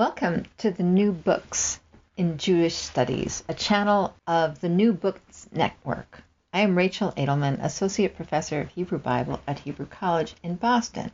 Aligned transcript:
Welcome 0.00 0.44
to 0.56 0.70
the 0.70 0.82
New 0.82 1.12
Books 1.12 1.78
in 2.16 2.38
Jewish 2.38 2.74
Studies, 2.74 3.44
a 3.50 3.52
channel 3.52 4.14
of 4.26 4.58
the 4.62 4.70
New 4.70 4.94
Books 4.94 5.46
Network. 5.52 6.22
I 6.54 6.60
am 6.60 6.74
Rachel 6.74 7.12
Edelman, 7.18 7.62
Associate 7.62 8.16
Professor 8.16 8.62
of 8.62 8.70
Hebrew 8.70 8.96
Bible 8.96 9.40
at 9.46 9.58
Hebrew 9.58 9.84
College 9.84 10.34
in 10.42 10.54
Boston, 10.54 11.10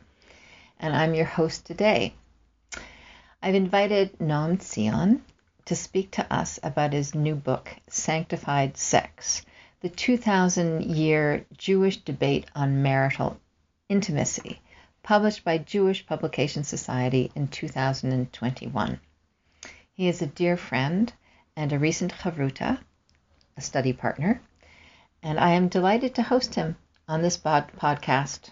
and 0.79 0.95
I'm 0.95 1.13
your 1.13 1.25
host 1.25 1.65
today. 1.65 2.13
I've 3.43 3.55
invited 3.55 4.19
Noam 4.19 4.61
Zion 4.61 5.21
to 5.65 5.75
speak 5.75 6.11
to 6.11 6.33
us 6.33 6.57
about 6.63 6.93
his 6.93 7.13
new 7.13 7.35
book, 7.35 7.69
Sanctified 7.89 8.77
Sex 8.77 9.41
The 9.81 9.89
2,000 9.89 10.83
Year 10.95 11.45
Jewish 11.57 11.97
Debate 11.97 12.45
on 12.55 12.83
Marital 12.83 13.37
Intimacy 13.89 14.61
published 15.07 15.45
by 15.45 15.57
Jewish 15.57 16.05
Publication 16.05 16.65
Society 16.65 17.31
in 17.33 17.47
2021. 17.47 18.99
He 19.93 20.09
is 20.09 20.21
a 20.21 20.27
dear 20.27 20.57
friend 20.57 21.13
and 21.55 21.71
a 21.71 21.79
recent 21.79 22.11
chavruta, 22.13 22.77
a 23.55 23.61
study 23.61 23.93
partner, 23.93 24.41
and 25.23 25.39
I 25.39 25.51
am 25.51 25.69
delighted 25.69 26.13
to 26.15 26.23
host 26.23 26.55
him 26.55 26.75
on 27.07 27.21
this 27.21 27.37
pod- 27.37 27.71
podcast. 27.77 28.49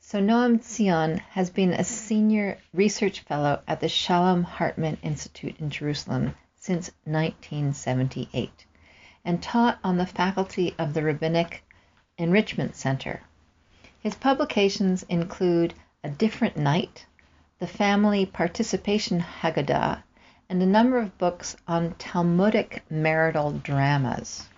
So 0.00 0.20
Noam 0.20 0.62
Zion 0.62 1.18
has 1.32 1.50
been 1.50 1.74
a 1.74 1.84
senior 1.84 2.56
research 2.72 3.20
fellow 3.20 3.60
at 3.68 3.80
the 3.80 3.90
Shalom 3.90 4.44
Hartman 4.44 4.96
Institute 5.02 5.60
in 5.60 5.68
Jerusalem 5.68 6.34
since 6.56 6.90
1978 7.04 8.64
and 9.22 9.42
taught 9.42 9.78
on 9.84 9.98
the 9.98 10.06
faculty 10.06 10.74
of 10.78 10.94
the 10.94 11.02
Rabbinic 11.02 11.62
Enrichment 12.16 12.74
Center 12.74 13.20
his 14.08 14.14
publications 14.14 15.02
include 15.10 15.74
A 16.02 16.08
Different 16.08 16.56
Night, 16.56 17.04
the 17.58 17.66
Family 17.66 18.24
Participation 18.24 19.20
Haggadah, 19.20 20.02
and 20.48 20.62
a 20.62 20.66
number 20.66 20.96
of 20.96 21.18
books 21.18 21.54
on 21.66 21.92
Talmudic 21.98 22.82
marital 22.88 23.52
dramas. 23.52 24.48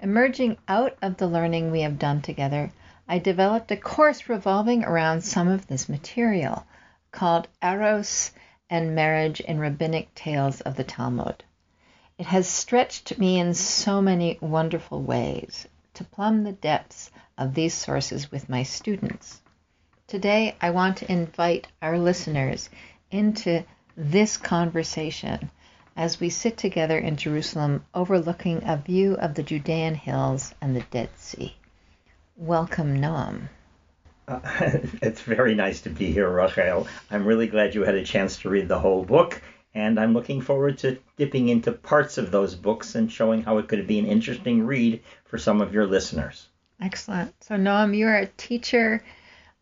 Emerging 0.00 0.56
out 0.68 0.96
of 1.02 1.18
the 1.18 1.26
learning 1.26 1.70
we 1.70 1.82
have 1.82 1.98
done 1.98 2.22
together, 2.22 2.72
I 3.06 3.18
developed 3.18 3.70
a 3.70 3.76
course 3.76 4.30
revolving 4.30 4.84
around 4.84 5.20
some 5.20 5.48
of 5.48 5.66
this 5.66 5.86
material 5.86 6.64
called 7.10 7.48
Eros 7.62 8.30
and 8.70 8.94
Marriage 8.94 9.40
in 9.40 9.58
Rabbinic 9.58 10.14
Tales 10.14 10.62
of 10.62 10.76
the 10.76 10.84
Talmud. 10.84 11.44
It 12.16 12.24
has 12.24 12.48
stretched 12.48 13.18
me 13.18 13.38
in 13.38 13.52
so 13.52 14.00
many 14.00 14.38
wonderful 14.40 15.02
ways 15.02 15.68
to 15.92 16.04
plumb 16.04 16.44
the 16.44 16.52
depths 16.52 17.10
of 17.42 17.54
these 17.54 17.74
sources 17.74 18.30
with 18.30 18.48
my 18.48 18.62
students. 18.62 19.42
Today, 20.06 20.54
I 20.60 20.70
want 20.70 20.98
to 20.98 21.10
invite 21.10 21.66
our 21.82 21.98
listeners 21.98 22.70
into 23.10 23.64
this 23.96 24.36
conversation 24.36 25.50
as 25.96 26.20
we 26.20 26.30
sit 26.30 26.56
together 26.56 26.96
in 26.96 27.16
Jerusalem 27.16 27.84
overlooking 27.94 28.62
a 28.64 28.76
view 28.76 29.14
of 29.14 29.34
the 29.34 29.42
Judean 29.42 29.96
hills 29.96 30.54
and 30.60 30.76
the 30.76 30.84
Dead 30.92 31.10
Sea. 31.16 31.56
Welcome, 32.36 33.00
Noam. 33.00 33.48
Uh, 34.28 34.40
it's 35.02 35.22
very 35.22 35.56
nice 35.56 35.80
to 35.80 35.90
be 35.90 36.12
here, 36.12 36.30
Rachel. 36.30 36.86
I'm 37.10 37.26
really 37.26 37.48
glad 37.48 37.74
you 37.74 37.82
had 37.82 37.96
a 37.96 38.04
chance 38.04 38.38
to 38.38 38.50
read 38.50 38.68
the 38.68 38.78
whole 38.78 39.04
book, 39.04 39.42
and 39.74 39.98
I'm 39.98 40.14
looking 40.14 40.42
forward 40.42 40.78
to 40.78 40.98
dipping 41.16 41.48
into 41.48 41.72
parts 41.72 42.18
of 42.18 42.30
those 42.30 42.54
books 42.54 42.94
and 42.94 43.10
showing 43.10 43.42
how 43.42 43.58
it 43.58 43.66
could 43.66 43.84
be 43.88 43.98
an 43.98 44.06
interesting 44.06 44.64
read 44.64 45.02
for 45.24 45.38
some 45.38 45.60
of 45.60 45.74
your 45.74 45.88
listeners. 45.88 46.48
Excellent. 46.84 47.32
So, 47.44 47.54
Noam, 47.54 47.96
you 47.96 48.08
are 48.08 48.16
a 48.16 48.26
teacher 48.26 49.04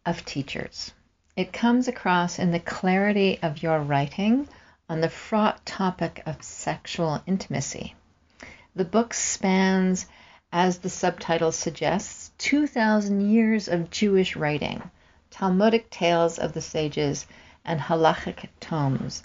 of 0.07 0.25
teachers. 0.25 0.95
It 1.37 1.53
comes 1.53 1.87
across 1.87 2.39
in 2.39 2.51
the 2.51 2.59
clarity 2.59 3.39
of 3.43 3.63
your 3.63 3.79
writing 3.79 4.49
on 4.89 5.03
the 5.03 5.11
fraught 5.11 5.67
topic 5.67 6.23
of 6.25 6.43
sexual 6.43 7.23
intimacy. 7.27 7.95
The 8.75 8.87
book 8.87 9.13
spans, 9.13 10.07
as 10.51 10.79
the 10.79 10.89
subtitle 10.89 11.53
suggests, 11.53 12.33
2,000 12.39 13.21
years 13.31 13.69
of 13.69 13.91
Jewish 13.91 14.35
writing, 14.35 14.91
Talmudic 15.31 15.91
tales 15.91 16.39
of 16.39 16.55
the 16.55 16.63
sages, 16.63 17.27
and 17.67 17.79
halachic 17.79 18.49
tomes, 18.61 19.25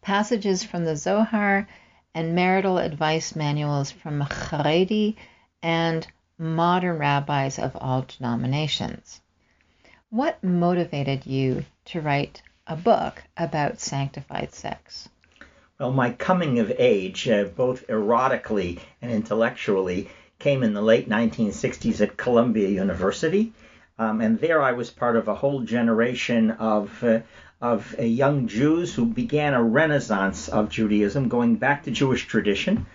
passages 0.00 0.62
from 0.62 0.84
the 0.84 0.94
Zohar, 0.94 1.66
and 2.14 2.36
marital 2.36 2.78
advice 2.78 3.34
manuals 3.34 3.90
from 3.90 4.20
Haredi 4.20 5.16
and 5.60 6.06
modern 6.42 6.98
rabbis 6.98 7.58
of 7.58 7.76
all 7.76 8.02
denominations. 8.02 9.20
What 10.10 10.42
motivated 10.42 11.24
you 11.24 11.64
to 11.86 12.00
write 12.00 12.42
a 12.66 12.76
book 12.76 13.22
about 13.36 13.80
sanctified 13.80 14.52
sex? 14.52 15.08
Well, 15.78 15.92
my 15.92 16.10
coming 16.10 16.58
of 16.58 16.72
age, 16.78 17.28
uh, 17.28 17.44
both 17.44 17.86
erotically 17.86 18.80
and 19.00 19.10
intellectually, 19.10 20.10
came 20.38 20.62
in 20.62 20.74
the 20.74 20.82
late 20.82 21.08
1960s 21.08 22.00
at 22.00 22.16
Columbia 22.16 22.68
University. 22.68 23.52
Um, 23.98 24.20
and 24.20 24.38
there 24.38 24.60
I 24.60 24.72
was 24.72 24.90
part 24.90 25.16
of 25.16 25.28
a 25.28 25.34
whole 25.34 25.62
generation 25.62 26.50
of, 26.50 27.02
uh, 27.04 27.20
of 27.60 27.94
uh, 27.98 28.02
young 28.02 28.48
Jews 28.48 28.92
who 28.94 29.06
began 29.06 29.54
a 29.54 29.62
renaissance 29.62 30.48
of 30.48 30.70
Judaism, 30.70 31.28
going 31.28 31.56
back 31.56 31.84
to 31.84 31.90
Jewish 31.92 32.26
tradition. 32.26 32.86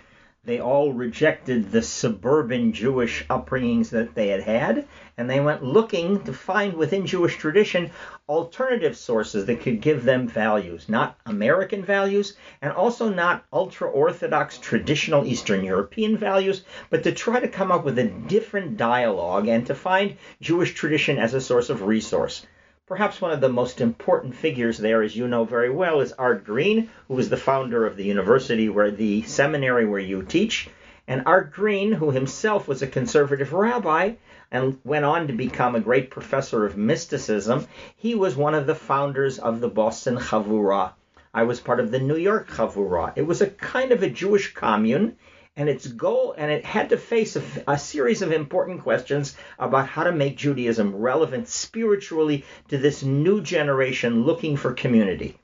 They 0.48 0.60
all 0.60 0.94
rejected 0.94 1.70
the 1.72 1.82
suburban 1.82 2.72
Jewish 2.72 3.22
upbringings 3.28 3.90
that 3.90 4.14
they 4.14 4.28
had 4.28 4.40
had, 4.40 4.86
and 5.18 5.28
they 5.28 5.40
went 5.40 5.62
looking 5.62 6.22
to 6.22 6.32
find 6.32 6.72
within 6.72 7.04
Jewish 7.04 7.36
tradition 7.36 7.90
alternative 8.30 8.96
sources 8.96 9.44
that 9.44 9.60
could 9.60 9.82
give 9.82 10.04
them 10.04 10.26
values, 10.26 10.88
not 10.88 11.18
American 11.26 11.84
values, 11.84 12.34
and 12.62 12.72
also 12.72 13.10
not 13.10 13.44
ultra 13.52 13.90
Orthodox 13.90 14.56
traditional 14.56 15.26
Eastern 15.26 15.62
European 15.64 16.16
values, 16.16 16.64
but 16.88 17.02
to 17.02 17.12
try 17.12 17.40
to 17.40 17.48
come 17.48 17.70
up 17.70 17.84
with 17.84 17.98
a 17.98 18.04
different 18.04 18.78
dialogue 18.78 19.48
and 19.48 19.66
to 19.66 19.74
find 19.74 20.16
Jewish 20.40 20.72
tradition 20.72 21.18
as 21.18 21.34
a 21.34 21.42
source 21.42 21.68
of 21.68 21.82
resource. 21.82 22.46
Perhaps 22.88 23.20
one 23.20 23.32
of 23.32 23.42
the 23.42 23.50
most 23.50 23.82
important 23.82 24.34
figures 24.34 24.78
there, 24.78 25.02
as 25.02 25.14
you 25.14 25.28
know 25.28 25.44
very 25.44 25.68
well, 25.68 26.00
is 26.00 26.14
Art 26.14 26.42
Green, 26.42 26.88
who 27.06 27.16
was 27.16 27.28
the 27.28 27.36
founder 27.36 27.84
of 27.84 27.98
the 27.98 28.04
university 28.04 28.70
where 28.70 28.90
the 28.90 29.20
seminary 29.24 29.84
where 29.84 30.00
you 30.00 30.22
teach. 30.22 30.70
And 31.06 31.22
Art 31.26 31.52
Green, 31.52 31.92
who 31.92 32.12
himself 32.12 32.66
was 32.66 32.80
a 32.80 32.86
conservative 32.86 33.52
rabbi 33.52 34.14
and 34.50 34.78
went 34.84 35.04
on 35.04 35.26
to 35.26 35.34
become 35.34 35.76
a 35.76 35.80
great 35.80 36.08
professor 36.08 36.64
of 36.64 36.78
mysticism, 36.78 37.66
he 37.94 38.14
was 38.14 38.36
one 38.36 38.54
of 38.54 38.66
the 38.66 38.74
founders 38.74 39.38
of 39.38 39.60
the 39.60 39.68
Boston 39.68 40.16
Chavurah. 40.16 40.92
I 41.34 41.42
was 41.42 41.60
part 41.60 41.80
of 41.80 41.90
the 41.90 41.98
New 41.98 42.16
York 42.16 42.48
Chavurah. 42.48 43.12
It 43.16 43.26
was 43.26 43.42
a 43.42 43.50
kind 43.50 43.92
of 43.92 44.02
a 44.02 44.08
Jewish 44.08 44.54
commune 44.54 45.18
and 45.58 45.68
its 45.68 45.88
goal, 45.88 46.36
and 46.38 46.52
it 46.52 46.64
had 46.64 46.90
to 46.90 46.96
face 46.96 47.34
a, 47.34 47.42
a, 47.66 47.76
series 47.76 48.22
of 48.22 48.30
important 48.30 48.80
questions 48.82 49.36
about 49.58 49.88
how 49.88 50.04
to 50.04 50.12
make 50.12 50.36
Judaism 50.36 50.94
relevant 50.94 51.48
spiritually 51.48 52.44
to 52.68 52.78
this 52.78 53.02
new 53.02 53.42
generation 53.42 54.22
looking 54.22 54.56
for 54.56 54.72
community. 54.72 55.36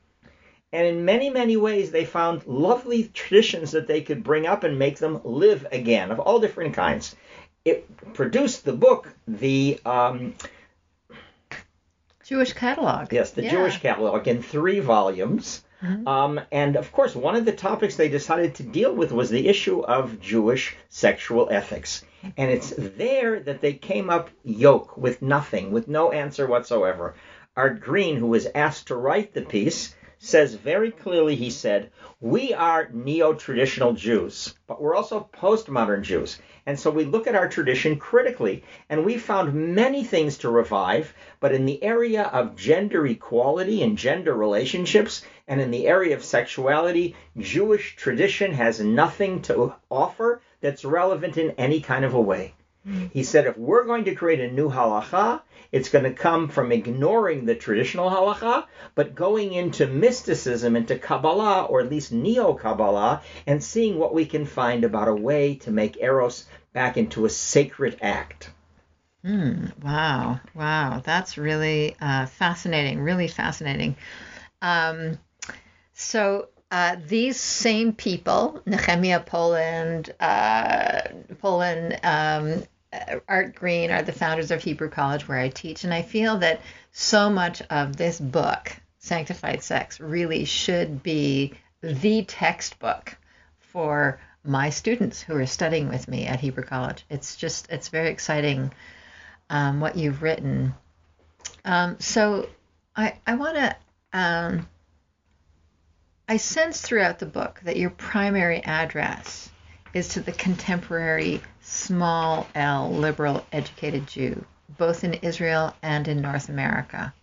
And 0.73 0.87
in 0.87 1.05
many, 1.05 1.31
many 1.31 1.57
ways, 1.57 1.91
they 1.91 2.05
found 2.05 2.47
lovely 2.47 3.11
traditions 3.13 3.73
that 3.73 3.89
they 3.89 4.03
could 4.03 4.23
bring 4.23 4.47
up 4.47 4.63
and 4.63 4.79
make 4.79 4.99
them 4.99 5.21
live 5.25 5.67
again 5.73 6.13
of 6.13 6.21
all 6.21 6.39
different 6.39 6.75
kinds. 6.75 7.17
It 7.65 8.15
produced 8.15 8.65
the 8.65 8.73
book, 8.73 9.13
the 9.27 9.81
um, 9.85 10.35
Jewish 12.25 12.53
Catalog. 12.53 13.13
Yes, 13.13 13.33
the 13.33 13.43
yeah. 13.43 13.51
Jewish 13.51 13.81
Catalog 13.81 14.29
in 14.29 14.43
three 14.43 14.79
volumes 14.79 15.64
Mm-hmm. 15.83 16.09
Um, 16.09 16.41
and 16.51 16.77
of 16.77 16.93
course, 16.93 17.15
one 17.15 17.37
of 17.37 17.45
the 17.45 17.53
topics 17.53 17.97
they 17.97 18.09
decided 18.09 18.55
to 18.57 18.63
deal 18.63 18.95
with 18.95 19.13
was 19.13 19.31
the 19.31 19.49
issue 19.49 19.81
of 19.81 20.21
Jewish 20.21 20.77
sexual 20.89 21.49
ethics. 21.51 22.05
And 22.37 22.51
it's 22.51 22.73
there 22.77 23.41
that 23.41 23.61
they 23.61 23.75
came 23.75 24.09
up 24.09 24.31
yoke 24.45 24.97
with 24.97 25.21
nothing, 25.21 25.73
with 25.73 25.89
no 25.89 26.11
answer 26.11 26.47
whatsoever. 26.47 27.15
Art 27.57 27.81
Green, 27.81 28.17
who 28.17 28.29
was 28.29 28.49
asked 28.55 28.89
to 28.89 28.97
write 28.97 29.35
the 29.35 29.43
piece, 29.43 29.95
says 30.19 30.55
very 30.55 30.91
clearly, 30.91 31.37
he 31.37 31.51
said, 31.51 31.91
We 32.21 32.55
are 32.55 32.89
neo 32.93 33.35
traditional 33.35 33.93
Jews, 33.93 34.55
but 34.67 34.81
we're 34.81 34.95
also 34.95 35.29
postmodern 35.35 36.03
Jews. 36.03 36.39
And 36.67 36.79
so 36.81 36.91
we 36.91 37.05
look 37.05 37.27
at 37.27 37.35
our 37.35 37.49
tradition 37.49 37.99
critically, 37.99 38.65
and 38.89 39.05
we 39.05 39.19
found 39.19 39.75
many 39.75 40.03
things 40.03 40.39
to 40.39 40.49
revive, 40.49 41.13
but 41.39 41.53
in 41.53 41.67
the 41.67 41.83
area 41.83 42.23
of 42.23 42.57
gender 42.57 43.07
equality 43.07 43.83
and 43.83 43.99
gender 43.99 44.35
relationships, 44.35 45.27
and 45.47 45.61
in 45.61 45.71
the 45.71 45.87
area 45.87 46.15
of 46.17 46.25
sexuality, 46.25 47.15
Jewish 47.37 47.97
tradition 47.97 48.53
has 48.53 48.81
nothing 48.81 49.43
to 49.43 49.75
offer 49.91 50.41
that's 50.61 50.87
relevant 50.87 51.37
in 51.37 51.51
any 51.53 51.81
kind 51.81 52.05
of 52.05 52.15
a 52.15 52.21
way. 52.21 52.55
He 53.13 53.23
said 53.23 53.47
if 53.47 53.57
we're 53.57 53.85
going 53.85 54.05
to 54.05 54.15
create 54.15 54.41
a 54.41 54.51
new 54.51 54.71
halacha, 54.71 55.41
it's 55.73 55.89
going 55.89 56.05
to 56.05 56.13
come 56.13 56.49
from 56.49 56.71
ignoring 56.71 57.47
the 57.47 57.55
traditional 57.55 58.11
halacha, 58.11 58.67
but 58.95 59.15
going 59.15 59.55
into 59.55 59.87
mysticism, 59.87 60.77
into 60.77 60.99
Kabbalah, 60.99 61.65
or 61.65 61.81
at 61.81 61.91
least 61.91 62.13
Neo 62.13 62.53
Kabbalah, 62.53 63.23
and 63.47 63.65
seeing 63.65 63.99
what 63.99 64.13
we 64.13 64.27
can 64.27 64.45
find 64.45 64.85
about 64.85 65.09
a 65.09 65.15
way 65.15 65.55
to 65.57 65.71
make 65.71 66.03
Eros 66.03 66.45
back 66.75 66.97
into 66.97 67.25
a 67.25 67.31
sacred 67.31 67.97
act. 68.03 68.51
Mm, 69.25 69.73
wow, 69.83 70.41
wow, 70.55 71.01
that's 71.03 71.39
really 71.39 71.97
uh, 72.01 72.27
fascinating, 72.27 73.01
really 73.01 73.29
fascinating. 73.29 73.97
Um, 74.61 75.19
so 75.95 76.49
uh, 76.71 76.97
these 77.07 77.41
same 77.41 77.95
people, 77.95 78.61
Nehemiah 78.67 79.21
Polen, 79.21 80.05
uh, 80.21 81.01
Polen, 81.41 81.97
um, 82.03 82.63
Art 83.29 83.55
Green, 83.55 83.91
are 83.91 84.03
the 84.03 84.13
founders 84.13 84.51
of 84.51 84.63
Hebrew 84.63 84.89
College 84.89 85.29
where 85.29 85.39
I 85.39 85.49
teach, 85.49 85.85
and 85.85 85.93
I 85.93 86.03
feel 86.03 86.39
that 86.39 86.61
so 86.93 87.31
much 87.31 87.63
of 87.63 87.97
this 87.97 88.21
book, 88.21 88.73
Sanctified 88.99 89.63
Sex, 89.63 90.01
really 90.01 90.45
should 90.45 91.03
be 91.03 91.55
the 91.81 92.25
textbook 92.25 93.17
for 93.59 94.21
my 94.45 94.71
students 94.71 95.23
who 95.23 95.37
are 95.37 95.47
studying 95.47 95.89
with 95.89 96.09
me 96.09 96.27
at 96.27 96.41
Hebrew 96.41 96.65
College. 96.65 97.05
It's 97.11 97.37
just, 97.37 97.71
it's 97.71 97.89
very 97.89 98.11
exciting 98.11 98.73
um, 99.51 99.81
what 99.81 99.97
you've 99.97 100.23
written. 100.23 100.75
Um, 101.65 101.97
so 101.99 102.49
I, 102.95 103.15
I 103.27 103.35
want 103.35 103.57
to 103.57 103.77
um, 104.13 104.69
I 106.27 106.39
sense 106.39 106.81
throughout 106.81 107.19
the 107.19 107.27
book 107.27 107.61
that 107.65 107.77
your 107.77 107.91
primary 107.91 108.63
address 108.65 109.51
is 109.95 110.09
to 110.09 110.21
the 110.21 110.33
contemporary 110.33 111.41
small 111.63 112.49
L 112.55 112.91
liberal 112.91 113.47
educated 113.53 114.07
Jew, 114.07 114.45
both 114.77 115.05
in 115.05 115.15
Israel 115.15 115.75
and 115.83 116.09
in 116.09 116.21
North 116.21 116.49
America. 116.49 117.15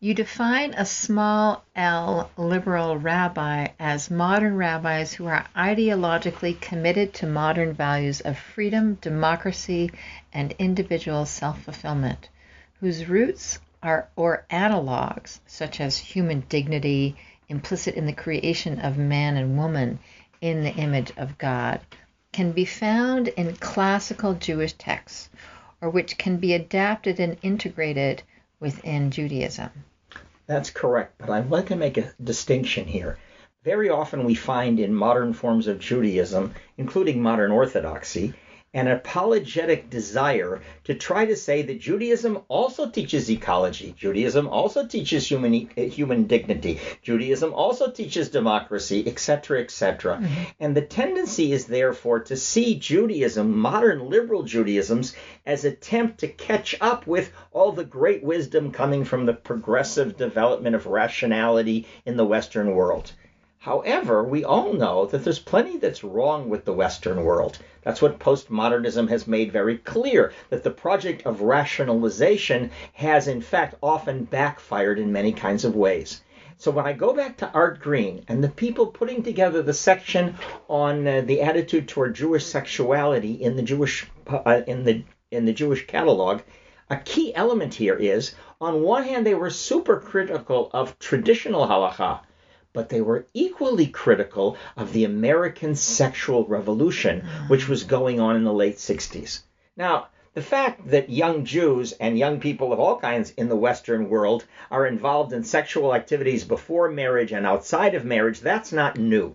You 0.00 0.14
define 0.14 0.74
a 0.74 0.86
small 0.86 1.64
L 1.74 2.30
liberal 2.36 2.96
rabbi 2.96 3.66
as 3.80 4.12
modern 4.12 4.56
rabbis 4.56 5.12
who 5.12 5.26
are 5.26 5.44
ideologically 5.56 6.60
committed 6.60 7.12
to 7.14 7.26
modern 7.26 7.72
values 7.72 8.20
of 8.20 8.38
freedom, 8.38 8.94
democracy, 9.00 9.90
and 10.32 10.54
individual 10.60 11.26
self 11.26 11.62
fulfillment, 11.62 12.28
whose 12.78 13.08
roots 13.08 13.58
are 13.82 14.06
or 14.14 14.44
analogs 14.50 15.40
such 15.48 15.80
as 15.80 15.98
human 15.98 16.44
dignity 16.48 17.16
implicit 17.48 17.96
in 17.96 18.06
the 18.06 18.12
creation 18.12 18.78
of 18.78 18.96
man 18.96 19.36
and 19.36 19.58
woman 19.58 19.98
in 20.40 20.62
the 20.62 20.74
image 20.74 21.12
of 21.16 21.38
God, 21.38 21.80
can 22.32 22.52
be 22.52 22.64
found 22.64 23.28
in 23.28 23.56
classical 23.56 24.34
Jewish 24.34 24.72
texts, 24.74 25.30
or 25.80 25.90
which 25.90 26.18
can 26.18 26.36
be 26.36 26.54
adapted 26.54 27.20
and 27.20 27.36
integrated 27.42 28.22
within 28.60 29.10
Judaism. 29.10 29.70
That's 30.46 30.70
correct, 30.70 31.14
but 31.18 31.30
I'd 31.30 31.50
like 31.50 31.66
to 31.66 31.76
make 31.76 31.98
a 31.98 32.12
distinction 32.22 32.86
here. 32.86 33.18
Very 33.64 33.90
often 33.90 34.24
we 34.24 34.34
find 34.34 34.80
in 34.80 34.94
modern 34.94 35.32
forms 35.32 35.66
of 35.66 35.78
Judaism, 35.78 36.54
including 36.76 37.20
modern 37.20 37.50
Orthodoxy, 37.50 38.34
an 38.74 38.86
apologetic 38.86 39.88
desire 39.88 40.60
to 40.84 40.94
try 40.94 41.24
to 41.24 41.34
say 41.34 41.62
that 41.62 41.80
Judaism 41.80 42.38
also 42.48 42.90
teaches 42.90 43.30
ecology. 43.30 43.94
Judaism 43.96 44.46
also 44.46 44.86
teaches 44.86 45.26
human 45.26 45.70
human 45.74 46.26
dignity. 46.26 46.78
Judaism 47.02 47.54
also 47.54 47.90
teaches 47.90 48.28
democracy, 48.28 49.06
etc., 49.06 49.60
etc. 49.62 50.16
Mm-hmm. 50.16 50.42
And 50.60 50.76
the 50.76 50.82
tendency 50.82 51.52
is 51.52 51.64
therefore 51.64 52.20
to 52.24 52.36
see 52.36 52.78
Judaism, 52.78 53.56
modern 53.56 54.10
liberal 54.10 54.42
Judaisms, 54.42 55.14
as 55.46 55.64
attempt 55.64 56.20
to 56.20 56.28
catch 56.28 56.74
up 56.80 57.06
with 57.06 57.32
all 57.52 57.72
the 57.72 57.84
great 57.84 58.22
wisdom 58.22 58.70
coming 58.70 59.04
from 59.04 59.24
the 59.24 59.32
progressive 59.32 60.18
development 60.18 60.76
of 60.76 60.86
rationality 60.86 61.86
in 62.04 62.16
the 62.16 62.26
Western 62.26 62.74
world. 62.74 63.12
However, 63.68 64.24
we 64.24 64.44
all 64.44 64.72
know 64.72 65.04
that 65.04 65.24
there's 65.24 65.38
plenty 65.38 65.76
that's 65.76 66.02
wrong 66.02 66.48
with 66.48 66.64
the 66.64 66.72
Western 66.72 67.22
world. 67.22 67.58
That's 67.82 68.00
what 68.00 68.18
postmodernism 68.18 69.10
has 69.10 69.26
made 69.26 69.52
very 69.52 69.76
clear 69.76 70.32
that 70.48 70.62
the 70.62 70.70
project 70.70 71.26
of 71.26 71.42
rationalization 71.42 72.70
has, 72.94 73.28
in 73.28 73.42
fact, 73.42 73.74
often 73.82 74.24
backfired 74.24 74.98
in 74.98 75.12
many 75.12 75.32
kinds 75.34 75.66
of 75.66 75.76
ways. 75.76 76.22
So 76.56 76.70
when 76.70 76.86
I 76.86 76.94
go 76.94 77.12
back 77.12 77.36
to 77.36 77.50
Art 77.52 77.78
Green 77.80 78.24
and 78.26 78.42
the 78.42 78.48
people 78.48 78.86
putting 78.86 79.22
together 79.22 79.60
the 79.60 79.74
section 79.74 80.36
on 80.70 81.06
uh, 81.06 81.20
the 81.20 81.42
attitude 81.42 81.88
toward 81.88 82.14
Jewish 82.14 82.46
sexuality 82.46 83.32
in 83.32 83.54
the 83.56 83.62
Jewish 83.62 84.06
uh, 84.28 84.62
in 84.66 84.84
the 84.84 85.04
in 85.30 85.44
the 85.44 85.52
Jewish 85.52 85.86
catalog, 85.86 86.40
a 86.88 86.96
key 86.96 87.34
element 87.34 87.74
here 87.74 87.96
is 87.96 88.34
on 88.62 88.80
one 88.80 89.04
hand 89.04 89.26
they 89.26 89.34
were 89.34 89.50
super 89.50 90.00
critical 90.00 90.70
of 90.72 90.98
traditional 90.98 91.68
halacha 91.68 92.20
but 92.72 92.88
they 92.88 93.00
were 93.00 93.26
equally 93.34 93.86
critical 93.86 94.56
of 94.76 94.92
the 94.92 95.04
American 95.04 95.74
sexual 95.74 96.44
revolution, 96.44 97.26
which 97.48 97.68
was 97.68 97.84
going 97.84 98.20
on 98.20 98.36
in 98.36 98.44
the 98.44 98.52
late 98.52 98.76
60s. 98.76 99.40
Now, 99.76 100.08
the 100.34 100.42
fact 100.42 100.90
that 100.90 101.10
young 101.10 101.44
Jews 101.44 101.92
and 101.92 102.18
young 102.18 102.38
people 102.38 102.72
of 102.72 102.78
all 102.78 103.00
kinds 103.00 103.30
in 103.30 103.48
the 103.48 103.56
Western 103.56 104.08
world 104.08 104.44
are 104.70 104.86
involved 104.86 105.32
in 105.32 105.42
sexual 105.42 105.94
activities 105.94 106.44
before 106.44 106.90
marriage 106.90 107.32
and 107.32 107.46
outside 107.46 107.94
of 107.94 108.04
marriage, 108.04 108.40
that's 108.40 108.70
not 108.72 108.98
new. 108.98 109.34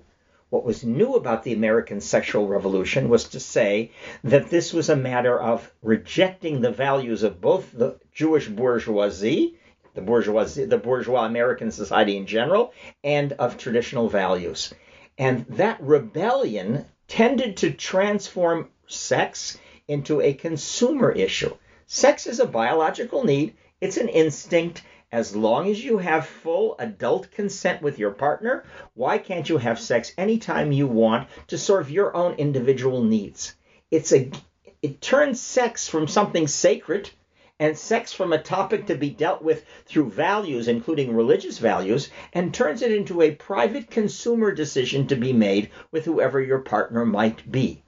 What 0.50 0.64
was 0.64 0.84
new 0.84 1.16
about 1.16 1.44
the 1.44 1.54
American 1.54 2.00
sexual 2.00 2.48
revolution 2.48 3.10
was 3.10 3.24
to 3.30 3.40
say 3.40 3.92
that 4.24 4.52
this 4.52 4.72
was 4.72 4.88
a 4.88 4.96
matter 4.96 5.38
of 5.42 5.70
rejecting 5.82 6.62
the 6.62 6.72
values 6.72 7.24
of 7.24 7.42
both 7.42 7.72
the 7.72 7.98
Jewish 8.14 8.48
bourgeoisie 8.48 9.58
the 9.94 10.02
bourgeoisie, 10.02 10.66
the 10.66 10.78
bourgeois 10.78 11.26
American 11.26 11.72
society 11.72 12.18
in 12.18 12.26
general, 12.26 12.74
and 13.04 13.34
of 13.34 13.58
traditional 13.58 14.10
values. 14.10 14.74
And 15.18 15.46
that 15.50 15.82
rebellion 15.82 16.86
tended 17.08 17.58
to 17.58 17.72
transform 17.72 18.70
sex 18.88 19.58
into 19.88 20.22
a 20.22 20.34
consumer 20.34 21.12
issue. 21.12 21.56
Sex 21.86 22.26
is 22.26 22.40
a 22.40 22.48
biological 22.48 23.24
need, 23.24 23.54
it's 23.82 23.98
an 23.98 24.10
instinct. 24.10 24.82
As 25.12 25.36
long 25.36 25.70
as 25.70 25.84
you 25.84 26.00
have 26.00 26.26
full 26.26 26.76
adult 26.80 27.30
consent 27.30 27.84
with 27.84 28.00
your 28.00 28.10
partner, 28.10 28.64
why 28.96 29.20
can't 29.20 29.48
you 29.48 29.60
have 29.60 29.80
sex 29.80 30.12
anytime 30.18 30.72
you 30.72 30.88
want 30.88 31.28
to 31.50 31.58
serve 31.60 31.92
your 31.92 32.16
own 32.16 32.34
individual 32.36 33.04
needs? 33.04 33.54
It's 33.92 34.12
a 34.12 34.32
it 34.82 35.02
turns 35.02 35.40
sex 35.40 35.88
from 35.88 36.08
something 36.08 36.48
sacred 36.48 37.12
and 37.64 37.78
sex 37.78 38.12
from 38.12 38.34
a 38.34 38.44
topic 38.44 38.88
to 38.88 38.94
be 38.94 39.10
dealt 39.10 39.42
with 39.42 39.64
through 39.86 40.10
values, 40.10 40.68
including 40.68 41.16
religious 41.16 41.60
values, 41.60 42.10
and 42.34 42.54
turns 42.54 42.82
it 42.82 42.92
into 42.92 43.22
a 43.22 43.32
private 43.32 43.90
consumer 43.90 44.52
decision 44.52 45.08
to 45.08 45.16
be 45.16 45.32
made 45.32 45.70
with 45.90 46.04
whoever 46.04 46.42
your 46.42 46.60
partner 46.60 47.06
might 47.06 47.50
be. 47.50 47.82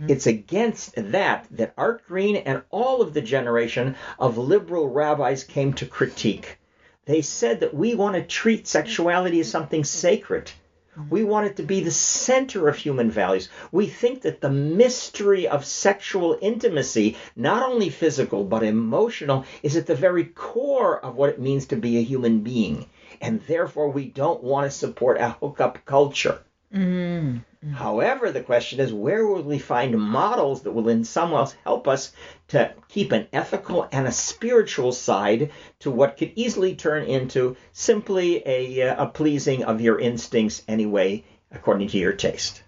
Mm-hmm. 0.00 0.12
It's 0.12 0.26
against 0.26 0.94
that 0.96 1.46
that 1.50 1.74
Art 1.76 2.06
Green 2.06 2.36
and 2.36 2.62
all 2.70 3.02
of 3.02 3.12
the 3.12 3.20
generation 3.20 3.96
of 4.18 4.38
liberal 4.38 4.88
rabbis 4.88 5.44
came 5.44 5.74
to 5.74 5.84
critique. 5.84 6.56
They 7.04 7.20
said 7.20 7.60
that 7.60 7.74
we 7.74 7.94
want 7.94 8.16
to 8.16 8.22
treat 8.22 8.66
sexuality 8.66 9.40
as 9.40 9.50
something 9.50 9.84
sacred 9.84 10.50
Mm-hmm. 10.98 11.10
we 11.10 11.22
want 11.22 11.46
it 11.46 11.56
to 11.56 11.62
be 11.62 11.80
the 11.80 11.92
center 11.92 12.66
of 12.66 12.76
human 12.76 13.08
values. 13.08 13.48
We 13.70 13.86
think 13.86 14.22
that 14.22 14.40
the 14.40 14.50
mystery 14.50 15.46
of 15.46 15.64
sexual 15.64 16.36
intimacy, 16.40 17.16
not 17.36 17.62
only 17.62 17.88
physical 17.88 18.42
but 18.42 18.64
emotional, 18.64 19.44
is 19.62 19.76
at 19.76 19.86
the 19.86 19.94
very 19.94 20.24
core 20.24 20.98
of 21.04 21.14
what 21.14 21.30
it 21.30 21.40
means 21.40 21.66
to 21.66 21.76
be 21.76 21.98
a 21.98 22.02
human 22.02 22.40
being. 22.40 22.86
And 23.20 23.40
therefore, 23.42 23.90
we 23.90 24.06
don't 24.06 24.42
want 24.42 24.68
to 24.68 24.76
support 24.76 25.20
a 25.20 25.30
hookup 25.30 25.84
culture. 25.84 26.40
Mm-hmm. 26.74 27.72
However, 27.72 28.30
the 28.30 28.42
question 28.42 28.78
is 28.80 28.92
where 28.92 29.26
will 29.26 29.42
we 29.42 29.58
find 29.58 29.98
models 29.98 30.62
that 30.62 30.72
will 30.72 30.88
in 30.88 31.04
some 31.04 31.30
ways 31.30 31.54
help 31.64 31.88
us 31.88 32.12
to 32.48 32.74
keep 32.88 33.12
an 33.12 33.26
ethical 33.32 33.88
and 33.90 34.06
a 34.06 34.12
spiritual 34.12 34.92
side 34.92 35.50
to 35.80 35.90
what 35.90 36.18
could 36.18 36.32
easily 36.34 36.76
turn 36.76 37.04
into 37.04 37.56
simply 37.72 38.42
a, 38.46 38.82
uh, 38.82 39.04
a 39.04 39.06
pleasing 39.08 39.64
of 39.64 39.80
your 39.80 39.98
instincts 39.98 40.62
anyway, 40.68 41.24
according 41.50 41.88
to 41.88 41.98
your 41.98 42.12
taste? 42.12 42.62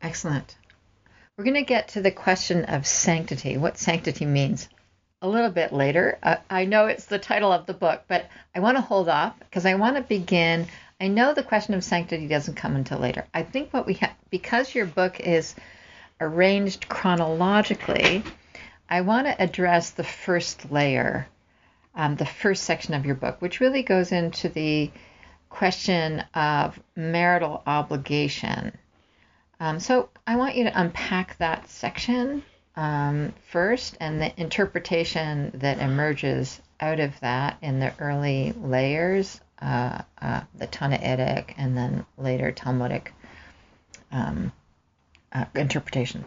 Excellent. 0.00 0.56
We're 1.36 1.44
going 1.44 1.54
to 1.54 1.62
get 1.62 1.88
to 1.88 2.02
the 2.02 2.10
question 2.10 2.64
of 2.64 2.86
sanctity, 2.86 3.56
what 3.56 3.78
sanctity 3.78 4.26
means, 4.26 4.68
a 5.22 5.28
little 5.28 5.50
bit 5.50 5.72
later. 5.72 6.18
Uh, 6.22 6.36
I 6.48 6.64
know 6.64 6.86
it's 6.86 7.06
the 7.06 7.18
title 7.18 7.52
of 7.52 7.66
the 7.66 7.74
book, 7.74 8.04
but 8.08 8.28
I 8.54 8.60
want 8.60 8.76
to 8.76 8.82
hold 8.82 9.08
off 9.08 9.38
because 9.40 9.66
I 9.66 9.74
want 9.74 9.96
to 9.96 10.02
begin. 10.02 10.66
I 11.00 11.08
know 11.08 11.34
the 11.34 11.42
question 11.42 11.74
of 11.74 11.84
sanctity 11.84 12.26
doesn't 12.26 12.56
come 12.56 12.76
until 12.76 12.98
later. 12.98 13.26
I 13.32 13.42
think 13.42 13.72
what 13.72 13.86
we 13.86 13.94
have, 13.94 14.14
because 14.30 14.74
your 14.74 14.86
book 14.86 15.20
is 15.20 15.54
arranged 16.20 16.88
chronologically, 16.88 18.24
I 18.90 19.02
want 19.02 19.26
to 19.26 19.42
address 19.42 19.90
the 19.90 20.04
first 20.04 20.70
layer, 20.72 21.28
um, 21.94 22.16
the 22.16 22.26
first 22.26 22.64
section 22.64 22.94
of 22.94 23.06
your 23.06 23.14
book, 23.14 23.40
which 23.40 23.60
really 23.60 23.82
goes 23.82 24.12
into 24.12 24.48
the 24.48 24.90
question 25.48 26.24
of 26.34 26.78
marital 26.96 27.62
obligation 27.66 28.72
um, 29.60 29.80
so 29.80 30.08
I 30.26 30.36
want 30.36 30.54
you 30.54 30.64
to 30.64 30.80
unpack 30.80 31.36
that 31.38 31.68
section 31.68 32.44
um, 32.76 33.32
first 33.50 33.96
and 34.00 34.20
the 34.20 34.40
interpretation 34.40 35.50
that 35.54 35.80
emerges 35.80 36.60
out 36.80 37.00
of 37.00 37.18
that 37.20 37.58
in 37.60 37.80
the 37.80 37.92
early 37.98 38.52
layers, 38.52 39.40
uh, 39.60 40.02
uh, 40.20 40.40
the 40.54 40.66
Tannaitic 40.66 41.54
and 41.56 41.76
then 41.76 42.06
later 42.16 42.52
Talmudic 42.52 43.12
um, 44.12 44.52
uh, 45.32 45.44
interpretation. 45.54 46.24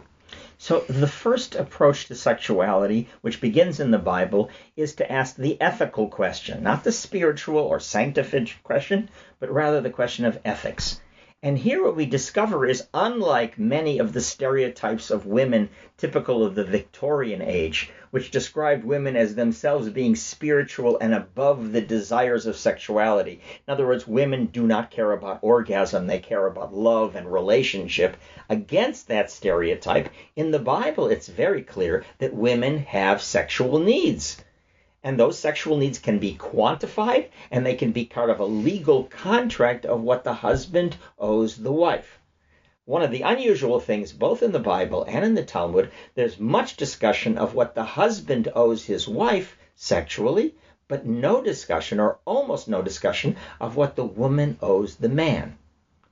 So, 0.58 0.80
the 0.88 1.08
first 1.08 1.54
approach 1.54 2.06
to 2.06 2.14
sexuality, 2.14 3.08
which 3.20 3.40
begins 3.40 3.80
in 3.80 3.90
the 3.90 3.98
Bible, 3.98 4.48
is 4.76 4.94
to 4.94 5.12
ask 5.12 5.36
the 5.36 5.60
ethical 5.60 6.08
question, 6.08 6.62
not 6.62 6.84
the 6.84 6.92
spiritual 6.92 7.58
or 7.58 7.80
sanctified 7.80 8.50
question, 8.62 9.10
but 9.40 9.50
rather 9.50 9.80
the 9.80 9.90
question 9.90 10.24
of 10.24 10.38
ethics. 10.44 11.00
And 11.44 11.58
here 11.58 11.82
what 11.82 11.96
we 11.96 12.06
discover 12.06 12.64
is 12.64 12.86
unlike 12.94 13.58
many 13.58 13.98
of 13.98 14.12
the 14.12 14.20
stereotypes 14.20 15.10
of 15.10 15.26
women 15.26 15.70
typical 15.96 16.46
of 16.46 16.54
the 16.54 16.62
Victorian 16.62 17.42
age, 17.42 17.90
which 18.12 18.30
described 18.30 18.84
women 18.84 19.16
as 19.16 19.34
themselves 19.34 19.88
being 19.88 20.14
spiritual 20.14 20.98
and 21.00 21.12
above 21.12 21.72
the 21.72 21.80
desires 21.80 22.46
of 22.46 22.54
sexuality. 22.54 23.40
In 23.66 23.72
other 23.72 23.88
words, 23.88 24.06
women 24.06 24.46
do 24.46 24.68
not 24.68 24.92
care 24.92 25.10
about 25.10 25.40
orgasm, 25.42 26.06
they 26.06 26.20
care 26.20 26.46
about 26.46 26.72
love 26.72 27.16
and 27.16 27.32
relationship. 27.32 28.16
Against 28.48 29.08
that 29.08 29.28
stereotype, 29.28 30.10
in 30.36 30.52
the 30.52 30.60
Bible, 30.60 31.08
it's 31.08 31.26
very 31.26 31.62
clear 31.62 32.04
that 32.18 32.32
women 32.32 32.78
have 32.78 33.20
sexual 33.20 33.80
needs 33.80 34.40
and 35.04 35.18
those 35.18 35.38
sexual 35.38 35.76
needs 35.76 35.98
can 35.98 36.18
be 36.18 36.34
quantified 36.34 37.28
and 37.50 37.66
they 37.66 37.74
can 37.74 37.92
be 37.92 38.04
part 38.04 38.30
of 38.30 38.38
a 38.40 38.44
legal 38.44 39.04
contract 39.04 39.84
of 39.84 40.00
what 40.00 40.24
the 40.24 40.34
husband 40.34 40.96
owes 41.18 41.56
the 41.56 41.72
wife. 41.72 42.18
One 42.84 43.02
of 43.02 43.10
the 43.10 43.22
unusual 43.22 43.80
things, 43.80 44.12
both 44.12 44.42
in 44.42 44.52
the 44.52 44.58
Bible 44.58 45.04
and 45.08 45.24
in 45.24 45.34
the 45.34 45.44
Talmud, 45.44 45.90
there's 46.14 46.40
much 46.40 46.76
discussion 46.76 47.38
of 47.38 47.54
what 47.54 47.74
the 47.74 47.84
husband 47.84 48.48
owes 48.54 48.84
his 48.84 49.06
wife 49.06 49.56
sexually, 49.74 50.54
but 50.88 51.06
no 51.06 51.42
discussion, 51.42 52.00
or 52.00 52.18
almost 52.24 52.68
no 52.68 52.82
discussion, 52.82 53.36
of 53.60 53.76
what 53.76 53.96
the 53.96 54.04
woman 54.04 54.58
owes 54.60 54.96
the 54.96 55.08
man. 55.08 55.56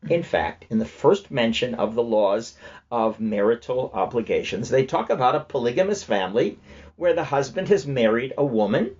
In 0.08 0.22
fact, 0.22 0.64
in 0.70 0.78
the 0.78 0.86
first 0.86 1.30
mention 1.30 1.74
of 1.74 1.94
the 1.94 2.02
laws 2.02 2.56
of 2.90 3.20
marital 3.20 3.90
obligations, 3.92 4.70
they 4.70 4.86
talk 4.86 5.10
about 5.10 5.34
a 5.34 5.40
polygamous 5.40 6.02
family 6.02 6.58
where 7.00 7.14
the 7.14 7.24
husband 7.24 7.66
has 7.68 7.86
married 7.86 8.34
a 8.36 8.44
woman 8.44 8.94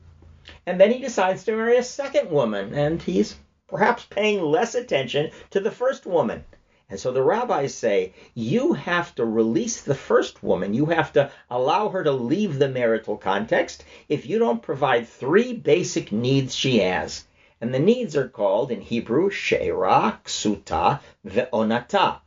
and 0.64 0.80
then 0.80 0.90
he 0.90 0.99
decides 0.99 1.45
to 1.45 1.52
marry 1.52 1.76
a 1.76 1.83
second 1.83 2.30
woman 2.30 2.73
and 2.73 3.02
he's 3.02 3.37
perhaps 3.69 4.07
paying 4.07 4.40
less 4.40 4.75
attention 4.75 5.30
to 5.50 5.61
the 5.61 5.71
first 5.71 6.07
woman. 6.07 6.42
And 6.88 6.99
so 6.99 7.12
the 7.12 7.23
rabbis 7.23 7.75
say, 7.75 8.14
you 8.33 8.73
have 8.73 9.14
to 9.16 9.25
release 9.26 9.83
the 9.83 9.95
first 9.95 10.42
woman. 10.42 10.73
You 10.73 10.87
have 10.87 11.12
to 11.12 11.30
allow 11.50 11.90
her 11.90 12.02
to 12.02 12.11
leave 12.11 12.59
the 12.59 12.71
marital 12.71 13.19
context 13.19 13.85
if 14.09 14.25
you 14.25 14.38
don't 14.38 14.62
provide 14.62 15.07
three 15.07 15.52
basic 15.52 16.11
needs 16.11 16.54
she 16.54 16.78
has. 16.78 17.26
And 17.61 17.75
the 17.75 17.78
needs 17.78 18.16
are 18.16 18.28
called 18.28 18.71
in 18.71 18.80
Hebrew 18.80 19.28
She'era, 19.28 20.21
Ksuta, 20.25 21.00
Ve'onata. 21.26 22.21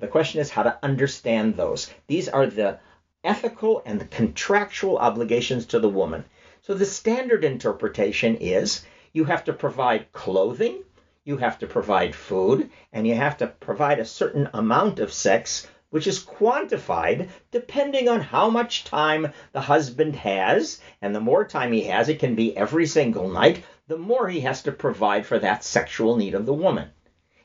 The 0.00 0.08
question 0.08 0.40
is 0.40 0.50
how 0.50 0.64
to 0.64 0.78
understand 0.82 1.56
those. 1.56 1.88
These 2.08 2.28
are 2.28 2.46
the 2.46 2.80
ethical 3.24 3.82
and 3.86 4.00
the 4.00 4.06
contractual 4.06 4.98
obligations 4.98 5.66
to 5.66 5.78
the 5.78 5.88
woman. 5.88 6.24
So 6.62 6.74
the 6.74 6.86
standard 6.86 7.44
interpretation 7.44 8.36
is 8.36 8.84
you 9.12 9.24
have 9.24 9.44
to 9.44 9.52
provide 9.52 10.12
clothing, 10.12 10.82
you 11.24 11.36
have 11.36 11.58
to 11.60 11.66
provide 11.66 12.14
food, 12.14 12.70
and 12.92 13.06
you 13.06 13.14
have 13.14 13.36
to 13.38 13.46
provide 13.46 13.98
a 13.98 14.04
certain 14.04 14.48
amount 14.54 14.98
of 14.98 15.12
sex, 15.12 15.68
which 15.90 16.06
is 16.06 16.24
quantified 16.24 17.28
depending 17.50 18.08
on 18.08 18.20
how 18.20 18.48
much 18.48 18.84
time 18.84 19.32
the 19.52 19.60
husband 19.60 20.16
has. 20.16 20.80
And 21.00 21.14
the 21.14 21.20
more 21.20 21.44
time 21.44 21.72
he 21.72 21.84
has, 21.84 22.08
it 22.08 22.18
can 22.18 22.34
be 22.34 22.56
every 22.56 22.86
single 22.86 23.28
night, 23.28 23.62
the 23.88 23.98
more 23.98 24.28
he 24.28 24.40
has 24.40 24.62
to 24.62 24.72
provide 24.72 25.26
for 25.26 25.38
that 25.38 25.64
sexual 25.64 26.16
need 26.16 26.34
of 26.34 26.46
the 26.46 26.54
woman. 26.54 26.90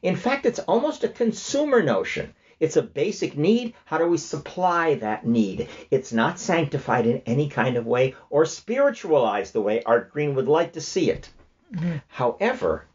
In 0.01 0.15
fact, 0.15 0.45
it's 0.45 0.59
almost 0.59 1.03
a 1.03 1.09
consumer 1.09 1.83
notion. 1.83 2.33
It's 2.59 2.75
a 2.75 2.81
basic 2.81 3.37
need. 3.37 3.75
How 3.85 3.99
do 3.99 4.07
we 4.07 4.17
supply 4.17 4.95
that 4.95 5.27
need? 5.27 5.69
It's 5.91 6.11
not 6.11 6.39
sanctified 6.39 7.05
in 7.05 7.21
any 7.27 7.49
kind 7.49 7.77
of 7.77 7.85
way 7.85 8.15
or 8.31 8.45
spiritualized 8.45 9.53
the 9.53 9.61
way 9.61 9.83
Art 9.83 10.11
Green 10.11 10.33
would 10.33 10.47
like 10.47 10.73
to 10.73 10.81
see 10.81 11.11
it. 11.11 11.29
Mm-hmm. 11.71 11.97
However, 12.07 12.87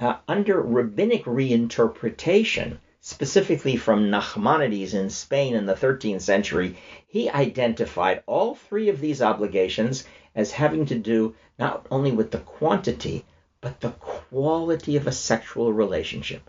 uh, 0.00 0.16
under 0.26 0.58
rabbinic 0.58 1.24
reinterpretation, 1.24 2.78
specifically 3.02 3.76
from 3.76 4.10
Nachmanides 4.10 4.94
in 4.94 5.10
Spain 5.10 5.54
in 5.54 5.66
the 5.66 5.74
13th 5.74 6.22
century, 6.22 6.78
he 7.06 7.28
identified 7.28 8.22
all 8.24 8.54
three 8.54 8.88
of 8.88 9.00
these 9.00 9.20
obligations 9.20 10.04
as 10.34 10.50
having 10.50 10.86
to 10.86 10.98
do 10.98 11.34
not 11.58 11.86
only 11.90 12.10
with 12.10 12.30
the 12.30 12.38
quantity, 12.38 13.26
but 13.60 13.80
the 13.80 13.90
quality 13.90 14.96
of 14.96 15.06
a 15.06 15.12
sexual 15.12 15.74
relationship. 15.74 16.48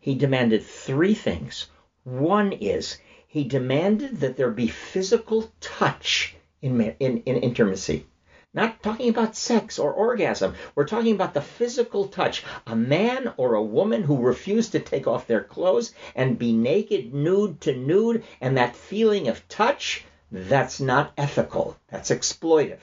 He 0.00 0.16
demanded 0.16 0.64
three 0.64 1.14
things 1.14 1.68
one 2.04 2.52
is 2.52 2.98
he 3.26 3.44
demanded 3.44 4.20
that 4.20 4.36
there 4.36 4.50
be 4.50 4.68
physical 4.68 5.50
touch 5.60 6.36
in, 6.62 6.80
in, 6.80 7.18
in 7.22 7.36
intimacy. 7.36 8.06
Not 8.52 8.82
talking 8.82 9.08
about 9.08 9.34
sex 9.34 9.80
or 9.80 9.92
orgasm. 9.92 10.54
We're 10.74 10.86
talking 10.86 11.14
about 11.14 11.34
the 11.34 11.40
physical 11.40 12.06
touch. 12.06 12.44
A 12.66 12.76
man 12.76 13.32
or 13.36 13.54
a 13.54 13.62
woman 13.62 14.04
who 14.04 14.18
refuse 14.18 14.68
to 14.70 14.78
take 14.78 15.08
off 15.08 15.26
their 15.26 15.42
clothes 15.42 15.92
and 16.14 16.38
be 16.38 16.52
naked, 16.52 17.12
nude 17.12 17.60
to 17.62 17.74
nude, 17.74 18.22
and 18.40 18.56
that 18.56 18.76
feeling 18.76 19.26
of 19.26 19.48
touch, 19.48 20.04
that's 20.30 20.80
not 20.80 21.12
ethical. 21.16 21.76
That's 21.88 22.10
exploitive. 22.10 22.78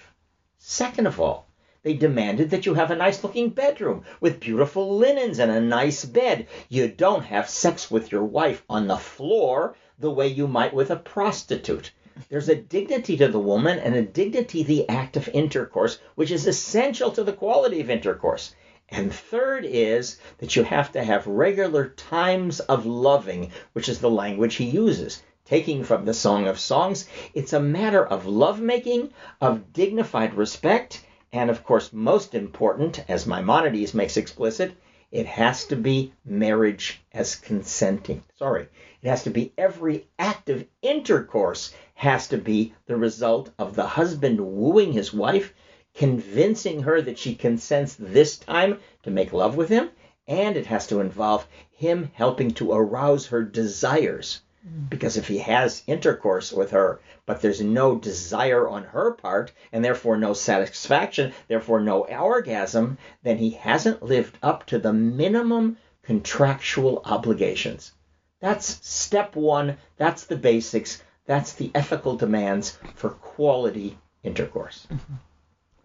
Second 0.58 1.08
of 1.08 1.22
all, 1.22 1.48
they 1.84 1.94
demanded 1.96 2.52
that 2.52 2.68
you 2.68 2.76
have 2.76 2.92
a 2.92 2.96
nice 2.96 3.24
looking 3.24 3.50
bedroom 3.50 4.04
with 4.20 4.40
beautiful 4.40 5.00
linens 5.00 5.40
and 5.40 5.52
a 5.52 5.60
nice 5.60 6.06
bed. 6.06 6.46
You 6.70 6.88
don't 6.88 7.24
have 7.24 7.50
sex 7.50 7.90
with 7.90 8.12
your 8.12 8.24
wife 8.24 8.64
on 8.70 8.86
the 8.86 8.98
floor 8.98 9.76
the 9.98 10.12
way 10.12 10.28
you 10.28 10.48
might 10.48 10.76
with 10.76 10.92
a 10.92 10.96
prostitute. 10.96 11.92
There's 12.30 12.50
a 12.50 12.56
dignity 12.56 13.18
to 13.18 13.30
the 13.30 13.40
woman 13.40 13.80
and 13.80 13.96
a 13.96 14.04
dignity 14.04 14.62
to 14.62 14.68
the 14.68 14.90
act 14.90 15.18
of 15.18 15.28
intercourse, 15.30 15.98
which 16.14 16.30
is 16.30 16.46
essential 16.46 17.10
to 17.14 17.24
the 17.24 17.34
quality 17.34 17.82
of 17.82 17.90
intercourse. 17.90 18.54
And 18.90 19.12
third 19.12 19.66
is 19.66 20.20
that 20.38 20.56
you 20.56 20.64
have 20.64 20.92
to 20.92 21.04
have 21.04 21.26
regular 21.26 21.90
times 21.90 22.60
of 22.60 22.86
loving, 22.86 23.52
which 23.74 23.90
is 23.90 24.00
the 24.00 24.10
language 24.12 24.54
he 24.56 24.66
uses. 24.66 25.24
Taking 25.46 25.84
from 25.84 26.06
the 26.06 26.14
Song 26.14 26.48
of 26.48 26.60
Songs, 26.60 27.08
it's 27.34 27.54
a 27.54 27.60
matter 27.60 28.06
of 28.06 28.28
lovemaking, 28.28 29.14
of 29.42 29.74
dignified 29.74 30.36
respect, 30.36 31.04
and 31.34 31.50
of 31.50 31.64
course, 31.64 31.94
most 31.94 32.36
important, 32.36 33.04
as 33.10 33.26
Maimonides 33.26 33.94
makes 33.94 34.18
explicit, 34.18 34.74
it 35.12 35.26
has 35.26 35.66
to 35.66 35.76
be 35.76 36.14
marriage 36.26 37.02
as 37.14 37.36
consenting. 37.36 38.24
Sorry, 38.38 38.68
it 39.02 39.08
has 39.08 39.24
to 39.24 39.30
be 39.30 39.54
every 39.58 40.08
act 40.20 40.50
of 40.50 40.66
intercourse 40.82 41.74
has 41.94 42.28
to 42.30 42.38
be 42.38 42.74
the 42.86 42.98
result 42.98 43.50
of 43.58 43.76
the 43.76 43.88
husband 43.88 44.40
wooing 44.40 44.94
his 44.94 45.14
wife, 45.14 45.54
convincing 45.94 46.84
her 46.84 47.02
that 47.02 47.20
she 47.20 47.36
consents 47.36 47.96
this 47.96 48.38
time 48.38 48.80
to 49.04 49.12
make 49.12 49.34
love 49.34 49.56
with 49.56 49.70
him, 49.70 49.90
and 50.28 50.56
it 50.56 50.66
has 50.66 50.88
to 50.88 51.00
involve 51.00 51.48
him 51.72 52.10
helping 52.14 52.52
to 52.52 52.72
arouse 52.72 53.28
her 53.28 53.44
desires. 53.44 54.42
Because 54.90 55.18
if 55.18 55.28
he 55.28 55.40
has 55.40 55.84
intercourse 55.88 56.52
with 56.52 56.72
her, 56.72 57.00
but 57.26 57.42
there's 57.42 57.62
no 57.62 57.96
desire 57.96 58.68
on 58.68 58.84
her 58.84 59.14
part, 59.14 59.52
and 59.72 59.84
therefore 59.84 60.18
no 60.18 60.34
satisfaction, 60.34 61.34
therefore 61.48 61.80
no 61.82 62.06
orgasm, 62.06 62.98
then 63.24 63.38
he 63.38 63.52
hasn't 63.52 64.04
lived 64.04 64.38
up 64.44 64.66
to 64.68 64.78
the 64.78 64.94
minimum 64.94 65.78
contractual 66.04 67.02
obligations. 67.06 67.94
That's 68.40 68.86
step 68.88 69.36
one. 69.36 69.78
That's 69.98 70.26
the 70.26 70.38
basics. 70.38 71.02
That's 71.26 71.54
the 71.54 71.72
ethical 71.74 72.16
demands 72.16 72.78
for 72.96 73.12
quality 73.12 73.98
intercourse. 74.24 74.88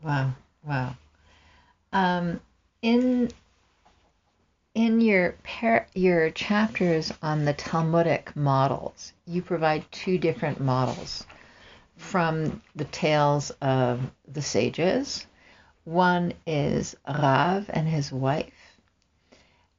Wow, 0.02 0.32
wow. 0.62 0.96
Um, 1.92 2.40
in 2.82 3.30
in 4.76 5.00
your 5.00 5.34
par- 5.42 5.86
your 5.94 6.28
chapters 6.30 7.10
on 7.22 7.46
the 7.46 7.54
Talmudic 7.54 8.36
models, 8.36 9.14
you 9.26 9.40
provide 9.40 9.90
two 9.90 10.18
different 10.18 10.60
models 10.60 11.24
from 11.96 12.60
the 12.74 12.84
tales 12.84 13.50
of 13.62 14.02
the 14.28 14.42
sages. 14.42 15.26
One 15.84 16.34
is 16.46 16.94
Rav 17.08 17.70
and 17.70 17.88
his 17.88 18.12
wife, 18.12 18.76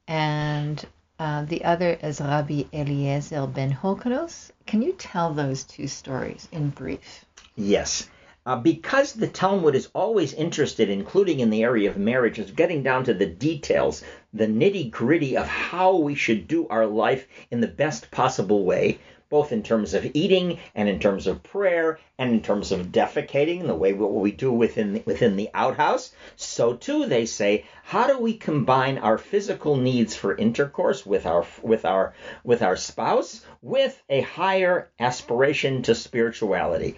and 0.08 0.84
uh, 1.20 1.46
the 1.46 1.64
other 1.64 1.92
is 2.02 2.20
Rabbi 2.20 2.64
Eliezer 2.74 3.46
ben 3.46 3.72
Horkonos. 3.72 4.50
Can 4.66 4.82
you 4.82 4.94
tell 4.94 5.32
those 5.32 5.64
two 5.64 5.88
stories 5.88 6.48
in 6.52 6.72
brief? 6.72 7.24
Yes. 7.56 8.10
Uh, 8.48 8.56
because 8.56 9.12
the 9.12 9.28
Talmud 9.28 9.76
is 9.76 9.90
always 9.94 10.32
interested, 10.32 10.90
including 10.90 11.42
in 11.42 11.50
the 11.50 11.64
area 11.64 11.90
of 11.90 11.98
marriage, 11.98 12.40
is 12.40 12.50
getting 12.52 12.82
down 12.82 13.04
to 13.04 13.14
the 13.14 13.26
details, 13.26 14.06
the 14.34 14.48
nitty 14.48 14.90
gritty 14.90 15.36
of 15.36 15.46
how 15.46 15.98
we 15.98 16.16
should 16.16 16.48
do 16.48 16.66
our 16.70 16.86
life 16.86 17.28
in 17.52 17.60
the 17.60 17.68
best 17.68 18.10
possible 18.10 18.64
way, 18.64 19.00
both 19.30 19.52
in 19.52 19.64
terms 19.64 19.94
of 19.94 20.10
eating 20.14 20.60
and 20.76 20.88
in 20.88 20.98
terms 20.98 21.28
of 21.28 21.44
prayer 21.44 22.00
and 22.18 22.32
in 22.32 22.42
terms 22.42 22.72
of 22.72 22.88
defecating, 22.88 23.68
the 23.68 23.76
way 23.76 23.92
what 23.92 24.14
we 24.14 24.32
do 24.32 24.50
within 24.50 24.94
the, 24.94 25.04
within 25.06 25.36
the 25.36 25.50
outhouse. 25.54 26.14
So 26.38 26.74
too, 26.74 27.06
they 27.06 27.26
say, 27.26 27.66
how 27.84 28.08
do 28.08 28.18
we 28.18 28.38
combine 28.38 28.98
our 28.98 29.18
physical 29.18 29.76
needs 29.76 30.16
for 30.16 30.34
intercourse 30.34 31.06
with 31.06 31.26
our 31.26 31.46
with 31.62 31.84
our 31.84 32.14
with 32.46 32.62
our 32.62 32.78
spouse 32.78 33.46
with 33.62 34.02
a 34.08 34.22
higher 34.22 34.90
aspiration 35.02 35.82
to 35.82 35.94
spirituality? 35.94 36.96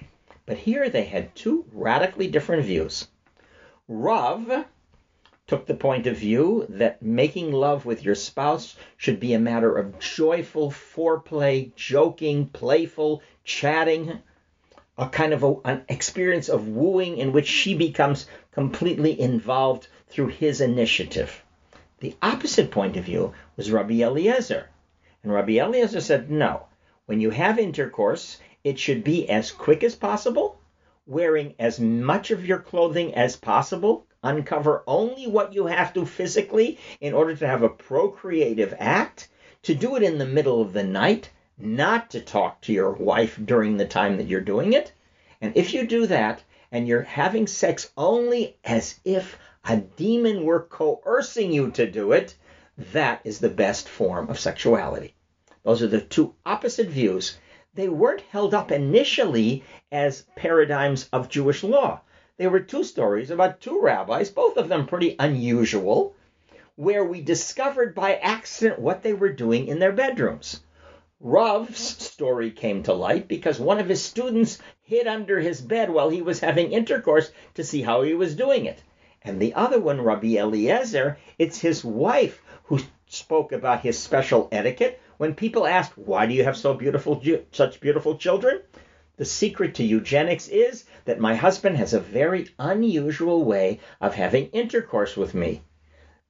But 0.50 0.58
here 0.58 0.90
they 0.90 1.04
had 1.04 1.36
two 1.36 1.66
radically 1.72 2.28
different 2.28 2.66
views. 2.66 3.08
Rav 3.88 4.66
took 5.46 5.68
the 5.68 5.76
point 5.76 6.08
of 6.08 6.18
view 6.18 6.66
that 6.70 7.04
making 7.04 7.52
love 7.52 7.86
with 7.86 8.04
your 8.04 8.16
spouse 8.16 8.76
should 8.98 9.20
be 9.20 9.36
a 9.36 9.40
matter 9.40 9.78
of 9.78 10.00
joyful 10.00 10.72
foreplay, 10.72 11.76
joking, 11.76 12.48
playful, 12.48 13.22
chatting, 13.44 14.24
a 14.98 15.08
kind 15.10 15.34
of 15.34 15.44
a, 15.44 15.54
an 15.66 15.86
experience 15.88 16.50
of 16.50 16.68
wooing 16.68 17.20
in 17.20 17.32
which 17.32 17.48
she 17.48 17.76
becomes 17.76 18.26
completely 18.52 19.22
involved 19.22 19.88
through 20.08 20.30
his 20.30 20.62
initiative. 20.62 21.44
The 22.00 22.16
opposite 22.24 22.72
point 22.72 22.98
of 22.98 23.06
view 23.06 23.36
was 23.56 23.70
Rabbi 23.70 24.02
Eliezer. 24.02 24.68
And 25.22 25.32
Rabbi 25.32 25.60
Eliezer 25.60 26.02
said, 26.02 26.32
no, 26.32 26.66
when 27.06 27.22
you 27.22 27.30
have 27.30 27.60
intercourse, 27.60 28.40
it 28.64 28.78
should 28.78 29.04
be 29.04 29.30
as 29.30 29.52
quick 29.52 29.84
as 29.84 29.96
possible, 29.96 30.60
wearing 31.06 31.56
as 31.60 31.80
much 31.80 32.32
of 32.32 32.46
your 32.46 32.60
clothing 32.60 33.16
as 33.16 33.36
possible, 33.36 34.06
uncover 34.22 34.84
only 34.86 35.28
what 35.28 35.54
you 35.54 35.66
have 35.66 35.94
to 35.94 36.06
physically 36.06 36.78
in 37.00 37.14
order 37.14 37.36
to 37.36 37.48
have 37.48 37.64
a 37.64 37.70
procreative 37.70 38.74
act, 38.78 39.30
to 39.64 39.74
do 39.74 39.96
it 39.96 40.04
in 40.04 40.18
the 40.18 40.26
middle 40.26 40.62
of 40.62 40.74
the 40.74 40.84
night, 40.84 41.30
not 41.58 42.10
to 42.10 42.20
talk 42.20 42.62
to 42.62 42.74
your 42.74 42.92
wife 42.92 43.40
during 43.46 43.78
the 43.78 43.88
time 43.88 44.18
that 44.18 44.28
you're 44.28 44.42
doing 44.42 44.74
it. 44.74 44.92
And 45.42 45.56
if 45.56 45.74
you 45.74 45.88
do 45.88 46.06
that, 46.08 46.44
and 46.72 46.88
you're 46.88 47.02
having 47.02 47.48
sex 47.48 47.92
only 47.98 48.58
as 48.64 49.00
if 49.04 49.38
a 49.66 49.78
demon 49.78 50.44
were 50.44 50.64
coercing 50.64 51.52
you 51.52 51.72
to 51.72 51.90
do 51.90 52.12
it, 52.12 52.36
that 52.92 53.22
is 53.24 53.40
the 53.40 53.50
best 53.50 53.90
form 53.90 54.30
of 54.30 54.40
sexuality. 54.40 55.16
Those 55.64 55.82
are 55.82 55.88
the 55.88 56.02
two 56.02 56.36
opposite 56.46 56.88
views 56.88 57.38
they 57.80 57.90
weren't 57.90 58.22
held 58.30 58.54
up 58.54 58.72
initially 58.72 59.64
as 59.92 60.26
paradigms 60.36 61.08
of 61.14 61.30
Jewish 61.30 61.64
law. 61.64 62.02
They 62.36 62.48
were 62.48 62.60
two 62.60 62.84
stories 62.84 63.32
about 63.32 63.62
two 63.62 63.82
rabbis, 63.82 64.30
both 64.30 64.58
of 64.58 64.68
them 64.68 64.86
pretty 64.86 65.16
unusual, 65.18 66.14
where 66.76 67.04
we 67.04 67.22
discovered 67.22 67.96
by 67.96 68.16
accident 68.16 68.80
what 68.80 69.04
they 69.04 69.14
were 69.14 69.32
doing 69.32 69.68
in 69.68 69.80
their 69.80 69.92
bedrooms. 69.92 70.62
Rav's 71.22 71.80
story 71.80 72.52
came 72.52 72.84
to 72.84 72.94
light 72.94 73.28
because 73.28 73.60
one 73.60 73.80
of 73.80 73.90
his 73.90 74.04
students 74.04 74.60
hid 74.84 75.06
under 75.06 75.40
his 75.40 75.60
bed 75.60 75.90
while 75.90 76.10
he 76.10 76.22
was 76.22 76.40
having 76.40 76.72
intercourse 76.72 77.32
to 77.56 77.64
see 77.64 77.82
how 77.82 78.04
he 78.04 78.14
was 78.14 78.36
doing 78.36 78.66
it. 78.66 78.82
And 79.22 79.42
the 79.42 79.54
other 79.54 79.80
one, 79.80 80.02
Rabbi 80.02 80.38
Eliezer, 80.38 81.18
it's 81.38 81.60
his 81.60 81.84
wife 81.84 82.42
who 82.64 82.80
spoke 83.08 83.52
about 83.52 83.82
his 83.82 84.00
special 84.00 84.48
etiquette 84.52 85.02
when 85.20 85.36
people 85.36 85.68
asked, 85.68 85.98
"Why 85.98 86.26
do 86.26 86.34
you 86.34 86.46
have 86.46 86.56
so 86.56 86.74
beautiful 86.74 87.22
such 87.52 87.82
beautiful 87.82 88.18
children?" 88.18 88.62
The 89.18 89.26
secret 89.26 89.76
to 89.76 89.84
eugenics 89.84 90.48
is 90.48 90.86
that 91.04 91.20
my 91.20 91.36
husband 91.36 91.76
has 91.76 91.94
a 91.94 92.00
very 92.00 92.48
unusual 92.58 93.44
way 93.44 93.82
of 94.00 94.16
having 94.16 94.48
intercourse 94.52 95.18
with 95.18 95.34
me. 95.34 95.62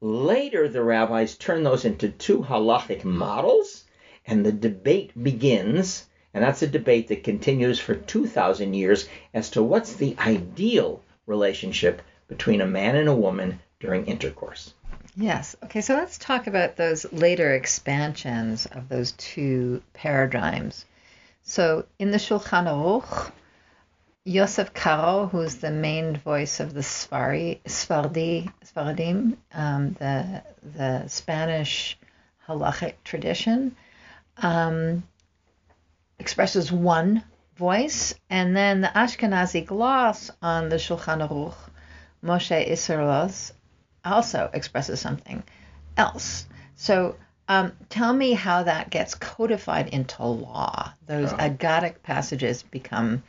Later, 0.02 0.68
the 0.68 0.82
rabbis 0.82 1.38
turn 1.38 1.62
those 1.62 1.86
into 1.86 2.10
two 2.10 2.42
halachic 2.42 3.04
models, 3.06 3.84
and 4.26 4.44
the 4.44 4.52
debate 4.52 5.12
begins, 5.24 6.08
and 6.34 6.44
that's 6.44 6.64
a 6.64 6.68
debate 6.68 7.10
that 7.10 7.24
continues 7.24 7.80
for 7.80 7.94
2,000 7.94 8.74
years 8.74 9.08
as 9.36 9.52
to 9.52 9.62
what's 9.62 9.94
the 9.94 10.16
ideal 10.18 11.04
relationship 11.28 12.02
between 12.28 12.60
a 12.60 12.66
man 12.66 12.96
and 12.96 13.08
a 13.08 13.14
woman 13.14 13.60
during 13.80 14.08
intercourse. 14.08 14.74
Yes. 15.16 15.56
Okay, 15.64 15.82
so 15.82 15.96
let's 15.96 16.18
talk 16.18 16.48
about 16.48 16.76
those 16.76 17.12
later 17.12 17.54
expansions 17.54 18.66
of 18.68 18.88
those 18.90 19.12
two 19.14 19.82
paradigms. 19.94 20.86
So 21.44 21.86
in 21.98 22.12
the 22.12 22.18
Shulchan 22.18 22.68
Aruch, 22.68 23.32
Yosef 24.24 24.74
Karo, 24.74 25.28
who's 25.28 25.56
the 25.56 25.72
main 25.72 26.16
voice 26.16 26.60
of 26.60 26.74
the 26.74 26.82
Sfari, 26.82 27.60
Sfardi, 27.66 28.52
Sfaradim, 28.64 29.38
um, 29.54 29.94
the, 29.94 30.44
the 30.76 31.08
Spanish 31.08 31.98
halachic 32.48 32.96
tradition, 33.04 33.76
um, 34.38 35.04
expresses 36.20 36.72
one 36.72 37.24
voice, 37.58 38.14
and 38.30 38.56
then 38.56 38.82
the 38.82 38.88
Ashkenazi 38.88 39.66
gloss 39.66 40.30
on 40.42 40.70
the 40.70 40.78
Shulchan 40.78 41.28
Aruch, 41.28 41.56
Moshe 42.24 42.70
Isserles, 42.70 43.52
also 44.04 44.50
expresses 44.54 45.00
something 45.00 45.44
else. 45.98 46.46
So 46.76 47.16
um, 47.48 47.74
tell 47.90 48.14
me 48.14 48.34
how 48.34 48.64
that 48.64 48.90
gets 48.90 49.16
codified 49.16 49.90
into 49.90 50.24
law. 50.24 50.94
Those 51.08 51.34
oh. 51.34 51.38
agadic 51.38 52.02
passages 52.04 52.64
become, 52.64 53.24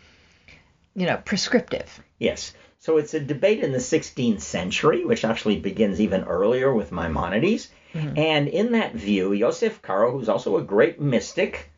you 0.94 1.06
know, 1.06 1.16
prescriptive. 1.16 2.02
Yes. 2.18 2.52
So 2.78 2.96
it's 2.96 3.14
a 3.14 3.20
debate 3.20 3.62
in 3.62 3.72
the 3.72 3.78
16th 3.78 4.40
century, 4.40 5.04
which 5.04 5.24
actually 5.24 5.59
begins 5.59 6.00
even 6.00 6.24
earlier 6.24 6.72
with 6.72 6.92
Maimonides. 6.92 7.68
Mm-hmm. 7.94 8.18
And 8.18 8.48
in 8.48 8.72
that 8.72 8.94
view, 8.94 9.33
Yosef 9.33 9.83
Karo, 9.83 10.12
who's 10.12 10.28
also 10.28 10.56
a 10.56 10.62
great 10.62 11.00
mystic, 11.00 11.70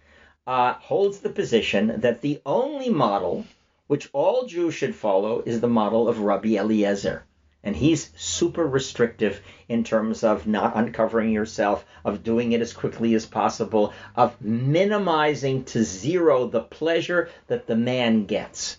uh, 0.47 0.75
holds 0.75 1.21
the 1.21 1.31
position 1.31 2.01
that 2.01 2.21
the 2.21 2.41
only 2.45 2.89
model 2.89 3.47
which 3.87 4.09
all 4.13 4.47
Jews 4.47 4.75
should 4.75 4.95
follow 4.95 5.43
is 5.45 5.61
the 5.61 5.69
model 5.69 6.09
of 6.09 6.21
Rabbi 6.21 6.57
Eliezer. 6.57 7.25
And 7.65 7.77
he's 7.77 8.11
super 8.17 8.67
restrictive 8.67 9.41
in 9.69 9.85
terms 9.85 10.25
of 10.25 10.47
not 10.49 10.77
uncovering 10.77 11.31
yourself, 11.31 11.85
of 12.05 12.25
doing 12.25 12.53
it 12.53 12.61
as 12.61 12.73
quickly 12.73 13.15
as 13.15 13.25
possible, 13.25 13.93
of 14.17 14.41
minimizing 14.41 15.65
to 15.67 15.85
zero 15.85 16.49
the 16.49 16.63
pleasure 16.63 17.31
that 17.47 17.69
the 17.69 17.77
man 17.77 18.27
gets. 18.27 18.79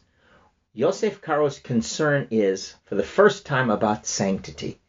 Yosef 0.73 1.21
Karo's 1.21 1.59
concern 1.59 2.27
is, 2.29 2.75
for 2.83 2.95
the 2.95 3.03
first 3.03 3.45
time, 3.45 3.69
about 3.69 4.05
sanctity 4.05 4.81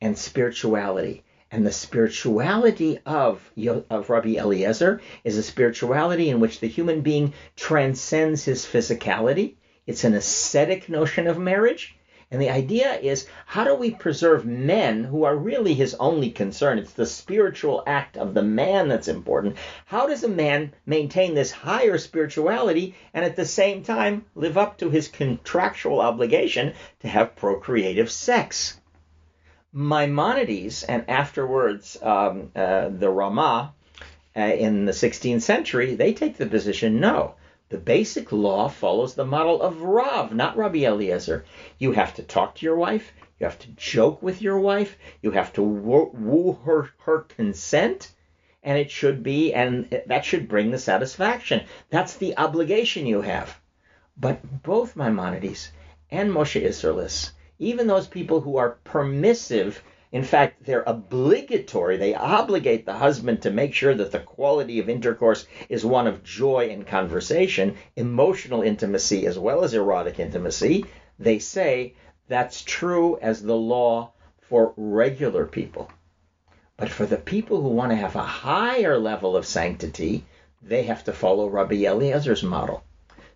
and 0.00 0.16
spirituality. 0.16 1.22
And 1.50 1.66
the 1.66 1.72
spirituality 1.72 2.98
of, 3.04 3.52
of 3.90 4.10
Rabbi 4.10 4.36
Eliezer 4.36 5.00
is 5.22 5.36
a 5.36 5.42
spirituality 5.42 6.30
in 6.30 6.40
which 6.40 6.60
the 6.60 6.66
human 6.66 7.02
being 7.02 7.34
transcends 7.56 8.44
his 8.44 8.64
physicality. 8.64 9.56
It's 9.86 10.04
an 10.04 10.14
ascetic 10.14 10.88
notion 10.88 11.26
of 11.26 11.38
marriage 11.38 11.96
and 12.34 12.42
the 12.42 12.50
idea 12.50 12.94
is 12.94 13.28
how 13.46 13.62
do 13.62 13.76
we 13.76 13.92
preserve 13.92 14.44
men 14.44 15.04
who 15.04 15.22
are 15.22 15.36
really 15.36 15.72
his 15.72 15.94
only 16.00 16.32
concern? 16.32 16.80
It's 16.80 16.92
the 16.92 17.06
spiritual 17.06 17.84
act 17.86 18.16
of 18.16 18.34
the 18.34 18.42
man 18.42 18.88
that's 18.88 19.06
important. 19.06 19.56
How 19.86 20.08
does 20.08 20.24
a 20.24 20.28
man 20.28 20.72
maintain 20.84 21.36
this 21.36 21.52
higher 21.52 21.96
spirituality 21.96 22.96
and 23.14 23.24
at 23.24 23.36
the 23.36 23.46
same 23.46 23.84
time 23.84 24.24
live 24.34 24.58
up 24.58 24.78
to 24.78 24.90
his 24.90 25.06
contractual 25.06 26.00
obligation 26.00 26.72
to 27.02 27.08
have 27.08 27.36
procreative 27.36 28.10
sex? 28.10 28.80
Maimonides 29.72 30.82
and 30.82 31.08
afterwards 31.08 31.96
um, 32.02 32.50
uh, 32.56 32.88
the 32.88 33.10
Rama 33.10 33.74
uh, 34.36 34.40
in 34.40 34.86
the 34.86 34.92
16th 34.92 35.42
century, 35.42 35.94
they 35.94 36.12
take 36.12 36.36
the 36.36 36.46
position 36.46 36.98
no. 36.98 37.36
The 37.70 37.78
basic 37.78 38.30
law 38.30 38.68
follows 38.68 39.14
the 39.14 39.24
model 39.24 39.62
of 39.62 39.82
Rav, 39.82 40.32
not 40.32 40.56
Rabbi 40.56 40.84
Eliezer. 40.84 41.44
You 41.78 41.92
have 41.92 42.14
to 42.14 42.22
talk 42.22 42.54
to 42.56 42.66
your 42.66 42.76
wife. 42.76 43.12
You 43.40 43.46
have 43.46 43.58
to 43.60 43.68
joke 43.70 44.22
with 44.22 44.42
your 44.42 44.58
wife. 44.58 44.96
You 45.22 45.30
have 45.32 45.52
to 45.54 45.62
woo, 45.62 46.10
woo 46.12 46.58
her, 46.64 46.90
her 46.98 47.20
consent. 47.20 48.12
and 48.64 48.78
it 48.78 48.90
should 48.90 49.22
be, 49.22 49.52
and 49.52 50.02
that 50.06 50.24
should 50.24 50.48
bring 50.48 50.70
the 50.70 50.78
satisfaction. 50.78 51.66
That's 51.90 52.16
the 52.16 52.36
obligation 52.38 53.06
you 53.06 53.20
have. 53.20 53.60
But 54.16 54.62
both 54.62 54.96
Maimonides 54.96 55.70
and 56.10 56.30
Moshe 56.32 56.62
Isserles, 56.62 57.32
even 57.58 57.86
those 57.86 58.06
people 58.06 58.40
who 58.40 58.56
are 58.56 58.78
permissive, 58.84 59.82
in 60.14 60.22
fact, 60.22 60.64
they're 60.64 60.84
obligatory, 60.86 61.96
they 61.96 62.14
obligate 62.14 62.86
the 62.86 62.92
husband 62.92 63.42
to 63.42 63.50
make 63.50 63.74
sure 63.74 63.96
that 63.96 64.12
the 64.12 64.20
quality 64.20 64.78
of 64.78 64.88
intercourse 64.88 65.44
is 65.68 65.84
one 65.84 66.06
of 66.06 66.22
joy 66.22 66.68
and 66.70 66.86
conversation, 66.86 67.74
emotional 67.96 68.62
intimacy 68.62 69.26
as 69.26 69.36
well 69.36 69.64
as 69.64 69.74
erotic 69.74 70.20
intimacy. 70.20 70.84
They 71.18 71.40
say 71.40 71.96
that's 72.28 72.62
true 72.62 73.18
as 73.20 73.42
the 73.42 73.56
law 73.56 74.12
for 74.40 74.72
regular 74.76 75.46
people. 75.46 75.90
But 76.76 76.90
for 76.90 77.06
the 77.06 77.16
people 77.16 77.60
who 77.60 77.70
want 77.70 77.90
to 77.90 77.96
have 77.96 78.14
a 78.14 78.22
higher 78.22 78.96
level 78.96 79.36
of 79.36 79.44
sanctity, 79.44 80.24
they 80.62 80.84
have 80.84 81.02
to 81.04 81.12
follow 81.12 81.48
Rabbi 81.48 81.86
Eliezer's 81.86 82.44
model. 82.44 82.84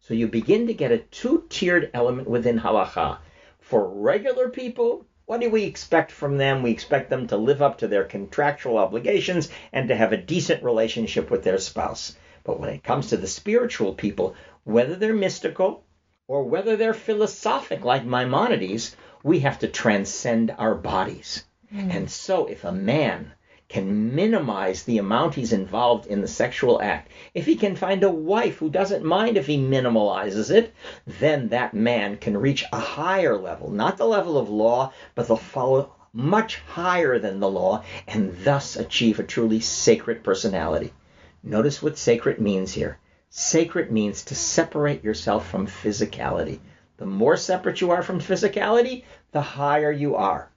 So 0.03 0.15
you 0.15 0.29
begin 0.29 0.69
to 0.69 0.75
get 0.75 0.93
a 0.93 0.99
two 0.99 1.45
tiered 1.49 1.91
element 1.93 2.31
within 2.31 2.61
halacha. 2.61 3.19
For 3.59 3.85
regular 4.01 4.49
people, 4.49 5.07
what 5.29 5.43
do 5.43 5.51
we 5.51 5.65
expect 5.65 6.11
from 6.11 6.39
them? 6.39 6.63
We 6.63 6.71
expect 6.71 7.11
them 7.11 7.27
to 7.27 7.37
live 7.37 7.61
up 7.61 7.77
to 7.79 7.87
their 7.87 8.05
contractual 8.05 8.79
obligations 8.79 9.51
and 9.75 9.89
to 9.89 9.95
have 9.95 10.11
a 10.11 10.17
decent 10.17 10.65
relationship 10.65 11.31
with 11.31 11.43
their 11.45 11.59
spouse. 11.59 12.17
But 12.45 12.59
when 12.59 12.71
it 12.71 12.83
comes 12.83 13.09
to 13.09 13.19
the 13.19 13.27
spiritual 13.27 13.93
people, 13.93 14.35
whether 14.65 14.97
they're 14.97 15.13
mystical 15.13 15.85
or 16.29 16.45
whether 16.45 16.77
they're 16.77 16.95
philosophic 16.95 17.85
like 17.85 18.07
Maimonides, 18.07 18.97
we 19.23 19.41
have 19.41 19.59
to 19.59 19.69
transcend 19.69 20.55
our 20.57 20.75
bodies. 20.75 21.45
Mm. 21.75 21.95
And 21.95 22.11
so, 22.11 22.47
if 22.47 22.65
a 22.65 22.73
man 22.73 23.33
can 23.69 24.15
minimize 24.15 24.83
the 24.83 24.97
amount 24.97 25.35
he's 25.35 25.53
involved 25.53 26.07
in 26.07 26.23
the 26.23 26.29
sexual 26.29 26.81
act, 26.81 27.11
if 27.35 27.45
he 27.45 27.55
can 27.55 27.77
find 27.77 28.03
a 28.03 28.11
wife 28.11 28.57
who 28.59 28.71
doesn't 28.71 29.05
mind 29.05 29.37
if 29.37 29.47
he 29.47 29.59
minimalizes 29.59 30.51
it, 30.51 30.75
then 31.07 31.49
that 31.49 31.75
man 31.75 32.17
can 32.17 32.37
reach 32.37 32.65
a 32.73 32.79
higher 32.79 33.37
level, 33.37 33.71
not 33.71 33.99
the 33.99 34.07
level 34.07 34.39
of 34.39 34.49
law, 34.49 34.91
but 35.15 35.29
the 35.29 35.37
follow 35.37 35.93
much 36.15 36.57
higher 36.61 37.19
than 37.19 37.41
the 37.41 37.51
law, 37.51 37.85
and 38.07 38.35
thus 38.43 38.77
achieve 38.77 39.19
a 39.19 39.23
truly 39.23 39.61
sacred 39.61 40.25
personality. 40.25 40.93
Notice 41.43 41.83
what 41.83 41.99
sacred 41.99 42.41
means 42.41 42.73
here. 42.73 42.99
Sacred 43.29 43.93
means 43.93 44.25
to 44.25 44.35
separate 44.35 45.05
yourself 45.05 45.47
from 45.47 45.67
physicality. 45.67 46.59
The 46.97 47.07
more 47.07 47.37
separate 47.37 47.83
you 47.83 47.91
are 47.91 48.03
from 48.03 48.21
physicality, 48.21 49.05
the 49.33 49.43
higher 49.43 49.93
you 49.93 50.17
are. 50.17 50.51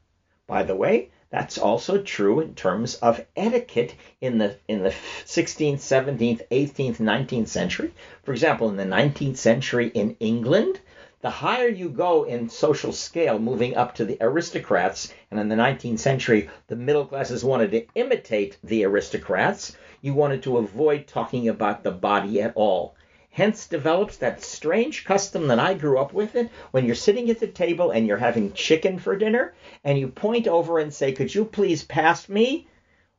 By 0.47 0.63
the 0.63 0.75
way, 0.75 1.11
that's 1.31 1.57
also 1.57 2.01
true 2.01 2.41
in 2.41 2.53
terms 2.55 2.95
of 2.95 3.25
etiquette 3.37 3.95
in 4.19 4.37
the 4.37 4.57
in 4.67 4.83
the 4.83 4.93
16th, 5.25 5.77
17th, 5.77 6.41
18th, 6.51 6.97
19th 6.97 7.47
century. 7.47 7.93
For 8.23 8.33
example, 8.33 8.69
in 8.69 8.75
the 8.75 8.83
19th 8.83 9.37
century 9.37 9.87
in 9.87 10.17
England, 10.19 10.81
the 11.21 11.29
higher 11.29 11.69
you 11.69 11.87
go 11.87 12.23
in 12.23 12.49
social 12.49 12.91
scale, 12.91 13.39
moving 13.39 13.77
up 13.77 13.95
to 13.95 14.05
the 14.05 14.17
aristocrats, 14.19 15.13
and 15.29 15.39
in 15.39 15.47
the 15.47 15.55
19th 15.55 15.99
century, 15.99 16.49
the 16.67 16.75
middle 16.75 17.05
classes 17.05 17.45
wanted 17.45 17.71
to 17.71 17.85
imitate 17.95 18.57
the 18.63 18.83
aristocrats, 18.83 19.77
you 20.01 20.13
wanted 20.13 20.43
to 20.43 20.57
avoid 20.57 21.07
talking 21.07 21.47
about 21.47 21.83
the 21.83 21.91
body 21.91 22.41
at 22.41 22.53
all. 22.55 22.95
Hence 23.33 23.65
develops 23.65 24.17
that 24.17 24.43
strange 24.43 25.05
custom 25.05 25.47
that 25.47 25.57
I 25.57 25.73
grew 25.73 25.97
up 25.97 26.11
with 26.11 26.35
it 26.35 26.49
when 26.71 26.85
you're 26.85 26.95
sitting 26.95 27.29
at 27.29 27.39
the 27.39 27.47
table 27.47 27.89
and 27.91 28.05
you're 28.05 28.17
having 28.17 28.51
chicken 28.51 28.99
for 28.99 29.15
dinner 29.15 29.53
and 29.85 29.97
you 29.97 30.09
point 30.09 30.49
over 30.49 30.79
and 30.79 30.93
say, 30.93 31.13
Could 31.13 31.33
you 31.33 31.45
please 31.45 31.83
pass 31.85 32.27
me? 32.27 32.67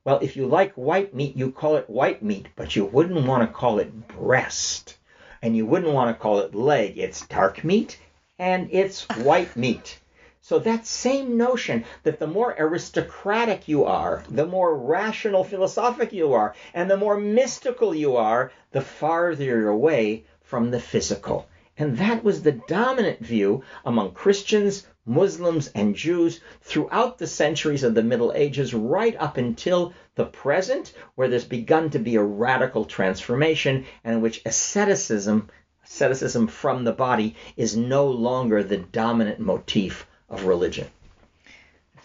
Well, 0.05 0.19
if 0.21 0.37
you 0.37 0.47
like 0.47 0.75
white 0.75 1.15
meat, 1.15 1.35
you 1.35 1.51
call 1.51 1.77
it 1.77 1.89
white 1.89 2.23
meat, 2.23 2.49
but 2.57 2.77
you 2.77 2.85
wouldn't 2.85 3.27
want 3.27 3.49
to 3.49 3.55
call 3.55 3.79
it 3.79 4.07
breast. 4.09 4.99
And 5.41 5.57
you 5.57 5.65
wouldn't 5.65 5.95
want 5.95 6.15
to 6.15 6.23
call 6.23 6.41
it 6.41 6.55
leg. 6.55 6.99
It's 6.99 7.27
dark 7.27 7.65
meat 7.65 7.99
and 8.39 8.69
it's 8.71 9.09
white 9.09 9.57
meat. 9.57 9.99
So 10.45 10.59
that 10.59 10.89
same 10.89 11.37
notion 11.37 11.85
that 12.03 12.19
the 12.19 12.27
more 12.27 12.53
aristocratic 12.59 13.69
you 13.69 13.85
are, 13.85 14.25
the 14.29 14.45
more 14.45 14.77
rational 14.77 15.45
philosophic 15.45 16.13
you 16.13 16.33
are, 16.33 16.53
and 16.75 16.91
the 16.91 16.97
more 16.97 17.17
mystical 17.17 17.95
you 17.95 18.17
are, 18.17 18.51
the 18.73 18.81
farther 18.81 19.45
you're 19.45 19.69
away 19.69 20.25
from 20.41 20.73
the 20.73 20.81
physical. 20.81 21.47
And 21.79 21.97
that 21.99 22.25
was 22.25 22.43
the 22.43 22.61
dominant 22.67 23.21
view 23.21 23.63
among 23.85 24.15
Christians, 24.15 24.85
Muslims, 25.07 25.71
and 25.77 25.95
Jews 25.95 26.41
throughout 26.61 27.19
the 27.19 27.29
centuries 27.29 27.85
of 27.85 27.95
the 27.95 28.03
Middle 28.03 28.33
Ages, 28.35 28.75
right 28.75 29.15
up 29.21 29.37
until 29.37 29.95
the 30.17 30.27
present, 30.27 30.93
where 31.15 31.29
there's 31.29 31.45
begun 31.45 31.89
to 31.91 32.01
be 32.01 32.17
a 32.17 32.23
radical 32.23 32.85
transformation 32.85 33.85
and 34.03 34.17
in 34.17 34.21
which 34.21 34.43
asceticism, 34.45 35.51
asceticism 35.85 36.49
from 36.49 36.83
the 36.83 36.93
body, 36.93 37.37
is 37.57 37.77
no 37.77 38.09
longer 38.09 38.65
the 38.65 38.79
dominant 38.79 39.39
motif 39.39 40.05
of 40.33 40.47
religion. 40.47 40.89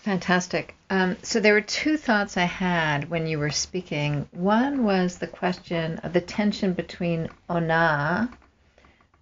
Fantastic. 0.08 0.76
Um, 0.90 1.18
so 1.22 1.40
there 1.40 1.54
were 1.54 1.62
two 1.62 1.98
thoughts 1.98 2.38
I 2.38 2.46
had 2.46 3.10
when 3.10 3.28
you 3.28 3.40
were 3.40 3.50
speaking. 3.50 4.30
One 4.32 4.84
was 4.84 5.18
the 5.18 5.28
question 5.28 5.98
of 5.98 6.14
the 6.14 6.22
tension 6.22 6.74
between 6.74 7.30
ona, 7.50 8.30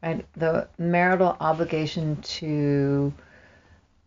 right, 0.03 0.25
the 0.35 0.67
marital 0.77 1.37
obligation 1.39 2.21
to 2.21 3.13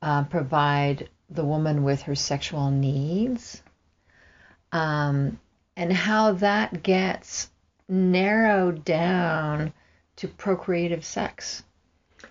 uh, 0.02 0.24
provide 0.24 1.08
the 1.30 1.44
woman 1.44 1.82
with 1.82 2.02
her 2.02 2.14
sexual 2.14 2.70
needs, 2.70 3.60
um, 4.70 5.40
and 5.76 5.92
how 5.92 6.32
that 6.32 6.82
gets 6.82 7.50
narrowed 7.88 8.84
down 8.84 9.72
to 10.16 10.28
procreative 10.28 11.04
sex. 11.04 11.62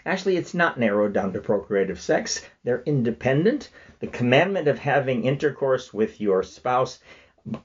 Actually, 0.07 0.37
it's 0.37 0.53
not 0.53 0.79
narrowed 0.79 1.11
down 1.11 1.33
to 1.33 1.41
procreative 1.41 1.99
sex. 1.99 2.41
They're 2.63 2.81
independent. 2.85 3.69
The 3.99 4.07
commandment 4.07 4.69
of 4.69 4.79
having 4.79 5.25
intercourse 5.25 5.93
with 5.93 6.21
your 6.21 6.43
spouse 6.43 6.99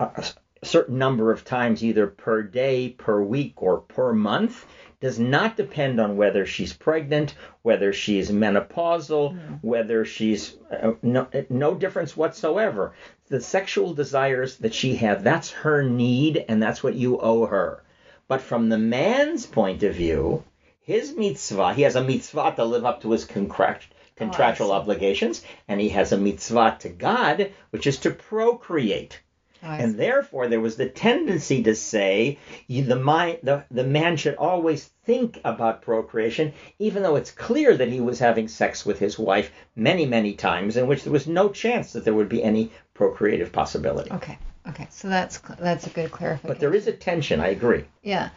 a 0.00 0.24
certain 0.64 0.98
number 0.98 1.30
of 1.30 1.44
times, 1.44 1.84
either 1.84 2.08
per 2.08 2.42
day, 2.42 2.88
per 2.88 3.22
week, 3.22 3.62
or 3.62 3.78
per 3.78 4.12
month, 4.12 4.66
does 5.00 5.20
not 5.20 5.56
depend 5.56 6.00
on 6.00 6.16
whether 6.16 6.44
she's 6.44 6.72
pregnant, 6.72 7.34
whether 7.62 7.92
she's 7.92 8.30
menopausal, 8.32 9.34
mm. 9.34 9.58
whether 9.62 10.04
she's 10.04 10.56
uh, 10.70 10.92
no, 11.00 11.28
no 11.48 11.74
difference 11.74 12.16
whatsoever. 12.16 12.92
The 13.28 13.40
sexual 13.40 13.94
desires 13.94 14.56
that 14.58 14.74
she 14.74 14.96
has, 14.96 15.22
that's 15.22 15.50
her 15.50 15.84
need, 15.84 16.44
and 16.48 16.60
that's 16.60 16.82
what 16.82 16.94
you 16.94 17.18
owe 17.18 17.46
her. 17.46 17.84
But 18.26 18.40
from 18.40 18.68
the 18.68 18.78
man's 18.78 19.46
point 19.46 19.84
of 19.84 19.94
view, 19.94 20.42
his 20.82 21.14
mitzvah, 21.14 21.74
he 21.74 21.82
has 21.82 21.96
a 21.96 22.02
mitzvah 22.02 22.54
to 22.56 22.64
live 22.64 22.84
up 22.84 23.02
to 23.02 23.12
his 23.12 23.24
contractual 23.24 24.72
oh, 24.72 24.74
obligations, 24.74 25.42
and 25.68 25.80
he 25.80 25.90
has 25.90 26.12
a 26.12 26.18
mitzvah 26.18 26.76
to 26.80 26.88
God, 26.88 27.52
which 27.70 27.86
is 27.86 27.98
to 27.98 28.10
procreate. 28.10 29.20
Oh, 29.64 29.68
and 29.68 29.94
therefore, 29.94 30.48
there 30.48 30.60
was 30.60 30.76
the 30.76 30.88
tendency 30.88 31.62
to 31.62 31.76
say 31.76 32.38
the, 32.68 32.96
mind, 32.96 33.38
the, 33.44 33.64
the 33.70 33.84
man 33.84 34.16
should 34.16 34.34
always 34.34 34.90
think 35.04 35.40
about 35.44 35.82
procreation, 35.82 36.52
even 36.80 37.04
though 37.04 37.14
it's 37.14 37.30
clear 37.30 37.76
that 37.76 37.88
he 37.88 38.00
was 38.00 38.18
having 38.18 38.48
sex 38.48 38.84
with 38.84 38.98
his 38.98 39.16
wife 39.16 39.52
many, 39.76 40.04
many 40.04 40.34
times, 40.34 40.76
in 40.76 40.88
which 40.88 41.04
there 41.04 41.12
was 41.12 41.28
no 41.28 41.48
chance 41.48 41.92
that 41.92 42.04
there 42.04 42.14
would 42.14 42.28
be 42.28 42.42
any 42.42 42.72
procreative 42.92 43.52
possibility. 43.52 44.10
Okay, 44.10 44.36
okay, 44.68 44.88
so 44.90 45.08
that's 45.08 45.38
that's 45.60 45.86
a 45.86 45.90
good 45.90 46.10
clarification. 46.10 46.48
But 46.48 46.58
there 46.58 46.74
is 46.74 46.88
a 46.88 46.92
tension. 46.92 47.38
I 47.38 47.48
agree. 47.48 47.84
Yeah. 48.02 48.30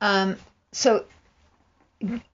Um, 0.00 0.36
so 0.72 1.04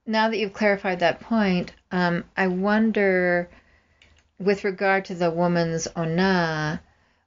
now 0.06 0.30
that 0.30 0.38
you've 0.38 0.52
clarified 0.52 1.00
that 1.00 1.20
point, 1.20 1.72
um, 1.92 2.24
I 2.36 2.48
wonder, 2.48 3.48
with 4.38 4.64
regard 4.64 5.06
to 5.06 5.14
the 5.14 5.30
woman's 5.30 5.88
ona, 5.96 6.80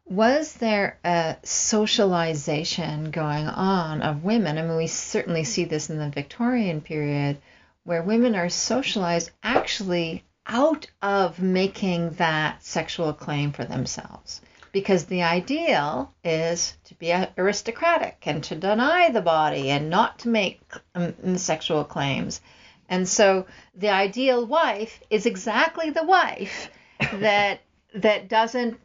was 0.06 0.54
there 0.54 1.00
a 1.04 1.38
socialization 1.44 3.12
going 3.12 3.48
on 3.48 4.02
of 4.02 4.24
women? 4.24 4.58
I 4.58 4.64
mean, 4.64 4.78
we 4.78 4.88
certainly 4.88 5.44
see 5.44 5.66
this 5.66 5.90
in 5.90 5.98
the 5.98 6.10
Victorian 6.10 6.82
period, 6.82 7.38
where 7.84 8.04
women 8.04 8.36
are 8.36 8.50
socialized 8.50 9.32
actually 9.42 10.24
out 10.46 10.88
of 11.02 11.40
making 11.40 12.12
that 12.12 12.64
sexual 12.64 13.14
claim 13.14 13.52
for 13.52 13.64
themselves 13.64 14.42
because 14.72 15.06
the 15.06 15.24
ideal 15.24 16.14
is 16.24 16.78
to 16.86 16.96
be 16.96 17.14
aristocratic 17.38 18.24
and 18.26 18.44
to 18.46 18.56
deny 18.56 19.10
the 19.10 19.22
body 19.22 19.70
and 19.70 19.90
not 19.90 20.20
to 20.20 20.30
make 20.30 20.62
um, 20.96 21.38
sexual 21.38 21.84
claims. 21.84 22.42
And 22.90 23.08
so 23.08 23.46
the 23.76 23.90
ideal 23.90 24.46
wife 24.46 25.02
is 25.10 25.26
exactly 25.26 25.90
the 25.90 26.04
wife 26.04 26.70
that 27.14 27.62
that 27.96 28.30
doesn't 28.30 28.80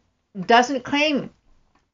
doesn't 0.46 0.84
claim 0.84 1.30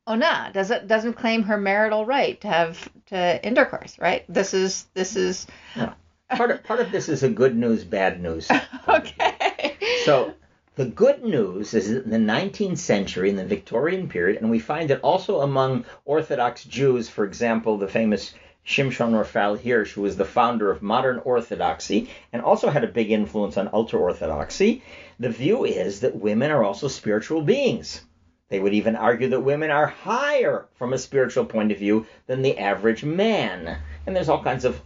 ona 0.07 0.51
doesn't 0.53 0.89
doesn't 0.89 1.13
claim 1.15 1.45
her 1.45 1.57
marital 1.57 2.05
right 2.05 2.41
to 2.41 2.49
have 2.49 2.89
to 3.07 3.47
intercourse 3.47 3.99
right? 3.99 4.25
This 4.29 4.55
is 4.55 4.87
this 4.95 5.17
is 5.17 5.47
part 6.35 6.51
of 6.51 6.65
part 6.65 6.81
of 6.81 6.91
this 6.91 7.09
is 7.09 7.23
a 7.23 7.29
good 7.29 7.57
news 7.57 7.85
bad 7.85 8.21
news. 8.23 8.51
Okay. 8.89 9.77
So 10.05 10.35
The 10.75 10.87
good 10.87 11.23
news 11.23 11.75
is 11.75 11.91
that 11.91 12.05
in 12.05 12.11
the 12.11 12.33
19th 12.33 12.79
century, 12.79 13.29
in 13.29 13.37
the 13.37 13.45
Victorian 13.45 14.09
period, 14.09 14.41
and 14.41 14.51
we 14.51 14.59
find 14.59 14.91
it 14.91 15.01
also 15.03 15.43
among 15.43 15.85
Orthodox 16.07 16.65
Jews, 16.65 17.11
for 17.11 17.27
example, 17.27 17.77
the 17.77 17.87
famous 17.87 18.33
Shimshon 18.65 19.15
Raphael 19.15 19.57
Hirsch, 19.57 19.93
who 19.93 20.01
was 20.01 20.17
the 20.17 20.25
founder 20.25 20.71
of 20.71 20.81
modern 20.81 21.19
Orthodoxy 21.19 22.09
and 22.33 22.41
also 22.41 22.71
had 22.71 22.85
a 22.85 22.89
big 22.89 23.11
influence 23.11 23.59
on 23.59 23.69
ultra 23.71 24.01
Orthodoxy, 24.01 24.83
the 25.21 25.29
view 25.29 25.67
is 25.67 26.01
that 26.01 26.17
women 26.17 26.51
are 26.51 26.65
also 26.65 26.89
spiritual 26.89 27.43
beings. 27.43 28.01
They 28.49 28.59
would 28.59 28.73
even 28.73 28.97
argue 28.97 29.29
that 29.29 29.41
women 29.41 29.71
are 29.71 29.89
higher 29.89 30.69
from 30.77 30.95
a 30.95 30.99
spiritual 30.99 31.45
point 31.45 31.71
of 31.71 31.79
view 31.79 32.07
than 32.27 32.41
the 32.41 32.57
average 32.57 33.05
man. 33.05 33.77
And 34.07 34.17
there's 34.17 34.31
all 34.31 34.43
kinds 34.43 34.65
of, 34.65 34.81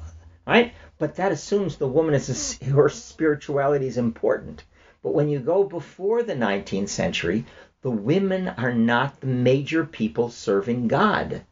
right? 0.48 0.72
But 0.98 1.14
that 1.14 1.30
assumes 1.30 1.76
the 1.76 1.86
woman 1.86 2.14
is 2.14 2.60
a, 2.60 2.64
her 2.72 2.88
spirituality 2.88 3.86
is 3.86 3.98
important. 3.98 4.64
But 5.06 5.14
when 5.14 5.28
you 5.28 5.38
go 5.38 5.62
before 5.62 6.24
the 6.24 6.34
19th 6.34 6.88
century, 6.88 7.44
the 7.80 7.92
women 7.92 8.48
are 8.48 8.74
not 8.74 9.20
the 9.20 9.28
major 9.28 9.84
people 9.84 10.30
serving 10.30 10.88
God. 10.88 11.42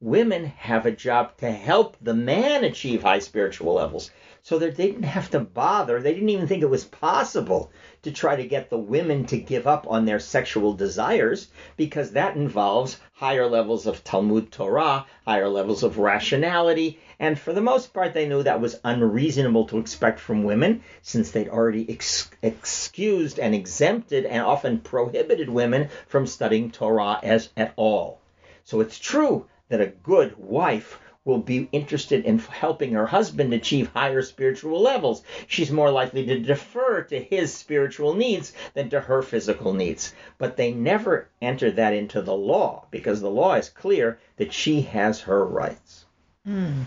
Women 0.00 0.46
have 0.46 0.86
a 0.86 0.92
job 0.92 1.36
to 1.36 1.50
help 1.50 1.98
the 2.00 2.14
man 2.14 2.64
achieve 2.64 3.02
high 3.02 3.18
spiritual 3.18 3.74
levels. 3.74 4.10
So 4.42 4.58
that 4.60 4.76
they 4.76 4.86
didn't 4.86 5.02
have 5.02 5.30
to 5.32 5.40
bother, 5.40 6.00
they 6.00 6.14
didn't 6.14 6.30
even 6.30 6.46
think 6.48 6.62
it 6.62 6.70
was 6.70 6.86
possible 6.86 7.70
to 8.00 8.10
try 8.12 8.34
to 8.34 8.48
get 8.48 8.70
the 8.70 8.78
women 8.78 9.26
to 9.26 9.36
give 9.36 9.66
up 9.66 9.86
on 9.86 10.06
their 10.06 10.18
sexual 10.18 10.72
desires 10.72 11.48
because 11.76 12.12
that 12.12 12.36
involves 12.36 12.98
higher 13.12 13.46
levels 13.46 13.86
of 13.86 14.04
Talmud 14.04 14.50
Torah, 14.50 15.04
higher 15.26 15.50
levels 15.50 15.82
of 15.82 15.98
rationality, 15.98 16.98
and 17.18 17.38
for 17.38 17.54
the 17.54 17.62
most 17.62 17.94
part, 17.94 18.12
they 18.12 18.28
knew 18.28 18.42
that 18.42 18.60
was 18.60 18.78
unreasonable 18.84 19.66
to 19.68 19.78
expect 19.78 20.20
from 20.20 20.44
women 20.44 20.82
since 21.00 21.30
they'd 21.30 21.48
already 21.48 21.88
ex- 21.88 22.30
excused 22.42 23.38
and 23.38 23.54
exempted 23.54 24.26
and 24.26 24.42
often 24.42 24.80
prohibited 24.80 25.48
women 25.48 25.88
from 26.06 26.26
studying 26.26 26.70
Torah 26.70 27.18
as 27.22 27.48
at 27.56 27.72
all. 27.76 28.20
So 28.64 28.80
it's 28.80 28.98
true 28.98 29.46
that 29.68 29.80
a 29.80 29.86
good 29.86 30.36
wife 30.36 30.98
will 31.24 31.38
be 31.38 31.68
interested 31.72 32.24
in 32.24 32.38
helping 32.38 32.92
her 32.92 33.06
husband 33.06 33.52
achieve 33.52 33.90
higher 33.94 34.22
spiritual 34.22 34.80
levels. 34.80 35.22
She's 35.46 35.72
more 35.72 35.90
likely 35.90 36.24
to 36.26 36.38
defer 36.38 37.02
to 37.02 37.18
his 37.18 37.52
spiritual 37.52 38.14
needs 38.14 38.52
than 38.74 38.90
to 38.90 39.00
her 39.00 39.22
physical 39.22 39.72
needs. 39.72 40.14
But 40.38 40.56
they 40.56 40.70
never 40.70 41.28
enter 41.42 41.70
that 41.72 41.94
into 41.94 42.22
the 42.22 42.36
law 42.36 42.86
because 42.90 43.20
the 43.20 43.30
law 43.30 43.54
is 43.54 43.68
clear 43.68 44.18
that 44.36 44.52
she 44.52 44.82
has 44.82 45.22
her 45.22 45.44
rights. 45.44 46.04
Hmm. 46.44 46.82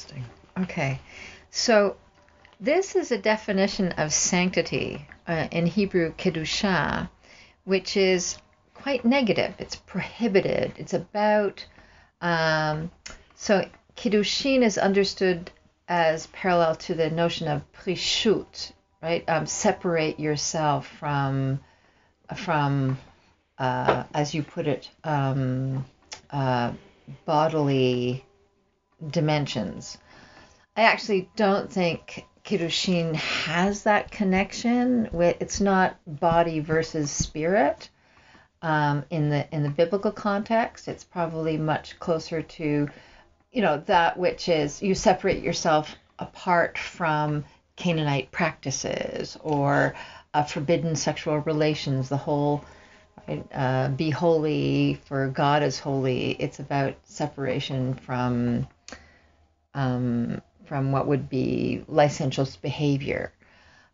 Interesting. 0.00 0.24
Okay. 0.58 0.98
So 1.50 1.96
this 2.58 2.96
is 2.96 3.12
a 3.12 3.18
definition 3.18 3.92
of 3.92 4.14
sanctity 4.14 5.06
uh, 5.28 5.48
in 5.50 5.66
Hebrew 5.66 6.14
kedusha, 6.14 7.10
which 7.64 7.98
is 7.98 8.38
quite 8.72 9.04
negative. 9.04 9.54
It's 9.58 9.76
prohibited. 9.76 10.72
It's 10.78 10.94
about 10.94 11.66
um, 12.22 12.90
so 13.34 13.68
kiddushin 13.94 14.62
is 14.62 14.78
understood 14.78 15.50
as 15.86 16.28
parallel 16.28 16.76
to 16.76 16.94
the 16.94 17.10
notion 17.10 17.48
of 17.48 17.70
prishut, 17.72 18.72
right? 19.02 19.22
Um, 19.28 19.44
separate 19.44 20.18
yourself 20.18 20.86
from 20.86 21.60
from 22.36 22.96
uh, 23.58 24.04
as 24.14 24.34
you 24.34 24.42
put 24.42 24.66
it, 24.66 24.88
um, 25.04 25.84
uh, 26.30 26.72
bodily 27.26 28.24
dimensions. 29.08 29.98
I 30.76 30.82
actually 30.82 31.30
don't 31.36 31.70
think 31.70 32.26
kiddushin 32.44 33.14
has 33.14 33.82
that 33.82 34.10
connection 34.10 35.08
with 35.12 35.36
it's 35.40 35.60
not 35.60 35.96
body 36.06 36.60
versus 36.60 37.10
spirit 37.10 37.90
um, 38.62 39.04
in 39.10 39.30
the 39.30 39.46
in 39.54 39.62
the 39.62 39.70
biblical 39.70 40.12
context. 40.12 40.88
It's 40.88 41.04
probably 41.04 41.56
much 41.56 41.98
closer 41.98 42.42
to 42.42 42.88
you 43.52 43.62
know, 43.62 43.78
that 43.86 44.16
which 44.16 44.48
is 44.48 44.82
you 44.82 44.94
separate 44.94 45.42
yourself 45.42 45.96
apart 46.18 46.78
from 46.78 47.44
Canaanite 47.76 48.30
practices 48.30 49.36
or 49.40 49.94
uh, 50.34 50.44
forbidden 50.44 50.94
sexual 50.94 51.38
relations, 51.38 52.08
the 52.08 52.16
whole 52.16 52.64
uh, 53.52 53.88
be 53.88 54.10
holy 54.10 55.00
for 55.04 55.28
God 55.28 55.62
is 55.62 55.78
holy. 55.78 56.32
It's 56.32 56.58
about 56.58 56.94
separation 57.04 57.94
from 57.94 58.68
um, 59.74 60.40
from 60.66 60.92
what 60.92 61.06
would 61.06 61.28
be 61.28 61.84
licentious 61.88 62.56
behavior, 62.56 63.32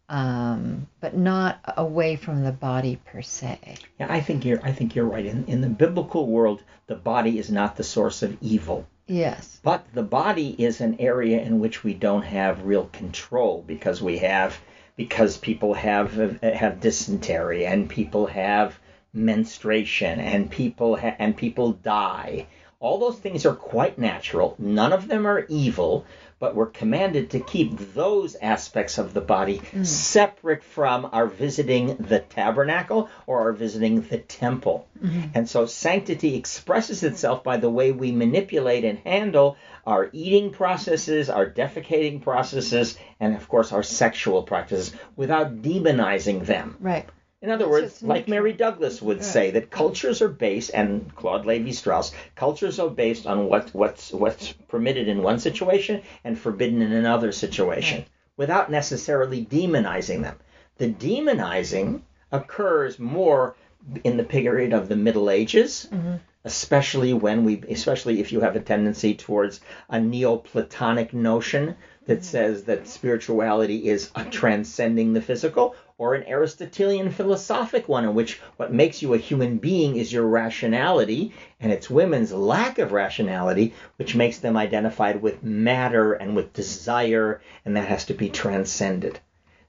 um, 0.09 0.87
but 1.01 1.17
not 1.17 1.59
away 1.77 2.17
from 2.17 2.45
the 2.45 2.53
body 2.53 3.01
per 3.05 3.23
se. 3.23 3.59
Yeah, 3.99 4.07
I 4.09 4.21
think 4.21 4.45
you're 4.45 4.61
I 4.63 4.73
think 4.73 4.95
you're 4.95 5.07
right. 5.07 5.27
In 5.27 5.45
in 5.47 5.61
the 5.61 5.69
biblical 5.69 6.27
world, 6.27 6.63
the 6.87 6.95
body 6.95 7.39
is 7.39 7.51
not 7.51 7.77
the 7.77 7.85
source 7.85 8.23
of 8.23 8.37
evil. 8.41 8.87
Yes. 9.07 9.61
But 9.63 9.87
the 9.95 10.03
body 10.03 10.55
is 10.59 10.81
an 10.81 10.97
area 10.99 11.41
in 11.41 11.61
which 11.61 11.85
we 11.85 11.95
don't 11.95 12.25
have 12.25 12.67
real 12.67 12.87
control 12.87 13.63
because 13.67 14.03
we 14.03 14.19
have 14.19 14.59
because 14.97 15.37
people 15.37 15.75
have 15.75 16.41
have 16.43 16.81
dysentery 16.81 17.67
and 17.67 17.89
people 17.89 18.27
have 18.27 18.79
menstruation 19.13 20.21
and 20.21 20.51
people 20.51 20.97
ha- 20.97 21.17
and 21.19 21.37
people 21.37 21.73
die. 21.73 22.47
All 22.79 22.99
those 22.99 23.19
things 23.19 23.47
are 23.47 23.55
quite 23.55 23.99
natural. 23.99 24.55
None 24.59 24.93
of 24.93 25.09
them 25.09 25.27
are 25.27 25.47
evil, 25.49 26.05
but 26.39 26.55
we're 26.55 26.67
commanded 26.67 27.31
to 27.31 27.41
keep 27.41 27.95
those 27.95 28.37
aspects 28.37 28.99
of 28.99 29.15
the 29.15 29.23
body 29.23 29.59
mm. 29.59 29.87
separate 29.87 30.63
from 30.63 31.09
our 31.13 31.27
visiting 31.27 31.97
the 31.97 32.19
tabernacle 32.19 33.09
or 33.27 33.41
our 33.41 33.53
visiting 33.53 34.03
the 34.03 34.19
temple. 34.19 34.87
Mm-hmm. 35.03 35.29
And 35.35 35.49
so 35.49 35.65
sanctity 35.65 36.37
expresses 36.37 37.03
itself 37.03 37.43
by 37.43 37.57
the 37.57 37.71
way 37.71 37.93
we 37.93 38.13
manipulate 38.13 38.85
and 38.85 38.99
handle 38.99 39.57
our 39.87 40.11
eating 40.13 40.51
processes, 40.51 41.31
our 41.31 41.49
defecating 41.49 42.21
processes, 42.21 42.99
and 43.19 43.35
of 43.35 43.49
course 43.49 43.73
our 43.73 43.83
sexual 43.83 44.43
practices 44.43 44.93
without 45.17 45.63
demonizing 45.63 46.45
them. 46.45 46.77
Right. 46.81 47.09
In 47.43 47.51
other 47.51 47.69
words, 47.69 48.03
like 48.03 48.29
Mary 48.29 48.55
Douglas 48.55 49.03
would 49.03 49.23
say, 49.23 49.51
that 49.51 49.71
cultures 49.71 50.23
are 50.23 50.29
based, 50.29 50.71
and 50.73 51.15
Claude 51.15 51.45
Levi 51.45 51.71
Strauss, 51.71 52.13
cultures 52.35 52.81
are 52.81 52.89
based 52.89 53.27
on 53.27 53.47
what, 53.47 53.69
what's, 53.75 54.11
what's 54.11 54.53
permitted 54.69 55.07
in 55.07 55.23
one 55.23 55.39
situation 55.39 56.03
and 56.25 56.39
forbidden 56.39 56.81
in 56.81 56.93
another 56.93 57.33
situation, 57.33 57.99
right. 57.99 58.09
without 58.39 58.71
necessarily 58.71 59.45
demonizing 59.45 60.23
them. 60.23 60.37
The 60.79 60.89
demonizing 60.89 62.01
occurs 62.33 62.99
more 62.99 63.55
in 64.03 64.17
the 64.17 64.25
period 64.25 64.73
of 64.73 64.89
the 64.89 64.97
Middle 64.97 65.31
Ages, 65.31 65.89
mm-hmm. 65.93 66.17
especially 66.45 67.13
when 67.13 67.45
we, 67.45 67.63
especially 67.69 68.21
if 68.21 68.33
you 68.33 68.41
have 68.41 68.57
a 68.57 68.61
tendency 68.61 69.15
towards 69.15 69.61
a 69.91 70.01
Neoplatonic 70.01 71.13
notion 71.13 71.77
that 72.07 72.19
mm-hmm. 72.19 72.23
says 72.23 72.65
that 72.65 72.89
spirituality 72.89 73.89
is 73.89 74.11
transcending 74.31 75.13
the 75.13 75.23
physical, 75.23 75.77
or 75.99 76.15
an 76.15 76.25
Aristotelian 76.29 77.11
philosophic 77.11 77.89
one 77.89 78.05
in 78.05 78.15
which 78.15 78.39
what 78.59 78.73
makes 78.73 79.01
you 79.01 79.15
a 79.15 79.19
human 79.19 79.57
being 79.57 79.97
is 79.97 80.13
your 80.13 80.27
rationality, 80.27 81.33
and 81.59 81.73
it's 81.73 81.89
women's 81.89 82.33
lack 82.33 82.79
of 82.79 82.93
rationality 82.93 83.73
which 83.97 84.15
makes 84.15 84.39
them 84.39 84.57
identified 84.57 85.23
with 85.23 85.43
matter 85.43 86.13
and 86.13 86.37
with 86.37 86.53
desire, 86.53 87.41
and 87.65 87.77
that 87.77 87.89
has 87.89 88.05
to 88.05 88.15
be 88.15 88.29
transcended. 88.29 89.19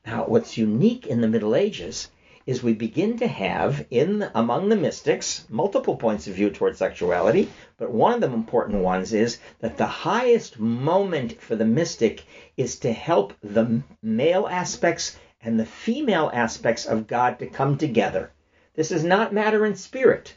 Now, 0.06 0.26
what's 0.26 0.58
unique 0.58 1.08
in 1.08 1.22
the 1.22 1.30
Middle 1.30 1.56
Ages 1.56 2.10
is 2.46 2.64
we 2.64 2.74
begin 2.74 3.18
to 3.18 3.28
have 3.28 3.86
in 3.90 4.26
among 4.34 4.70
the 4.70 4.76
mystics 4.76 5.46
multiple 5.50 5.98
points 5.98 6.28
of 6.28 6.34
view 6.34 6.50
towards 6.50 6.78
sexuality, 6.78 7.50
but 7.78 7.92
one 7.92 8.14
of 8.14 8.22
the 8.22 8.34
important 8.34 8.82
ones 8.82 9.14
is 9.14 9.38
that 9.60 9.78
the 9.78 9.86
highest 9.86 10.58
moment 10.60 11.42
for 11.42 11.56
the 11.56 11.66
mystic 11.66 12.24
is 12.56 12.80
to 12.80 12.92
help 12.92 13.34
the 13.44 13.82
male 14.02 14.48
aspects 14.50 15.18
and 15.48 15.58
the 15.58 15.66
female 15.66 16.30
aspects 16.34 16.86
of 16.86 17.08
God 17.08 17.40
to 17.40 17.48
come 17.48 17.78
together. 17.78 18.32
This 18.76 18.92
is 18.92 19.06
not 19.06 19.34
matter 19.34 19.64
and 19.64 19.80
spirit. 19.80 20.36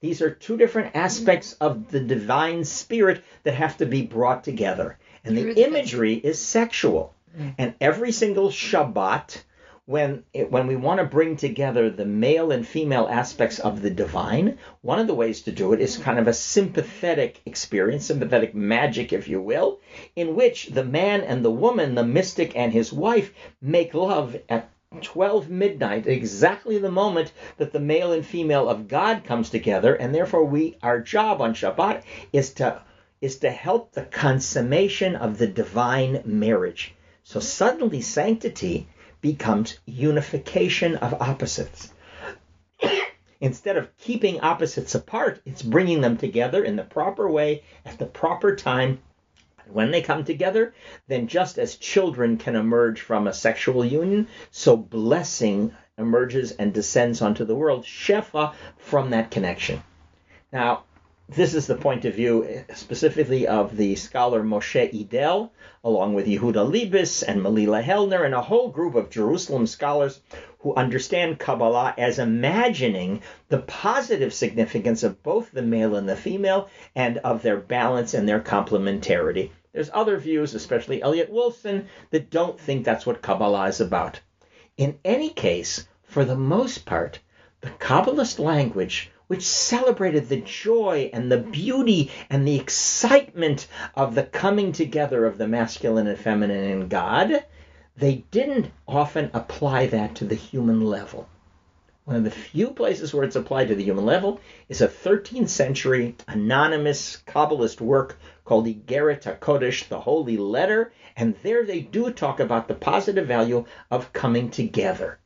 These 0.00 0.20
are 0.22 0.30
two 0.30 0.56
different 0.56 0.96
aspects 0.96 1.52
of 1.60 1.88
the 1.88 2.00
divine 2.00 2.64
spirit 2.64 3.22
that 3.44 3.54
have 3.54 3.76
to 3.76 3.86
be 3.86 4.02
brought 4.02 4.42
together. 4.42 4.98
And 5.24 5.38
the 5.38 5.52
imagery 5.64 6.14
is 6.14 6.40
sexual. 6.40 7.14
Mm. 7.38 7.54
And 7.58 7.74
every 7.80 8.10
single 8.10 8.50
Shabbat, 8.50 9.40
when 9.90 10.22
it, 10.32 10.52
when 10.52 10.68
we 10.68 10.76
want 10.76 11.00
to 11.00 11.04
bring 11.04 11.36
together 11.36 11.90
the 11.90 12.04
male 12.04 12.52
and 12.52 12.64
female 12.64 13.08
aspects 13.10 13.58
of 13.58 13.82
the 13.82 13.90
divine, 13.90 14.56
one 14.82 15.00
of 15.00 15.08
the 15.08 15.14
ways 15.14 15.42
to 15.42 15.50
do 15.50 15.72
it 15.72 15.80
is 15.80 15.98
kind 15.98 16.16
of 16.16 16.28
a 16.28 16.32
sympathetic 16.32 17.40
experience, 17.44 18.06
sympathetic 18.06 18.54
magic, 18.54 19.12
if 19.12 19.26
you 19.26 19.42
will, 19.42 19.80
in 20.14 20.36
which 20.36 20.68
the 20.68 20.84
man 20.84 21.22
and 21.22 21.44
the 21.44 21.50
woman, 21.50 21.96
the 21.96 22.04
mystic 22.04 22.54
and 22.54 22.72
his 22.72 22.92
wife, 22.92 23.34
make 23.60 23.92
love 23.92 24.36
at 24.48 24.70
12 25.02 25.50
midnight, 25.50 26.06
exactly 26.06 26.78
the 26.78 26.88
moment 26.88 27.32
that 27.56 27.72
the 27.72 27.80
male 27.80 28.12
and 28.12 28.24
female 28.24 28.68
of 28.68 28.86
God 28.86 29.24
comes 29.24 29.50
together, 29.50 29.92
and 29.96 30.14
therefore 30.14 30.44
we 30.44 30.76
our 30.84 31.00
job 31.00 31.40
on 31.40 31.52
Shabbat 31.52 32.04
is 32.32 32.52
to 32.54 32.80
is 33.20 33.40
to 33.40 33.50
help 33.50 33.90
the 33.90 34.04
consummation 34.04 35.16
of 35.16 35.38
the 35.38 35.48
divine 35.48 36.22
marriage. 36.24 36.94
So 37.24 37.40
suddenly 37.40 38.00
sanctity 38.00 38.86
becomes 39.20 39.78
unification 39.86 40.96
of 40.96 41.20
opposites. 41.20 41.92
Instead 43.40 43.76
of 43.76 43.96
keeping 43.96 44.40
opposites 44.40 44.94
apart, 44.94 45.40
it's 45.44 45.62
bringing 45.62 46.00
them 46.00 46.16
together 46.16 46.62
in 46.64 46.76
the 46.76 46.82
proper 46.82 47.30
way 47.30 47.62
at 47.84 47.98
the 47.98 48.06
proper 48.06 48.54
time. 48.54 49.00
When 49.66 49.90
they 49.90 50.02
come 50.02 50.24
together, 50.24 50.74
then 51.06 51.28
just 51.28 51.58
as 51.58 51.76
children 51.76 52.38
can 52.38 52.56
emerge 52.56 53.00
from 53.00 53.26
a 53.26 53.32
sexual 53.32 53.84
union, 53.84 54.26
so 54.50 54.76
blessing 54.76 55.72
emerges 55.96 56.52
and 56.52 56.72
descends 56.72 57.22
onto 57.22 57.44
the 57.44 57.54
world, 57.54 57.84
Shefa, 57.84 58.54
from 58.78 59.10
that 59.10 59.30
connection. 59.30 59.82
Now, 60.52 60.84
this 61.36 61.54
is 61.54 61.68
the 61.68 61.76
point 61.76 62.04
of 62.04 62.14
view 62.16 62.44
eh, 62.44 62.62
specifically 62.74 63.46
of 63.46 63.76
the 63.76 63.94
scholar 63.94 64.42
Moshe 64.42 64.92
Idel, 64.92 65.50
along 65.84 66.14
with 66.14 66.26
Yehuda 66.26 66.68
Liebes 66.68 67.22
and 67.22 67.40
Melila 67.40 67.84
Hellner, 67.84 68.24
and 68.24 68.34
a 68.34 68.42
whole 68.42 68.68
group 68.68 68.96
of 68.96 69.10
Jerusalem 69.10 69.68
scholars 69.68 70.20
who 70.58 70.74
understand 70.74 71.38
Kabbalah 71.38 71.94
as 71.96 72.18
imagining 72.18 73.22
the 73.48 73.58
positive 73.58 74.34
significance 74.34 75.04
of 75.04 75.22
both 75.22 75.52
the 75.52 75.62
male 75.62 75.94
and 75.94 76.08
the 76.08 76.16
female 76.16 76.68
and 76.96 77.18
of 77.18 77.42
their 77.42 77.58
balance 77.58 78.12
and 78.12 78.28
their 78.28 78.40
complementarity. 78.40 79.50
There's 79.72 79.90
other 79.94 80.16
views, 80.16 80.54
especially 80.54 81.00
Elliot 81.00 81.32
Wolfson, 81.32 81.84
that 82.10 82.30
don't 82.30 82.58
think 82.58 82.84
that's 82.84 83.06
what 83.06 83.22
Kabbalah 83.22 83.68
is 83.68 83.80
about. 83.80 84.18
In 84.76 84.98
any 85.04 85.30
case, 85.30 85.86
for 86.02 86.24
the 86.24 86.36
most 86.36 86.84
part, 86.86 87.20
the 87.60 87.70
Kabbalist 87.70 88.40
language 88.40 89.12
which 89.30 89.46
celebrated 89.46 90.28
the 90.28 90.40
joy 90.40 91.08
and 91.12 91.30
the 91.30 91.38
beauty 91.38 92.10
and 92.28 92.44
the 92.48 92.58
excitement 92.58 93.68
of 93.94 94.16
the 94.16 94.24
coming 94.24 94.72
together 94.72 95.24
of 95.24 95.38
the 95.38 95.46
masculine 95.46 96.08
and 96.08 96.18
feminine 96.18 96.64
in 96.64 96.88
God, 96.88 97.44
they 97.96 98.24
didn't 98.32 98.72
often 98.88 99.30
apply 99.32 99.86
that 99.86 100.16
to 100.16 100.24
the 100.24 100.34
human 100.34 100.80
level. 100.80 101.28
One 102.06 102.16
of 102.16 102.24
the 102.24 102.30
few 102.32 102.72
places 102.72 103.14
where 103.14 103.22
it's 103.22 103.36
applied 103.36 103.68
to 103.68 103.76
the 103.76 103.84
human 103.84 104.04
level 104.04 104.40
is 104.68 104.80
a 104.80 104.88
13th 104.88 105.48
century 105.48 106.16
anonymous 106.26 107.22
Kabbalist 107.24 107.80
work 107.80 108.18
called 108.44 108.66
Igeret 108.66 109.22
HaKodesh, 109.22 109.86
the 109.86 110.00
Holy 110.00 110.38
Letter, 110.38 110.92
and 111.16 111.36
there 111.44 111.64
they 111.64 111.78
do 111.78 112.10
talk 112.10 112.40
about 112.40 112.66
the 112.66 112.74
positive 112.74 113.28
value 113.28 113.64
of 113.92 114.12
coming 114.12 114.50
together. 114.50 115.20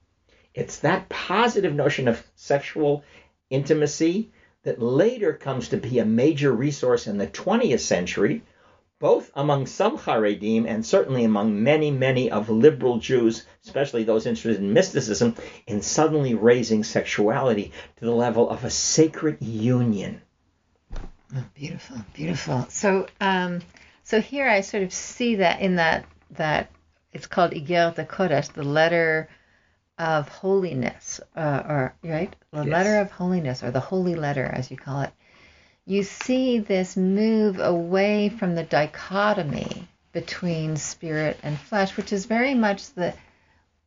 It's 0.53 0.81
that 0.81 1.09
positive 1.09 1.75
notion 1.75 2.07
of 2.07 2.23
sexual 2.37 3.03
intimacy 3.51 4.31
that 4.63 4.81
later 4.81 5.33
comes 5.33 5.69
to 5.69 5.77
be 5.77 5.99
a 5.99 6.05
major 6.05 6.53
resource 6.53 7.07
in 7.07 7.19
the 7.19 7.27
20th 7.27 7.81
century, 7.81 8.43
both 8.99 9.31
among 9.35 9.67
some 9.67 9.99
Haredim 9.99 10.67
and 10.67 10.85
certainly 10.85 11.25
among 11.25 11.63
many, 11.63 11.91
many 11.91 12.31
of 12.31 12.49
liberal 12.49 12.99
Jews, 12.99 13.45
especially 13.65 14.05
those 14.05 14.27
interested 14.27 14.63
in 14.63 14.73
mysticism, 14.73 15.35
in 15.67 15.83
suddenly 15.83 16.35
raising 16.35 16.85
sexuality 16.85 17.73
to 17.97 18.05
the 18.05 18.15
level 18.15 18.49
of 18.49 18.65
a 18.65 18.71
sacred 18.71 19.43
union. 19.43 20.23
Oh, 21.37 21.45
beautiful, 21.55 21.97
beautiful. 22.15 22.67
So, 22.71 23.07
um, 23.21 23.61
so 24.05 24.21
here 24.21 24.49
I 24.49 24.61
sort 24.61 24.85
of 24.85 24.93
see 24.93 25.37
that 25.37 25.61
in 25.61 25.77
that 25.77 26.07
that 26.31 26.71
it's 27.13 27.27
called 27.27 27.53
Igeret 27.53 27.97
HaKodesh, 27.97 28.53
the 28.53 28.63
letter 28.63 29.29
of 29.99 30.29
holiness, 30.29 31.21
uh, 31.37 31.63
or 31.69 31.95
right, 32.03 32.35
the 32.53 32.65
yes. 32.65 32.69
letter 32.69 32.99
of 32.99 33.11
holiness, 33.11 33.63
or 33.63 33.71
the 33.71 33.81
holy 33.81 34.15
letter, 34.15 34.45
as 34.45 34.71
you 34.71 34.77
call 34.77 35.03
it, 35.03 35.11
you 35.87 36.03
see 36.03 36.59
this 36.59 36.97
move 36.97 37.61
away 37.61 38.29
from 38.29 38.55
the 38.55 38.65
dichotomy 38.65 39.87
between 40.13 40.77
spirit 40.77 41.39
and 41.43 41.59
flesh, 41.59 41.97
which 41.97 42.13
is 42.13 42.27
very 42.27 42.55
much 42.55 42.93
the 42.95 43.15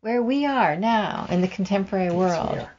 where 0.01 0.21
we 0.21 0.45
are 0.45 0.75
now 0.75 1.27
in 1.29 1.41
the 1.41 1.47
contemporary 1.47 2.11
world. 2.11 2.55
Yes, 2.55 2.69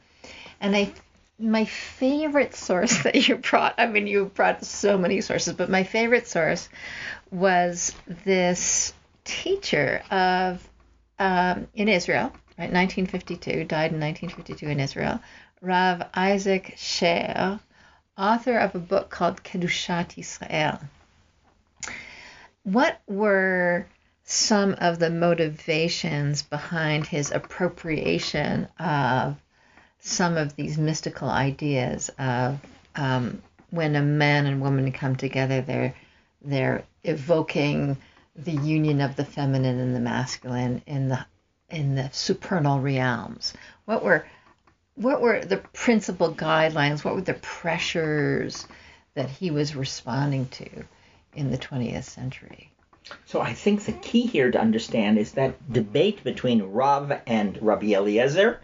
and 0.61 0.75
I, 0.75 0.91
my 1.37 1.65
favorite 1.65 2.55
source 2.55 3.03
that 3.03 3.27
you 3.27 3.35
brought, 3.37 3.75
I 3.77 3.87
mean, 3.87 4.07
you 4.07 4.25
brought 4.25 4.65
so 4.65 4.97
many 4.97 5.21
sources, 5.21 5.53
but 5.53 5.69
my 5.69 5.83
favorite 5.83 6.27
source 6.27 6.69
was 7.31 7.93
this 8.25 8.93
teacher 9.23 10.01
of 10.09 10.67
um, 11.19 11.67
in 11.75 11.89
Israel 11.89 12.31
right, 12.59 12.73
1952, 12.73 13.63
died 13.63 13.93
in 13.93 14.01
1952 14.01 14.67
in 14.67 14.79
Israel, 14.81 15.19
Rav 15.61 16.03
Isaac 16.13 16.73
Sher, 16.75 17.59
author 18.17 18.57
of 18.57 18.75
a 18.75 18.79
book 18.79 19.09
called 19.09 19.43
Kedushat 19.43 20.17
Israel. 20.17 20.79
What 22.63 22.99
were 23.07 23.87
some 24.25 24.75
of 24.79 24.99
the 24.99 25.09
motivations 25.09 26.41
behind 26.41 27.07
his 27.07 27.31
appropriation 27.31 28.67
of 28.77 29.37
some 29.99 30.35
of 30.35 30.55
these 30.55 30.77
mystical 30.77 31.29
ideas 31.29 32.09
of 32.19 32.59
um, 32.95 33.41
when 33.69 33.95
a 33.95 34.01
man 34.01 34.45
and 34.45 34.61
woman 34.61 34.91
come 34.91 35.15
together, 35.15 35.61
they're 35.61 35.95
they're 36.41 36.83
evoking 37.03 37.97
the 38.35 38.51
union 38.51 39.01
of 39.01 39.15
the 39.15 39.25
feminine 39.25 39.79
and 39.79 39.95
the 39.95 39.99
masculine 39.99 40.81
in 40.85 41.07
the 41.09 41.25
in 41.71 41.95
the 41.95 42.09
supernal 42.11 42.79
realms? 42.79 43.53
What 43.85 44.03
were 44.03 44.25
what 44.95 45.21
were 45.21 45.43
the 45.43 45.57
principal 45.57 46.33
guidelines? 46.33 47.03
What 47.05 47.15
were 47.15 47.21
the 47.21 47.35
pressures 47.35 48.67
that 49.13 49.29
he 49.29 49.49
was 49.49 49.75
responding 49.75 50.47
to 50.47 50.67
in 51.33 51.51
the 51.51 51.57
20th 51.57 52.03
century? 52.03 52.71
So 53.25 53.39
I 53.39 53.53
think 53.53 53.83
the 53.85 53.93
key 53.93 54.27
here 54.27 54.51
to 54.51 54.59
understand 54.59 55.17
is 55.17 55.31
that 55.33 55.71
debate 55.71 56.23
between 56.23 56.61
Rav 56.61 57.21
and 57.25 57.57
Rabbi 57.61 57.93
Eliezer, 57.93 58.59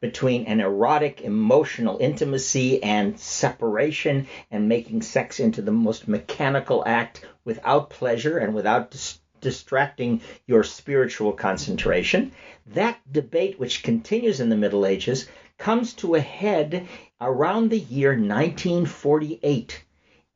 between 0.00 0.44
an 0.44 0.60
erotic 0.60 1.22
emotional 1.22 1.98
intimacy 1.98 2.82
and 2.82 3.18
separation 3.18 4.26
and 4.50 4.68
making 4.68 5.02
sex 5.02 5.40
into 5.40 5.62
the 5.62 5.72
most 5.72 6.08
mechanical 6.08 6.82
act 6.86 7.24
without 7.44 7.90
pleasure 7.90 8.38
and 8.38 8.54
without 8.54 8.90
dis- 8.90 9.18
distracting 9.40 10.20
your 10.46 10.62
spiritual 10.62 11.32
concentration. 11.32 12.32
That 12.66 12.98
debate, 13.10 13.58
which 13.58 13.82
continues 13.82 14.40
in 14.40 14.48
the 14.48 14.56
Middle 14.56 14.86
Ages, 14.86 15.28
comes 15.58 15.92
to 15.94 16.14
a 16.14 16.20
head 16.20 16.86
around 17.20 17.70
the 17.70 17.78
year 17.78 18.10
1948 18.10 19.84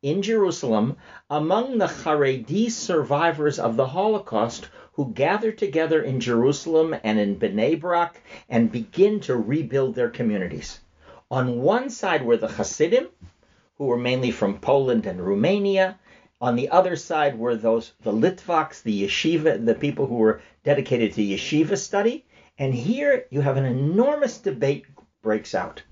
in 0.03 0.21
Jerusalem 0.21 0.97
among 1.31 1.79
the 1.79 1.87
Haredi 1.87 2.71
survivors 2.71 3.59
of 3.59 3.77
the 3.77 3.87
Holocaust 3.87 4.69
who 4.93 5.13
gather 5.13 5.51
together 5.51 6.03
in 6.03 6.21
Jerusalem 6.21 6.95
and 7.03 7.19
in 7.19 7.39
Bnei 7.39 7.81
Brak 7.81 8.21
and 8.49 8.71
begin 8.71 9.21
to 9.21 9.35
rebuild 9.35 9.95
their 9.95 10.11
communities. 10.11 10.81
On 11.31 11.63
one 11.63 11.89
side 11.89 12.23
were 12.23 12.37
the 12.37 12.49
Hasidim, 12.49 13.09
who 13.79 13.87
were 13.87 13.97
mainly 13.97 14.31
from 14.31 14.61
Poland 14.61 15.07
and 15.07 15.27
Romania, 15.27 15.99
on 16.45 16.57
the 16.57 16.69
other 16.69 16.95
side 16.95 17.39
were 17.39 17.57
those 17.57 17.93
the 18.03 18.13
Litvaks, 18.13 18.83
the 18.83 19.05
yeshiva, 19.05 19.65
the 19.65 19.75
people 19.75 20.07
who 20.07 20.17
were 20.17 20.43
dedicated 20.63 21.15
to 21.15 21.23
yeshiva 21.23 21.79
study. 21.79 22.27
And 22.59 22.75
here 22.75 23.25
you 23.31 23.41
have 23.41 23.57
an 23.57 23.65
enormous 23.65 24.37
debate 24.37 24.85
breaks 25.23 25.55
out. 25.55 25.83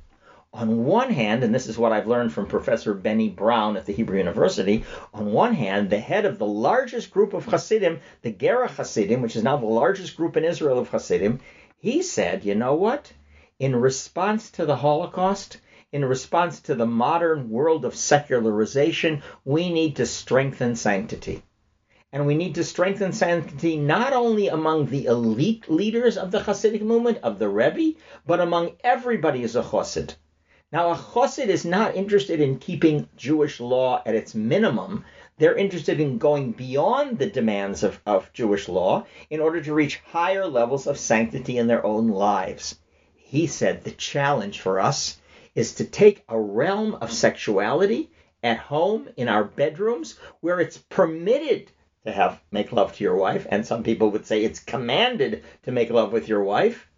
On 0.53 0.85
one 0.85 1.11
hand, 1.11 1.43
and 1.43 1.55
this 1.55 1.67
is 1.67 1.79
what 1.79 1.93
I've 1.93 2.07
learned 2.07 2.35
from 2.35 2.47
Professor 2.47 2.93
Benny 2.93 3.31
Brown 3.31 3.79
at 3.79 3.87
the 3.87 3.95
Hebrew 3.95 4.19
University, 4.19 4.85
on 5.15 5.33
one 5.33 5.55
hand, 5.55 5.89
the 5.89 5.99
head 5.99 6.27
of 6.27 6.39
the 6.39 6.45
largest 6.45 7.11
group 7.11 7.33
of 7.33 7.47
Hasidim, 7.47 8.01
the 8.21 8.31
Gerer 8.31 8.69
Hasidim, 8.69 9.23
which 9.23 9.37
is 9.37 9.43
now 9.43 9.57
the 9.57 9.65
largest 9.65 10.19
group 10.19 10.37
in 10.37 10.45
Israel 10.45 10.79
of 10.79 10.91
Hasidim, 10.91 11.41
he 11.79 12.03
said, 12.03 12.45
you 12.45 12.55
know 12.55 12.75
what? 12.75 13.11
In 13.59 13.75
response 13.75 14.51
to 14.51 14.67
the 14.67 14.77
Holocaust, 14.77 15.57
in 15.93 16.03
response 16.07 16.59
to 16.59 16.75
the 16.75 16.87
modern 16.87 17.51
world 17.51 17.85
of 17.85 17.95
secularization, 17.95 19.23
we 19.45 19.71
need 19.71 19.97
to 19.97 20.07
strengthen 20.07 20.75
sanctity. 20.75 21.43
And 22.11 22.27
we 22.27 22.35
need 22.35 22.55
to 22.55 22.65
strengthen 22.65 23.13
sanctity 23.13 23.77
not 23.77 24.15
only 24.15 24.49
among 24.49 24.87
the 24.87 25.05
elite 25.05 25.71
leaders 25.71 26.17
of 26.17 26.31
the 26.31 26.41
Hasidic 26.41 26.81
movement, 26.81 27.19
of 27.23 27.39
the 27.39 27.49
Rebbe, 27.49 27.99
but 28.27 28.41
among 28.41 28.73
everybody 28.83 29.43
as 29.45 29.55
a 29.55 29.63
Chassid. 29.63 30.15
Now, 30.73 30.93
a 30.93 30.97
Chassid 30.97 31.49
is 31.49 31.67
not 31.67 31.95
interested 31.95 32.41
in 32.41 32.59
keeping 32.59 33.07
Jewish 33.15 33.61
law 33.61 34.03
at 34.07 34.15
its 34.15 34.35
minimum. 34.35 35.05
They're 35.37 35.55
interested 35.55 36.01
in 36.01 36.17
going 36.17 36.53
beyond 36.53 37.19
the 37.19 37.29
demands 37.29 37.83
of, 37.83 38.01
of 38.07 38.33
Jewish 38.33 38.67
law 38.67 39.05
in 39.29 39.41
order 39.41 39.63
to 39.63 39.75
reach 39.75 40.01
higher 40.07 40.47
levels 40.47 40.87
of 40.87 40.97
sanctity 40.97 41.59
in 41.59 41.67
their 41.67 41.85
own 41.85 42.09
lives. 42.09 42.79
He 43.15 43.47
said 43.47 43.85
the 43.85 43.91
challenge 43.91 44.61
for 44.61 44.81
us 44.81 45.19
is 45.55 45.75
to 45.75 45.85
take 45.85 46.25
a 46.29 46.39
realm 46.39 46.95
of 46.97 47.13
sexuality 47.13 48.11
at 48.43 48.59
home 48.59 49.09
in 49.17 49.29
our 49.29 49.45
bedrooms 49.45 50.19
where 50.41 50.61
it's 50.61 50.79
permitted 50.79 51.71
to 52.05 52.13
have 52.13 52.41
make 52.51 52.73
love 52.73 52.93
to 52.95 53.05
your 53.05 53.17
wife 53.17 53.47
and 53.51 53.65
some 53.65 53.83
people 53.83 54.11
would 54.11 54.27
say 54.27 54.43
it's 54.43 54.59
commanded 54.61 55.45
to 55.63 55.73
make 55.73 55.91
love 55.91 56.13
with 56.13 56.29
your 56.29 56.43
wife. 56.43 56.89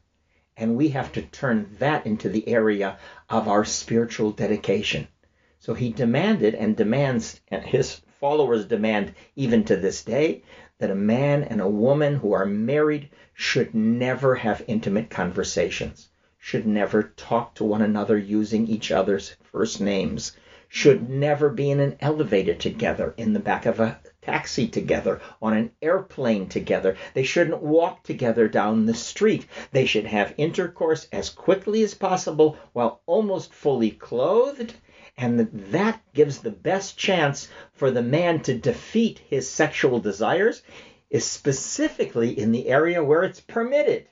And 0.56 0.76
we 0.76 0.90
have 0.90 1.12
to 1.12 1.22
turn 1.22 1.76
that 1.78 2.06
into 2.06 2.28
the 2.28 2.48
area 2.48 2.98
of 3.28 3.48
our 3.48 3.64
spiritual 3.64 4.30
dedication. 4.30 5.08
So 5.58 5.74
he 5.74 5.90
demanded 5.90 6.54
and 6.54 6.76
demands 6.76 7.40
and 7.48 7.64
his 7.64 8.00
followers 8.20 8.66
demand 8.66 9.14
even 9.36 9.64
to 9.64 9.76
this 9.76 10.04
day 10.04 10.42
that 10.78 10.90
a 10.90 10.94
man 10.94 11.42
and 11.42 11.60
a 11.60 11.68
woman 11.68 12.16
who 12.16 12.32
are 12.32 12.46
married 12.46 13.10
should 13.32 13.74
never 13.74 14.34
have 14.34 14.64
intimate 14.66 15.10
conversations, 15.10 16.08
should 16.46 16.66
never 16.66 17.02
talk 17.16 17.54
to 17.54 17.64
one 17.64 17.80
another 17.80 18.18
using 18.18 18.66
each 18.66 18.92
other's 18.92 19.34
first 19.44 19.80
names, 19.80 20.36
should 20.68 21.08
never 21.08 21.48
be 21.48 21.70
in 21.70 21.80
an 21.80 21.96
elevator 22.00 22.52
together, 22.52 23.14
in 23.16 23.32
the 23.32 23.40
back 23.40 23.64
of 23.64 23.80
a 23.80 23.98
taxi 24.20 24.68
together, 24.68 25.22
on 25.40 25.56
an 25.56 25.70
airplane 25.80 26.46
together. 26.46 26.98
They 27.14 27.22
shouldn't 27.22 27.62
walk 27.62 28.02
together 28.02 28.46
down 28.46 28.84
the 28.84 28.92
street. 28.92 29.46
They 29.72 29.86
should 29.86 30.04
have 30.04 30.34
intercourse 30.36 31.08
as 31.10 31.30
quickly 31.30 31.82
as 31.82 31.94
possible 31.94 32.58
while 32.74 33.00
almost 33.06 33.54
fully 33.54 33.92
clothed. 33.92 34.74
And 35.16 35.48
that 35.72 36.02
gives 36.12 36.40
the 36.40 36.50
best 36.50 36.98
chance 36.98 37.48
for 37.72 37.90
the 37.90 38.02
man 38.02 38.40
to 38.40 38.52
defeat 38.52 39.18
his 39.30 39.50
sexual 39.50 39.98
desires, 39.98 40.62
is 41.08 41.24
specifically 41.24 42.38
in 42.38 42.52
the 42.52 42.68
area 42.68 43.02
where 43.02 43.22
it's 43.22 43.40
permitted. 43.40 44.08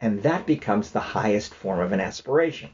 And 0.00 0.22
that 0.24 0.46
becomes 0.46 0.90
the 0.90 1.00
highest 1.00 1.54
form 1.54 1.80
of 1.80 1.92
an 1.92 2.00
aspiration. 2.00 2.70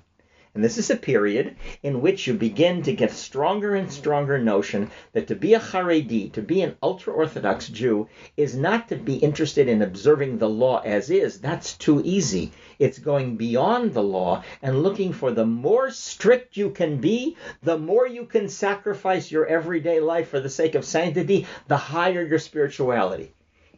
And 0.55 0.63
this 0.63 0.77
is 0.77 0.91
a 0.91 0.97
period 0.97 1.57
in 1.83 2.03
which 2.03 2.27
you 2.27 2.35
begin 2.35 2.83
to 2.83 2.93
get 2.93 3.13
stronger 3.13 3.75
and 3.75 3.91
stronger 3.91 4.39
notion 4.39 4.91
that 5.13 5.29
to 5.29 5.35
be 5.35 5.55
a 5.55 5.61
Haredi, 5.61 6.31
to 6.33 6.43
be 6.43 6.61
an 6.63 6.77
ultra 6.83 7.13
Orthodox 7.13 7.69
Jew, 7.69 8.09
is 8.37 8.57
not 8.57 8.89
to 8.89 8.97
be 8.97 9.17
interested 9.17 9.69
in 9.69 9.83
observing 9.83 10.39
the 10.39 10.49
law 10.49 10.81
as 10.81 11.11
is. 11.11 11.41
That's 11.41 11.77
too 11.79 12.03
easy. 12.05 12.53
It's 12.79 12.99
going 12.99 13.37
beyond 13.37 13.95
the 13.95 14.03
law 14.03 14.43
and 14.61 14.83
looking 14.83 15.13
for 15.13 15.31
the 15.31 15.47
more 15.47 15.91
strict 15.91 16.57
you 16.57 16.71
can 16.71 16.99
be, 16.99 17.37
the 17.63 17.79
more 17.79 18.07
you 18.07 18.27
can 18.27 18.49
sacrifice 18.49 19.31
your 19.31 19.47
everyday 19.47 20.01
life 20.01 20.29
for 20.29 20.41
the 20.41 20.51
sake 20.51 20.75
of 20.75 20.85
sanctity, 20.85 21.47
the 21.69 21.77
higher 21.77 22.27
your 22.27 22.41
spirituality. 22.41 23.33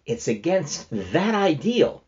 It's 0.07 0.29
against 0.29 0.89
that 1.13 1.35
ideal 1.35 2.04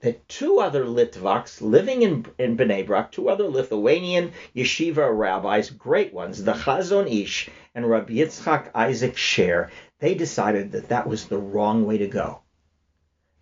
that 0.00 0.26
two 0.28 0.60
other 0.60 0.84
Litvaks 0.86 1.60
living 1.60 2.00
in, 2.02 2.24
in 2.38 2.56
Bnei 2.56 2.86
Brak, 2.86 3.12
two 3.12 3.28
other 3.28 3.44
Lithuanian 3.44 4.32
yeshiva 4.56 5.14
rabbis, 5.14 5.68
great 5.68 6.14
ones, 6.14 6.42
the 6.42 6.54
Chazon 6.54 7.06
Ish 7.06 7.50
and 7.74 7.88
Rabbi 7.88 8.14
Yitzchak 8.14 8.70
Isaac 8.74 9.16
Sher, 9.16 9.70
they 9.98 10.14
decided 10.14 10.72
that 10.72 10.88
that 10.88 11.06
was 11.06 11.26
the 11.26 11.36
wrong 11.36 11.84
way 11.84 11.98
to 11.98 12.06
go. 12.06 12.40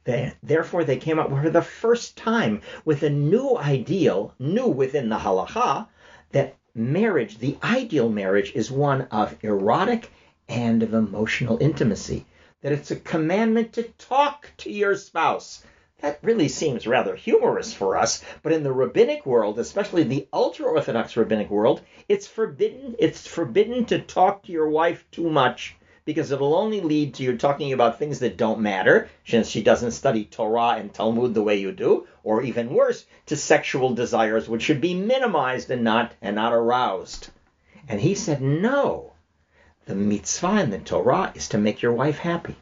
They, 0.02 0.32
therefore, 0.42 0.82
they 0.82 0.96
came 0.96 1.20
up 1.20 1.30
for 1.30 1.48
the 1.48 1.62
first 1.62 2.16
time 2.16 2.62
with 2.84 3.04
a 3.04 3.11
new 3.11 3.56
ideal, 3.56 4.34
new 4.40 4.66
within 4.66 5.11
the 5.11 5.18
halacha, 5.18 5.86
that 6.32 6.56
marriage, 6.74 7.38
the 7.38 7.56
ideal 7.62 8.09
marriage, 8.09 8.52
is 8.54 8.70
one 8.70 9.02
of 9.12 9.36
erotic 9.44 10.11
and 10.48 10.82
of 10.82 10.92
emotional 10.92 11.59
intimacy. 11.61 12.26
That 12.62 12.72
it's 12.72 12.90
a 12.90 12.96
commandment 12.96 13.74
to 13.74 13.84
talk 13.84 14.50
to 14.59 14.72
your 14.72 14.96
spouse 14.96 15.62
that 16.01 16.18
really 16.22 16.49
seems 16.49 16.86
rather 16.86 17.16
humorous 17.16 17.74
for 17.74 17.96
us, 17.96 18.22
but 18.42 18.53
in 18.53 18.62
the 18.62 18.72
rabbinic 18.72 19.26
world, 19.26 19.59
especially 19.59 20.05
the 20.05 20.28
ultra-orthodox 20.32 21.16
rabbinic 21.16 21.51
world, 21.51 21.80
it's 22.09 22.26
forbidden 22.26 22.94
it's 23.01 23.26
forbidden 23.26 23.84
to 23.86 23.99
talk 23.99 24.44
to 24.44 24.53
your 24.53 24.68
wife 24.68 25.05
too 25.11 25.28
much 25.28 25.74
because 26.05 26.30
it'll 26.30 26.55
only 26.55 26.80
lead 26.80 27.12
to 27.12 27.22
you 27.22 27.36
talking 27.36 27.72
about 27.72 27.99
things 27.99 28.20
that 28.20 28.38
don't 28.38 28.61
matter, 28.61 29.11
since 29.26 29.49
she 29.49 29.62
doesn't 29.62 29.90
study 29.90 30.24
Torah 30.24 30.76
and 30.78 30.94
Talmud 30.94 31.34
the 31.34 31.42
way 31.42 31.57
you 31.57 31.70
do, 31.72 32.07
or 32.22 32.42
even 32.42 32.72
worse, 32.72 33.05
to 33.26 33.36
sexual 33.36 33.92
desires 33.92 34.49
which 34.49 34.62
should 34.62 34.80
be 34.80 34.94
minimized 34.94 35.68
and 35.70 35.84
not 35.84 36.14
and 36.22 36.36
not 36.36 36.55
aroused. 36.55 37.28
And 37.88 38.01
he 38.01 38.14
said, 38.14 38.40
No. 38.40 39.12
The 39.84 39.94
mitzvah 39.94 40.62
in 40.62 40.70
the 40.70 40.78
Torah 40.78 41.32
is 41.34 41.49
to 41.49 41.59
make 41.59 41.82
your 41.82 41.92
wife 41.92 42.18
happy. 42.18 42.57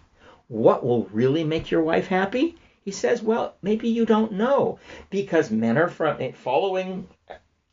What 0.49 0.85
will 0.85 1.05
really 1.13 1.45
make 1.45 1.71
your 1.71 1.83
wife 1.83 2.09
happy? 2.09 2.57
He 2.87 2.93
says, 2.93 3.21
well, 3.21 3.57
maybe 3.63 3.89
you 3.89 4.07
don't 4.07 4.35
know 4.35 4.79
because 5.11 5.51
men 5.51 5.77
are 5.77 5.89
from 5.89 6.33
following 6.35 7.09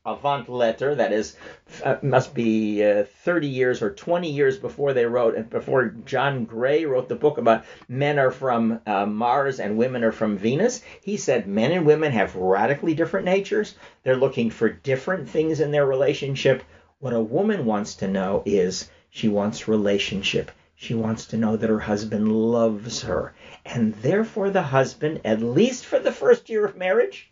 avant 0.03 0.49
letter 0.49 0.95
that 0.95 1.14
is 1.14 1.36
uh, 1.84 1.97
must 2.01 2.34
be 2.34 2.84
uh, 2.84 3.03
30 3.24 3.47
years 3.47 3.84
or 3.84 3.93
20 3.93 4.32
years 4.32 4.57
before 4.57 4.91
they 4.91 5.05
wrote 5.05 5.36
and 5.36 5.51
before 5.51 5.89
john 6.03 6.45
gray 6.45 6.84
wrote 6.86 7.07
the 7.07 7.16
book 7.16 7.38
about 7.38 7.64
men 7.88 8.18
are 8.18 8.32
from 8.32 8.82
uh, 8.88 9.05
mars 9.05 9.59
and 9.59 9.78
women 9.78 10.03
are 10.03 10.11
from 10.11 10.36
venus. 10.36 10.82
He 11.03 11.16
said 11.18 11.47
men 11.47 11.72
and 11.72 11.86
women 11.86 12.11
have 12.11 12.36
radically 12.36 12.95
different 12.95 13.26
natures. 13.28 13.76
They're 14.01 14.16
looking 14.16 14.49
for 14.49 14.68
different 14.68 15.30
things 15.30 15.59
in 15.59 15.70
their 15.70 15.86
relationship. 15.86 16.64
What 16.97 17.14
a 17.14 17.22
woman 17.22 17.66
wants 17.66 17.93
to 17.97 18.07
know 18.07 18.41
is 18.47 18.89
she 19.11 19.28
wants 19.28 19.68
relationship 19.68 20.49
she 20.76 20.93
wants 20.93 21.28
to 21.28 21.38
know 21.38 21.55
that 21.55 21.69
her 21.69 21.80
husband 21.80 22.32
loves 22.32 23.03
her. 23.03 23.34
And 23.65 23.93
therefore, 23.95 24.49
the 24.49 24.63
husband, 24.63 25.21
at 25.24 25.41
least 25.41 25.86
for 25.86 25.99
the 25.99 26.11
first 26.11 26.49
year 26.49 26.65
of 26.65 26.76
marriage, 26.76 27.32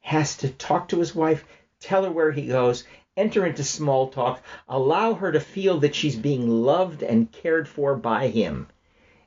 has 0.00 0.36
to 0.38 0.50
talk 0.50 0.88
to 0.88 0.98
his 0.98 1.14
wife, 1.14 1.44
tell 1.80 2.04
her 2.04 2.10
where 2.10 2.32
he 2.32 2.46
goes, 2.46 2.84
enter 3.16 3.46
into 3.46 3.64
small 3.64 4.08
talk, 4.08 4.42
allow 4.68 5.14
her 5.14 5.32
to 5.32 5.40
feel 5.40 5.78
that 5.78 5.94
she's 5.94 6.16
being 6.16 6.46
loved 6.48 7.02
and 7.02 7.32
cared 7.32 7.66
for 7.66 7.96
by 7.96 8.28
him. 8.28 8.66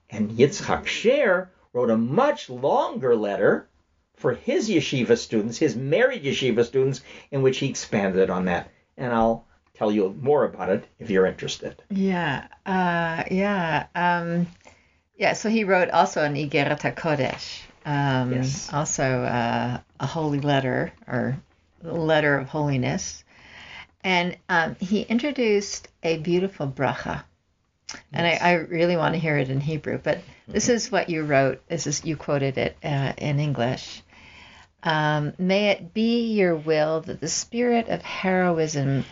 And 0.10 0.32
Yitzchak 0.32 0.86
Sher 0.86 1.50
wrote 1.74 1.90
a 1.90 1.98
much 1.98 2.50
longer 2.50 3.16
letter 3.16 3.68
for 4.16 4.34
his 4.34 4.70
yeshiva 4.70 5.18
students, 5.18 5.58
his 5.58 5.76
married 5.76 6.24
yeshiva 6.24 6.64
students, 6.64 7.02
in 7.32 7.42
which 7.42 7.58
he 7.58 7.70
expanded 7.70 8.30
on 8.30 8.46
that. 8.46 8.70
And 8.98 9.12
I'll 9.12 9.47
tell 9.78 9.92
you 9.92 10.16
more 10.22 10.44
about 10.44 10.70
it 10.70 10.86
if 11.00 11.10
you're 11.10 11.26
interested. 11.26 11.82
Yeah, 11.90 12.48
uh, 12.66 13.24
yeah, 13.30 13.88
um, 13.96 14.48
yeah. 15.16 15.34
So 15.34 15.50
he 15.50 15.64
wrote 15.64 15.90
also 15.92 16.24
an 16.24 16.36
Igeret 16.36 16.96
Kodesh, 16.96 17.62
um, 17.86 18.34
yes. 18.34 18.74
also 18.74 19.04
uh, 19.04 19.80
a 20.00 20.06
holy 20.06 20.40
letter 20.40 20.92
or 21.08 21.38
letter 21.84 22.38
of 22.38 22.50
holiness, 22.50 23.24
and 24.04 24.38
um, 24.50 24.76
he 24.80 25.02
introduced 25.02 25.88
a 26.04 26.18
beautiful 26.18 26.68
bracha. 26.68 27.24
And 28.12 28.28
yes. 28.28 28.42
I, 28.42 28.50
I, 28.50 28.54
really 28.56 28.98
want 28.98 29.14
to 29.14 29.20
hear 29.20 29.38
it 29.38 29.50
in 29.50 29.62
Hebrew, 29.62 29.98
but 29.98 30.20
this 30.46 30.66
mm-hmm. 30.66 30.74
is 30.74 30.92
what 30.92 31.10
you 31.10 31.24
wrote. 31.24 31.66
This 31.70 31.88
is 31.88 32.04
you 32.04 32.18
quoted 32.18 32.58
it 32.58 32.76
uh, 32.84 33.14
in 33.18 33.40
English. 33.40 34.04
Um, 34.84 35.32
may 35.38 35.70
it 35.70 35.94
be 35.94 36.34
your 36.34 36.56
will 36.56 37.00
that 37.02 37.22
the 37.22 37.30
spirit 37.30 37.88
of 37.88 38.02
heroism 38.02 39.06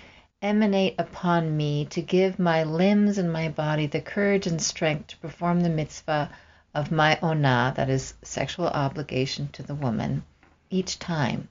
emanate 0.45 0.93
upon 0.99 1.57
me 1.57 1.85
to 1.85 2.01
give 2.03 2.37
my 2.37 2.63
limbs 2.63 3.17
and 3.17 3.33
my 3.33 3.49
body 3.49 3.87
the 3.87 3.99
courage 3.99 4.45
and 4.45 4.61
strength 4.61 5.07
to 5.07 5.17
perform 5.17 5.59
the 5.61 5.69
mitzvah 5.69 6.29
of 6.75 6.91
my 6.91 7.17
onah, 7.23 7.73
that 7.75 7.89
is, 7.89 8.13
sexual 8.21 8.67
obligation 8.67 9.47
to 9.47 9.63
the 9.63 9.73
woman, 9.73 10.23
each 10.69 10.99
time, 10.99 11.49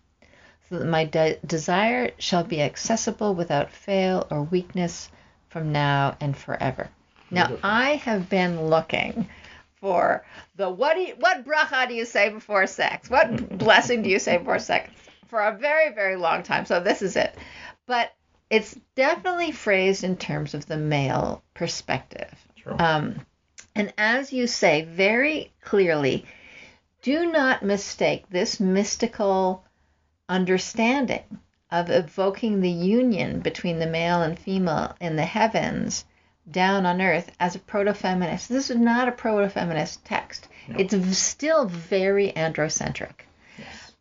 so 0.68 0.78
that 0.78 0.86
my 0.86 1.04
de- 1.04 1.36
desire 1.44 2.12
shall 2.18 2.44
be 2.44 2.62
accessible 2.62 3.34
without 3.34 3.72
fail 3.72 4.28
or 4.30 4.44
weakness 4.44 5.10
from 5.48 5.72
now 5.72 6.16
and 6.20 6.36
forever. 6.36 6.88
Now, 7.32 7.50
I 7.64 7.96
have 7.96 8.28
been 8.28 8.66
looking 8.68 9.28
for 9.80 10.24
the 10.54 10.70
what 10.70 10.94
do 10.94 11.00
you, 11.00 11.14
what 11.18 11.44
bracha 11.44 11.88
do 11.88 11.94
you 11.94 12.04
say 12.04 12.28
before 12.28 12.68
sex? 12.68 13.10
What 13.10 13.58
blessing 13.58 14.02
do 14.02 14.08
you 14.08 14.20
say 14.20 14.36
before 14.36 14.60
sex? 14.60 14.88
For 15.26 15.40
a 15.40 15.58
very, 15.58 15.92
very 15.92 16.14
long 16.14 16.44
time. 16.44 16.64
So 16.64 16.78
this 16.78 17.02
is 17.02 17.16
it. 17.16 17.34
But 17.86 18.12
it's 18.54 18.78
definitely 18.94 19.50
phrased 19.50 20.04
in 20.04 20.16
terms 20.16 20.54
of 20.54 20.66
the 20.66 20.76
male 20.76 21.42
perspective. 21.54 22.32
Sure. 22.54 22.80
Um, 22.80 23.26
and 23.74 23.92
as 23.98 24.32
you 24.32 24.46
say 24.46 24.82
very 24.82 25.52
clearly, 25.60 26.24
do 27.02 27.32
not 27.32 27.64
mistake 27.64 28.24
this 28.30 28.60
mystical 28.60 29.64
understanding 30.28 31.24
of 31.72 31.90
evoking 31.90 32.60
the 32.60 32.70
union 32.70 33.40
between 33.40 33.80
the 33.80 33.88
male 33.88 34.22
and 34.22 34.38
female 34.38 34.94
in 35.00 35.16
the 35.16 35.24
heavens 35.24 36.04
down 36.48 36.86
on 36.86 37.02
earth 37.02 37.32
as 37.40 37.56
a 37.56 37.58
proto 37.58 37.92
feminist. 37.92 38.48
This 38.48 38.70
is 38.70 38.76
not 38.76 39.08
a 39.08 39.12
proto 39.12 39.48
feminist 39.48 40.04
text, 40.04 40.46
no. 40.68 40.76
it's 40.78 41.18
still 41.18 41.64
very 41.66 42.32
androcentric. 42.36 43.23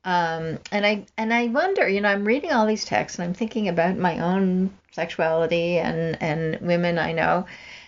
Um, 0.05 0.59
and 0.71 0.85
I 0.85 1.05
and 1.17 1.33
I 1.33 1.47
wonder, 1.47 1.87
you 1.87 2.01
know, 2.01 2.09
I'm 2.09 2.25
reading 2.25 2.51
all 2.51 2.65
these 2.65 2.85
texts 2.85 3.19
and 3.19 3.27
I'm 3.27 3.33
thinking 3.33 3.69
about 3.69 3.97
my 3.97 4.19
own 4.19 4.71
sexuality 4.91 5.77
and 5.77 6.17
and 6.21 6.59
women 6.61 6.97
I 6.97 7.13
know, 7.13 7.45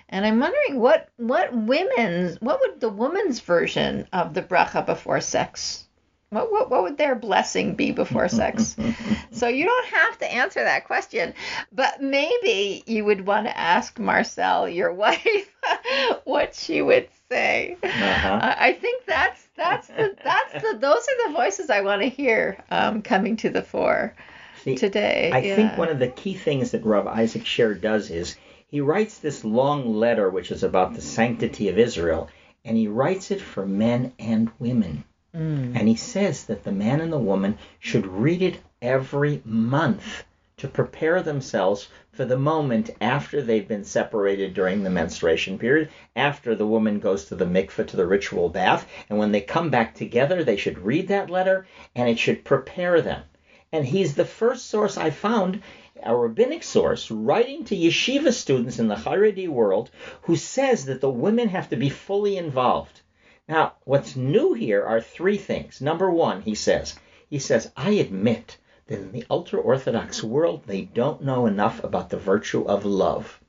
and 0.10 0.26
I'm 0.26 0.40
wondering 0.40 0.80
what 0.80 1.10
what 1.18 1.54
women's 1.54 2.40
what 2.42 2.62
would 2.62 2.80
the 2.80 2.90
woman's 2.90 3.40
version 3.42 4.08
of 4.14 4.34
the 4.34 4.42
bracha 4.42 4.86
before 4.86 5.22
sex 5.22 5.86
what, 6.36 6.52
what, 6.52 6.70
what 6.70 6.84
would 6.84 6.98
their 6.98 7.16
blessing 7.16 7.76
be 7.76 7.92
before 7.92 8.28
sex? 8.28 8.76
so 9.32 9.48
you 9.48 9.66
don't 9.66 9.88
have 9.88 10.18
to 10.20 10.34
answer 10.34 10.64
that 10.64 10.86
question, 10.86 11.34
but 11.72 12.02
maybe 12.02 12.84
you 12.86 13.06
would 13.06 13.26
want 13.26 13.48
to 13.48 13.58
ask 13.58 13.98
Marcel, 14.00 14.68
your 14.68 14.92
wife, 14.94 15.56
what 16.24 16.56
she 16.56 16.82
would 16.82 17.08
say. 17.30 17.78
Uh-huh. 17.82 18.56
I 18.58 18.74
think 18.74 19.06
that's 19.06 19.45
that's 19.56 19.88
the 19.88 20.16
that's 20.24 20.54
the 20.54 20.78
those 20.78 21.08
are 21.08 21.28
the 21.28 21.34
voices 21.34 21.70
I 21.70 21.82
want 21.82 22.02
to 22.02 22.10
hear 22.10 22.64
um, 22.70 23.02
coming 23.02 23.38
to 23.38 23.50
the 23.50 23.62
fore 23.62 24.16
See, 24.64 24.76
today. 24.76 25.32
I 25.34 25.40
yeah. 25.40 25.56
think 25.56 25.78
one 25.78 25.90
of 25.90 26.00
the 26.00 26.08
key 26.08 26.34
things 26.34 26.72
that 26.72 26.86
Rav 26.86 27.08
Isaac 27.08 27.46
Sher 27.46 27.74
does 27.74 28.10
is 28.10 28.36
he 28.68 28.82
writes 28.82 29.20
this 29.20 29.46
long 29.46 29.96
letter, 29.96 30.30
which 30.30 30.52
is 30.52 30.64
about 30.64 30.96
the 30.96 31.02
sanctity 31.02 31.70
of 31.70 31.78
Israel, 31.78 32.30
and 32.64 32.76
he 32.76 32.88
writes 32.88 33.32
it 33.32 33.42
for 33.42 33.66
men 33.66 34.14
and 34.18 34.52
women. 34.60 35.04
Mm. 35.36 35.76
And 35.76 35.88
he 35.88 35.96
says 35.96 36.46
that 36.46 36.64
the 36.64 36.72
man 36.72 37.02
and 37.02 37.12
the 37.12 37.20
woman 37.20 37.58
should 37.80 38.08
read 38.08 38.42
it 38.42 38.60
every 38.82 39.42
month 39.46 40.24
to 40.58 40.68
prepare 40.68 41.22
themselves 41.22 41.90
for 42.12 42.24
the 42.24 42.38
moment 42.38 42.90
after 43.02 43.42
they've 43.42 43.68
been 43.68 43.84
separated 43.84 44.54
during 44.54 44.84
the 44.84 44.90
menstruation 44.90 45.60
period, 45.60 45.90
after 46.16 46.56
the 46.56 46.66
woman 46.66 47.00
goes 47.00 47.26
to 47.26 47.36
the 47.36 47.46
mikveh, 47.46 47.86
to 47.86 47.98
the 47.98 48.08
ritual 48.08 48.48
bath, 48.48 48.88
and 49.10 49.20
when 49.20 49.34
they 49.34 49.42
come 49.42 49.70
back 49.70 49.94
together, 49.94 50.44
they 50.44 50.56
should 50.56 50.80
read 50.80 51.10
that 51.10 51.30
letter 51.30 51.68
and 51.94 52.08
it 52.08 52.18
should 52.18 52.46
prepare 52.46 53.02
them. 53.02 53.24
And 53.74 53.86
he's 53.86 54.16
the 54.16 54.24
first 54.24 54.68
source 54.68 54.98
I 54.98 55.10
found, 55.10 55.62
a 56.02 56.16
rabbinic 56.16 56.64
source, 56.64 57.12
writing 57.12 57.66
to 57.66 57.76
yeshiva 57.76 58.32
students 58.32 58.80
in 58.80 58.88
the 58.88 58.96
Haredi 58.96 59.50
world 59.50 59.92
who 60.22 60.38
says 60.38 60.86
that 60.86 61.02
the 61.02 61.10
women 61.10 61.50
have 61.50 61.70
to 61.70 61.76
be 61.76 61.90
fully 61.90 62.38
involved. 62.38 63.02
Now, 63.50 63.74
what's 63.84 64.16
new 64.16 64.54
here 64.54 64.86
are 64.86 65.02
three 65.02 65.38
things. 65.38 65.82
Number 65.82 66.10
one, 66.10 66.42
he 66.42 66.56
says, 66.56 66.98
he 67.30 67.40
says, 67.40 67.72
I 67.76 67.92
admit 67.92 68.58
that 68.88 69.00
in 69.00 69.12
the 69.12 69.26
ultra 69.30 69.60
Orthodox 69.60 70.24
world, 70.24 70.64
they 70.66 70.82
don't 70.82 71.24
know 71.24 71.46
enough 71.46 71.84
about 71.84 72.10
the 72.10 72.18
virtue 72.18 72.64
of 72.64 72.86
love. 72.86 73.42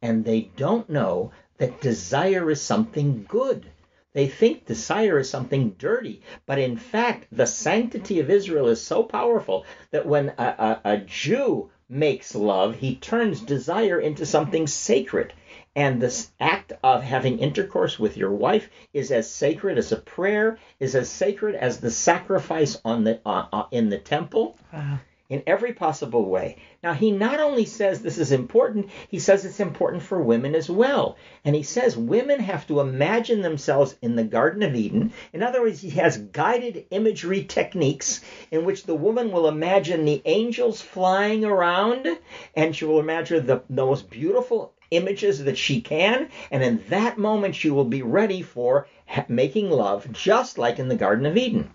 And 0.00 0.24
they 0.24 0.50
don't 0.56 0.88
know 0.88 1.32
that 1.56 1.80
desire 1.80 2.50
is 2.50 2.62
something 2.62 3.26
good. 3.28 3.68
They 4.12 4.28
think 4.28 4.64
desire 4.64 5.18
is 5.18 5.28
something 5.28 5.70
dirty. 5.78 6.22
But 6.46 6.58
in 6.58 6.76
fact, 6.76 7.26
the 7.32 7.46
sanctity 7.46 8.20
of 8.20 8.30
Israel 8.30 8.68
is 8.68 8.80
so 8.80 9.02
powerful 9.02 9.64
that 9.90 10.06
when 10.06 10.30
a, 10.38 10.42
a, 10.42 10.80
a 10.92 10.96
Jew 10.98 11.70
makes 11.88 12.34
love, 12.34 12.76
he 12.76 12.96
turns 12.96 13.40
desire 13.40 14.00
into 14.00 14.24
something 14.24 14.66
sacred. 14.66 15.32
And 15.78 16.02
this 16.02 16.32
act 16.40 16.72
of 16.82 17.04
having 17.04 17.38
intercourse 17.38 18.00
with 18.00 18.16
your 18.16 18.32
wife 18.32 18.68
is 18.92 19.12
as 19.12 19.30
sacred 19.30 19.78
as 19.78 19.92
a 19.92 19.96
prayer, 19.96 20.58
is 20.80 20.96
as 20.96 21.08
sacred 21.08 21.54
as 21.54 21.78
the 21.78 21.92
sacrifice 21.92 22.80
on 22.84 23.04
the 23.04 23.20
uh, 23.24 23.46
uh, 23.52 23.66
in 23.70 23.88
the 23.88 23.98
temple. 23.98 24.58
Wow. 24.72 24.98
In 25.28 25.44
every 25.46 25.74
possible 25.74 26.28
way. 26.28 26.56
Now, 26.82 26.94
he 26.94 27.12
not 27.12 27.38
only 27.38 27.64
says 27.64 28.02
this 28.02 28.18
is 28.18 28.32
important, 28.32 28.88
he 29.08 29.20
says 29.20 29.44
it's 29.44 29.60
important 29.60 30.02
for 30.02 30.20
women 30.20 30.56
as 30.56 30.68
well. 30.68 31.16
And 31.44 31.54
he 31.54 31.62
says 31.62 31.96
women 31.96 32.40
have 32.40 32.66
to 32.66 32.80
imagine 32.80 33.42
themselves 33.42 33.94
in 34.02 34.16
the 34.16 34.24
Garden 34.24 34.64
of 34.64 34.74
Eden. 34.74 35.12
In 35.32 35.44
other 35.44 35.60
words, 35.60 35.80
he 35.80 35.90
has 35.90 36.18
guided 36.18 36.86
imagery 36.90 37.44
techniques 37.44 38.20
in 38.50 38.64
which 38.64 38.82
the 38.82 38.96
woman 38.96 39.30
will 39.30 39.46
imagine 39.46 40.04
the 40.04 40.22
angels 40.24 40.82
flying 40.82 41.44
around 41.44 42.08
and 42.56 42.74
she 42.74 42.84
will 42.84 42.98
imagine 42.98 43.46
the, 43.46 43.62
the 43.70 43.86
most 43.86 44.10
beautiful 44.10 44.74
images 44.90 45.44
that 45.44 45.58
she 45.58 45.80
can, 45.80 46.28
and 46.50 46.62
in 46.62 46.82
that 46.88 47.18
moment 47.18 47.54
she 47.54 47.70
will 47.70 47.84
be 47.84 48.02
ready 48.02 48.42
for 48.42 48.86
making 49.28 49.70
love, 49.70 50.10
just 50.12 50.58
like 50.58 50.78
in 50.78 50.88
the 50.88 50.96
Garden 50.96 51.26
of 51.26 51.36
Eden. 51.36 51.70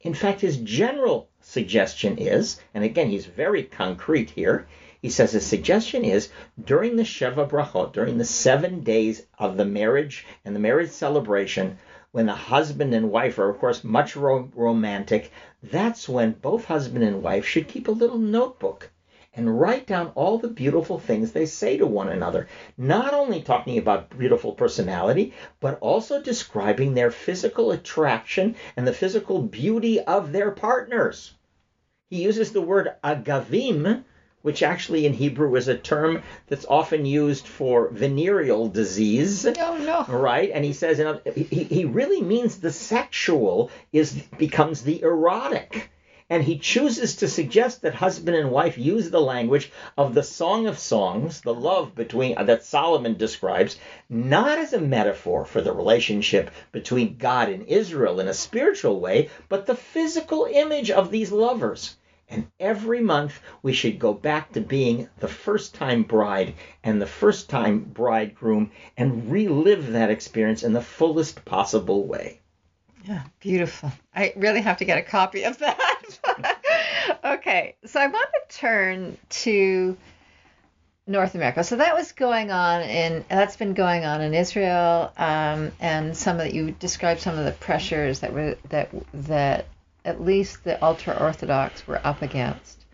In 0.00 0.14
fact, 0.14 0.40
his 0.40 0.56
general 0.56 1.28
suggestion 1.40 2.16
is, 2.16 2.60
and 2.72 2.82
again, 2.82 3.10
he's 3.10 3.26
very 3.26 3.62
concrete 3.62 4.30
here. 4.30 4.66
He 5.02 5.10
says 5.10 5.32
his 5.32 5.46
suggestion 5.46 6.04
is 6.04 6.30
during 6.62 6.96
the 6.96 7.02
Sheva 7.02 7.48
Brachot, 7.48 7.92
during 7.92 8.18
the 8.18 8.24
seven 8.24 8.80
days 8.80 9.26
of 9.38 9.56
the 9.56 9.64
marriage 9.64 10.26
and 10.44 10.56
the 10.56 10.60
marriage 10.60 10.90
celebration, 10.90 11.78
when 12.12 12.26
the 12.26 12.34
husband 12.34 12.94
and 12.94 13.10
wife 13.10 13.38
are, 13.38 13.48
of 13.48 13.58
course, 13.58 13.84
much 13.84 14.16
ro- 14.16 14.50
romantic, 14.54 15.30
that's 15.62 16.08
when 16.08 16.32
both 16.32 16.64
husband 16.64 17.04
and 17.04 17.22
wife 17.22 17.46
should 17.46 17.68
keep 17.68 17.86
a 17.86 17.92
little 17.92 18.18
notebook 18.18 18.90
and 19.34 19.60
write 19.60 19.86
down 19.86 20.10
all 20.16 20.38
the 20.38 20.48
beautiful 20.48 20.98
things 20.98 21.32
they 21.32 21.46
say 21.46 21.76
to 21.76 21.86
one 21.86 22.08
another. 22.08 22.48
Not 22.76 23.14
only 23.14 23.42
talking 23.42 23.78
about 23.78 24.16
beautiful 24.18 24.52
personality, 24.52 25.32
but 25.60 25.78
also 25.80 26.20
describing 26.20 26.94
their 26.94 27.10
physical 27.10 27.70
attraction 27.70 28.56
and 28.76 28.86
the 28.86 28.92
physical 28.92 29.40
beauty 29.40 30.00
of 30.00 30.32
their 30.32 30.50
partners. 30.50 31.34
He 32.08 32.22
uses 32.22 32.50
the 32.50 32.60
word 32.60 32.88
agavim, 33.04 34.02
which 34.42 34.64
actually 34.64 35.06
in 35.06 35.12
Hebrew 35.12 35.54
is 35.54 35.68
a 35.68 35.78
term 35.78 36.22
that's 36.48 36.66
often 36.66 37.06
used 37.06 37.46
for 37.46 37.88
venereal 37.90 38.68
disease. 38.68 39.46
Oh 39.46 39.78
no. 39.78 40.04
Right, 40.12 40.50
and 40.52 40.64
he 40.64 40.72
says 40.72 40.98
you 40.98 41.04
know, 41.04 41.20
he, 41.34 41.44
he 41.44 41.84
really 41.84 42.20
means 42.20 42.56
the 42.56 42.72
sexual 42.72 43.70
is 43.92 44.12
becomes 44.38 44.82
the 44.82 45.02
erotic 45.02 45.90
and 46.30 46.44
he 46.44 46.56
chooses 46.56 47.16
to 47.16 47.26
suggest 47.26 47.82
that 47.82 47.92
husband 47.92 48.36
and 48.36 48.52
wife 48.52 48.78
use 48.78 49.10
the 49.10 49.20
language 49.20 49.72
of 49.98 50.14
the 50.14 50.22
Song 50.22 50.68
of 50.68 50.78
Songs, 50.78 51.40
the 51.40 51.52
love 51.52 51.96
between 51.96 52.38
uh, 52.38 52.44
that 52.44 52.64
Solomon 52.64 53.16
describes, 53.16 53.76
not 54.08 54.56
as 54.56 54.72
a 54.72 54.80
metaphor 54.80 55.44
for 55.44 55.60
the 55.60 55.72
relationship 55.72 56.52
between 56.70 57.16
God 57.16 57.48
and 57.48 57.66
Israel 57.66 58.20
in 58.20 58.28
a 58.28 58.34
spiritual 58.34 59.00
way, 59.00 59.28
but 59.48 59.66
the 59.66 59.74
physical 59.74 60.48
image 60.48 60.92
of 60.92 61.10
these 61.10 61.32
lovers. 61.32 61.96
And 62.28 62.46
every 62.60 63.00
month 63.00 63.40
we 63.60 63.72
should 63.72 63.98
go 63.98 64.14
back 64.14 64.52
to 64.52 64.60
being 64.60 65.08
the 65.18 65.26
first 65.26 65.74
time 65.74 66.04
bride 66.04 66.54
and 66.84 67.02
the 67.02 67.06
first 67.06 67.50
time 67.50 67.80
bridegroom 67.80 68.70
and 68.96 69.32
relive 69.32 69.90
that 69.92 70.10
experience 70.10 70.62
in 70.62 70.74
the 70.74 70.80
fullest 70.80 71.44
possible 71.44 72.06
way. 72.06 72.39
Yeah, 73.04 73.22
beautiful. 73.40 73.90
I 74.14 74.32
really 74.36 74.60
have 74.60 74.78
to 74.78 74.84
get 74.84 74.98
a 74.98 75.02
copy 75.02 75.44
of 75.44 75.58
that. 75.58 76.58
okay, 77.24 77.76
so 77.86 78.00
I 78.00 78.06
want 78.08 78.28
to 78.48 78.56
turn 78.56 79.16
to 79.30 79.96
North 81.06 81.34
America. 81.34 81.64
So 81.64 81.76
that 81.76 81.94
was 81.94 82.12
going 82.12 82.50
on 82.50 82.82
in 82.82 83.24
that's 83.28 83.56
been 83.56 83.74
going 83.74 84.04
on 84.04 84.20
in 84.20 84.34
Israel, 84.34 85.12
um, 85.16 85.72
and 85.80 86.16
some 86.16 86.40
of 86.40 86.54
you 86.54 86.72
described 86.72 87.20
some 87.20 87.38
of 87.38 87.44
the 87.44 87.52
pressures 87.52 88.20
that 88.20 88.32
were 88.32 88.56
that 88.68 88.90
that 89.14 89.66
at 90.04 90.20
least 90.22 90.64
the 90.64 90.82
ultra 90.84 91.14
orthodox 91.14 91.86
were 91.86 92.00
up 92.04 92.22
against. 92.22 92.84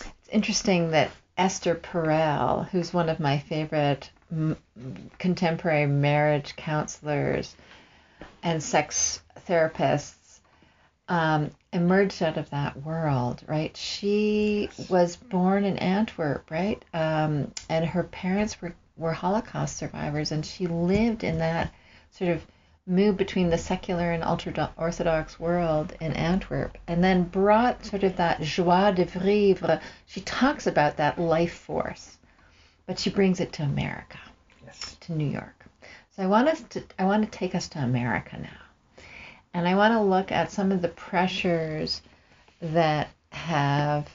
It's 0.00 0.28
interesting 0.30 0.92
that 0.92 1.10
Esther 1.36 1.74
Perel, 1.74 2.68
who's 2.68 2.94
one 2.94 3.08
of 3.08 3.20
my 3.20 3.38
favorite 3.38 4.10
m- 4.30 4.56
contemporary 5.18 5.86
marriage 5.86 6.56
counselors 6.56 7.54
and 8.42 8.62
sex 8.62 9.20
therapists, 9.48 10.40
um, 11.08 11.50
emerged 11.72 12.22
out 12.22 12.36
of 12.36 12.50
that 12.50 12.82
world, 12.82 13.42
right? 13.46 13.76
She 13.76 14.70
was 14.88 15.16
born 15.16 15.64
in 15.64 15.78
Antwerp, 15.78 16.50
right? 16.50 16.82
Um, 16.94 17.52
and 17.68 17.84
her 17.84 18.04
parents 18.04 18.60
were, 18.62 18.74
were 18.96 19.12
Holocaust 19.12 19.76
survivors, 19.76 20.32
and 20.32 20.44
she 20.44 20.66
lived 20.66 21.24
in 21.24 21.38
that 21.38 21.72
sort 22.12 22.30
of 22.30 22.46
move 22.86 23.16
between 23.16 23.48
the 23.50 23.58
secular 23.58 24.10
and 24.10 24.24
ultra 24.24 24.72
orthodox 24.76 25.38
world 25.38 25.94
in 26.00 26.12
Antwerp, 26.12 26.76
and 26.88 27.02
then 27.02 27.22
brought 27.24 27.84
sort 27.84 28.02
of 28.02 28.16
that 28.16 28.40
joie 28.40 28.90
de 28.92 29.04
vivre. 29.04 29.80
She 30.06 30.20
talks 30.22 30.66
about 30.66 30.96
that 30.96 31.18
life 31.18 31.54
force, 31.54 32.18
but 32.86 32.98
she 32.98 33.10
brings 33.10 33.38
it 33.40 33.52
to 33.54 33.62
America, 33.62 34.18
Yes. 34.64 34.96
to 35.00 35.12
New 35.12 35.28
York. 35.28 35.61
I 36.22 36.26
want 36.26 36.46
us 36.46 36.62
to 36.70 36.84
I 37.00 37.04
want 37.04 37.24
to 37.24 37.36
take 37.36 37.56
us 37.56 37.66
to 37.70 37.80
America 37.80 38.38
now. 38.38 39.04
And 39.52 39.66
I 39.66 39.74
want 39.74 39.94
to 39.94 40.00
look 40.00 40.30
at 40.30 40.52
some 40.52 40.70
of 40.70 40.80
the 40.80 40.88
pressures 40.88 42.00
that 42.60 43.08
have 43.30 44.08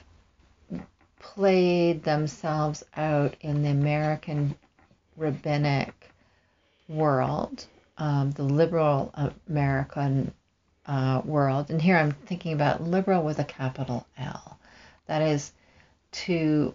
played 1.20 2.02
themselves 2.02 2.82
out 2.96 3.36
in 3.42 3.62
the 3.62 3.68
American 3.68 4.54
rabbinic 5.18 5.92
world, 6.88 7.66
um, 7.98 8.30
the 8.30 8.42
liberal 8.42 9.12
American 9.46 10.32
uh, 10.86 11.20
world. 11.26 11.68
And 11.68 11.82
here 11.82 11.98
I'm 11.98 12.12
thinking 12.12 12.54
about 12.54 12.82
liberal 12.82 13.22
with 13.22 13.38
a 13.38 13.44
capital 13.44 14.06
L. 14.16 14.58
That 15.08 15.20
is 15.20 15.52
to 16.12 16.74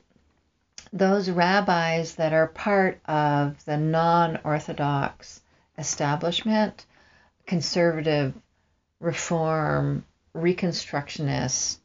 those 0.93 1.29
rabbis 1.29 2.15
that 2.15 2.33
are 2.33 2.47
part 2.47 2.99
of 3.05 3.63
the 3.65 3.77
non 3.77 4.39
Orthodox 4.43 5.41
establishment, 5.77 6.85
conservative, 7.47 8.33
reform, 8.99 10.05
reconstructionist, 10.35 11.77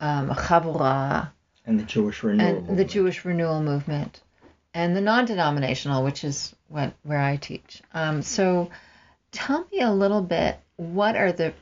um, 0.00 0.30
Chabura, 0.30 1.30
And 1.64 1.78
the 1.78 1.84
Jewish 1.84 2.22
renewal. 2.22 2.48
and 2.48 2.56
the 2.56 2.70
movement. 2.70 2.90
Jewish 2.90 3.24
renewal 3.24 3.62
movement, 3.62 4.20
and 4.74 4.96
the 4.96 5.00
non 5.00 5.24
denominational, 5.24 6.02
which 6.02 6.24
is 6.24 6.54
what 6.68 6.92
where 7.04 7.20
I 7.20 7.36
teach. 7.36 7.80
Um, 7.94 8.22
so 8.22 8.70
tell 9.30 9.66
me 9.72 9.80
a 9.80 9.92
little 9.92 10.22
bit 10.22 10.58
what 10.76 11.16
are 11.16 11.32
the 11.32 11.54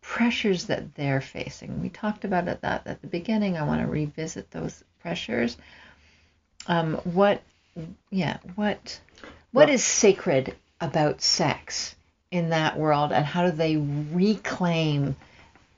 pressures 0.00 0.66
that 0.66 0.94
they're 0.94 1.20
facing? 1.20 1.82
We 1.82 1.88
talked 1.88 2.24
about 2.24 2.46
it 2.46 2.60
that 2.60 2.86
at 2.86 3.02
the 3.02 3.08
beginning. 3.08 3.56
I 3.56 3.64
want 3.64 3.80
to 3.82 3.88
revisit 3.88 4.52
those 4.52 4.84
pressures. 5.00 5.56
Um, 6.68 6.94
what, 7.04 7.42
yeah, 8.10 8.38
what, 8.54 9.00
what 9.52 9.66
Well- 9.66 9.74
is 9.74 9.84
sacred 9.84 10.54
about 10.80 11.22
sex 11.22 11.94
in 12.30 12.50
that 12.50 12.76
world, 12.78 13.12
and 13.12 13.24
how 13.24 13.46
do 13.46 13.52
they 13.52 13.76
reclaim 13.76 15.16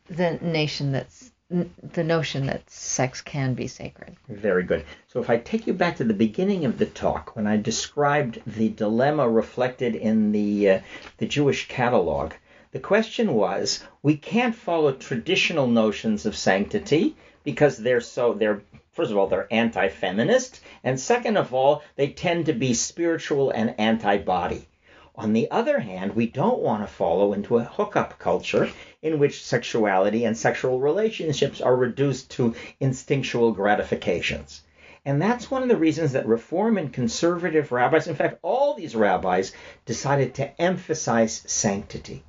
the 0.08 0.38
nation 0.40 0.92
that's 0.92 1.30
n- 1.50 1.70
the 1.92 2.02
notion 2.04 2.46
that 2.46 2.68
sex 2.70 3.20
can 3.20 3.54
be 3.54 3.66
sacred. 3.68 4.16
Very 4.28 4.62
good. 4.62 4.84
So 5.12 5.20
if 5.20 5.30
I 5.30 5.36
take 5.36 5.66
you 5.66 5.72
back 5.74 5.96
to 5.96 6.04
the 6.04 6.14
beginning 6.14 6.64
of 6.64 6.78
the 6.78 6.86
talk, 6.86 7.36
when 7.36 7.46
I 7.46 7.56
described 7.58 8.40
the 8.46 8.70
dilemma 8.70 9.28
reflected 9.28 9.94
in 9.94 10.32
the 10.32 10.70
uh, 10.70 10.80
the 11.18 11.26
Jewish 11.26 11.68
catalog, 11.68 12.32
the 12.72 12.80
question 12.80 13.34
was: 13.34 13.84
we 14.02 14.16
can't 14.16 14.54
follow 14.54 14.92
traditional 14.92 15.66
notions 15.66 16.26
of 16.26 16.34
sanctity 16.36 17.14
because 17.44 17.76
they're 17.78 18.00
so 18.00 18.32
they're 18.34 18.62
first 18.98 19.12
of 19.12 19.16
all 19.16 19.28
they're 19.28 19.46
anti-feminist, 19.52 20.60
and 20.82 20.98
second 20.98 21.36
of 21.36 21.54
all 21.54 21.84
they 21.94 22.08
tend 22.08 22.46
to 22.46 22.52
be 22.52 22.74
spiritual 22.74 23.52
and 23.52 23.72
anti-body. 23.78 24.66
On 25.14 25.32
the 25.32 25.48
other 25.52 25.78
hand, 25.78 26.16
we 26.16 26.26
don't 26.26 26.58
want 26.58 26.82
to 26.82 26.92
follow 26.92 27.32
into 27.32 27.58
a 27.58 27.62
hookup 27.62 28.18
culture 28.18 28.68
in 29.00 29.20
which 29.20 29.44
sexuality 29.44 30.24
and 30.24 30.36
sexual 30.36 30.80
relationships 30.80 31.60
are 31.60 31.76
reduced 31.76 32.32
to 32.32 32.56
instinctual 32.80 33.52
gratifications. 33.52 34.62
And 35.04 35.22
that's 35.22 35.48
one 35.48 35.62
of 35.62 35.68
the 35.68 35.76
reasons 35.76 36.14
that 36.14 36.26
Reform 36.26 36.76
and 36.76 36.92
conservative 36.92 37.70
rabbis, 37.70 38.08
in 38.08 38.16
fact, 38.16 38.40
all 38.42 38.74
these 38.74 38.96
rabbis, 38.96 39.52
decided 39.86 40.34
to 40.34 40.60
emphasize 40.60 41.44
sanctity. 41.46 42.24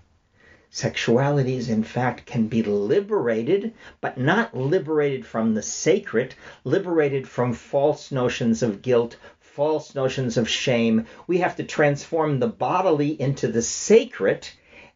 Sexualities, 0.71 1.67
in 1.67 1.83
fact, 1.83 2.27
can 2.27 2.47
be 2.47 2.61
liberated, 2.61 3.73
but 4.01 4.19
not 4.19 4.55
liberated 4.55 5.25
from 5.25 5.55
the 5.55 5.63
sacred, 5.63 6.35
liberated 6.63 7.27
from 7.27 7.53
false 7.53 8.11
notions 8.11 8.61
of 8.61 8.83
guilt, 8.83 9.17
false 9.39 9.95
notions 9.95 10.37
of 10.37 10.47
shame. 10.47 11.07
We 11.25 11.39
have 11.39 11.55
to 11.55 11.63
transform 11.63 12.39
the 12.39 12.47
bodily 12.47 13.19
into 13.19 13.47
the 13.47 13.63
sacred 13.63 14.47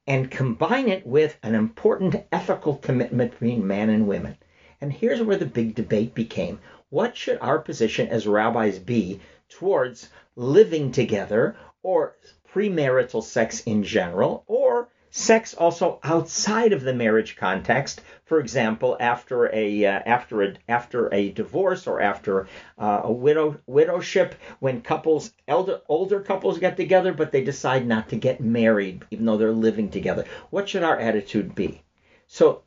and 0.05 0.29
combine 0.29 0.89
it 0.89 1.07
with 1.07 1.37
an 1.41 1.55
important 1.55 2.23
ethical 2.31 2.75
commitment 2.75 3.31
between 3.31 3.65
man 3.65 3.89
and 3.89 4.07
women. 4.07 4.37
And 4.79 4.93
here's 4.93 5.23
where 5.23 5.37
the 5.37 5.45
big 5.45 5.73
debate 5.73 6.13
became 6.13 6.59
what 6.91 7.17
should 7.17 7.39
our 7.41 7.57
position 7.57 8.09
as 8.09 8.27
rabbis 8.27 8.77
be 8.77 9.21
towards 9.49 10.09
living 10.35 10.91
together 10.91 11.55
or 11.81 12.15
premarital 12.53 13.23
sex 13.23 13.61
in 13.61 13.83
general 13.83 14.43
or 14.45 14.89
sex 15.15 15.53
also 15.53 15.99
outside 16.03 16.73
of 16.73 16.81
the 16.81 16.93
marriage 16.93 17.35
context. 17.35 18.01
For 18.25 18.39
example, 18.39 18.97
after 18.99 19.45
a 19.53 19.85
uh, 19.85 19.99
after 20.07 20.41
a 20.41 20.55
after 20.67 21.13
a 21.13 21.29
divorce 21.29 21.85
or 21.85 22.01
after 22.01 22.47
uh, 22.79 23.01
a 23.03 23.11
widow 23.11 23.59
widowship, 23.67 24.33
when 24.59 24.81
couples 24.81 25.31
elder 25.47 25.81
older 25.87 26.19
couples 26.19 26.57
get 26.57 26.77
together, 26.77 27.13
but 27.13 27.31
they 27.31 27.43
decide 27.43 27.85
not 27.85 28.09
to 28.09 28.15
get 28.15 28.41
married, 28.41 29.05
even 29.11 29.27
though 29.27 29.37
they're 29.37 29.51
living 29.51 29.91
together. 29.91 30.25
What 30.49 30.67
should 30.67 30.81
our 30.81 30.97
attitude 30.97 31.53
be? 31.53 31.83
So, 32.25 32.63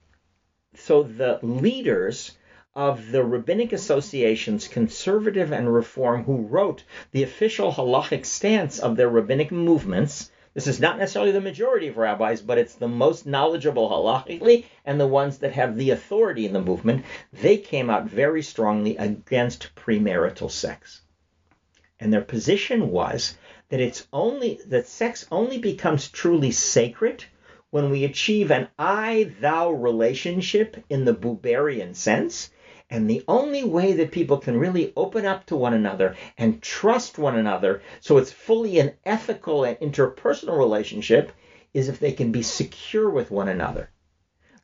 so 0.75 1.03
the 1.03 1.41
leaders 1.43 2.39
of 2.77 3.11
the 3.11 3.25
rabbinic 3.25 3.73
associations, 3.73 4.69
conservative 4.69 5.51
and 5.51 5.75
reform, 5.75 6.23
who 6.23 6.43
wrote 6.43 6.85
the 7.11 7.25
official 7.25 7.73
halachic 7.73 8.25
stance 8.25 8.79
of 8.79 8.95
their 8.95 9.09
rabbinic 9.09 9.51
movements 9.51 10.31
this 10.57 10.67
is 10.67 10.81
not 10.81 10.97
necessarily 10.97 11.33
the 11.33 11.41
majority 11.43 11.89
of 11.89 11.99
rabbis, 11.99 12.41
but 12.41 12.57
it's 12.57 12.77
the 12.77 12.89
most 12.89 13.27
knowledgeable 13.27 13.91
halachically 13.91 14.65
and 14.87 14.99
the 14.99 15.07
ones 15.07 15.37
that 15.37 15.53
have 15.53 15.77
the 15.77 15.91
authority 15.91 16.47
in 16.47 16.55
the 16.55 16.63
movement. 16.63 17.05
They 17.31 17.59
came 17.59 17.91
out 17.91 18.09
very 18.09 18.41
strongly 18.41 18.97
against 18.97 19.75
premarital 19.75 20.51
sex. 20.51 21.03
And 22.01 22.11
their 22.11 22.23
position 22.23 22.89
was 22.89 23.37
that 23.69 23.81
it's 23.81 24.09
only 24.15 24.59
that 24.69 24.89
sex 24.89 25.27
only 25.31 25.59
becomes 25.59 26.09
truly 26.09 26.53
sacred 26.53 27.27
when 27.69 27.91
we 27.91 28.05
achieve 28.05 28.51
an 28.51 28.69
I 28.79 29.33
thou 29.39 29.73
relationship 29.73 30.83
in 30.89 31.05
the 31.05 31.15
Buberian 31.15 31.95
sense 31.95 32.51
and 32.89 33.11
the 33.11 33.24
only 33.26 33.64
way 33.64 33.93
that 33.93 34.12
people 34.12 34.39
can 34.39 34.59
really 34.59 34.93
open 34.97 35.26
up 35.26 35.45
to 35.47 35.57
one 35.57 35.74
another 35.74 36.14
and 36.39 36.62
trust 36.62 37.18
one 37.18 37.37
another 37.37 37.82
so 38.01 38.18
it's 38.18 38.30
fully 38.30 38.78
an 38.78 38.93
ethical 39.05 39.64
and 39.64 39.76
interpersonal 39.78 40.57
relationship 40.57 41.32
is 41.74 41.89
if 41.89 41.99
they 41.99 42.12
can 42.12 42.32
be 42.32 42.43
secure 42.43 43.11
with 43.11 43.30
one 43.30 43.49
another. 43.49 43.91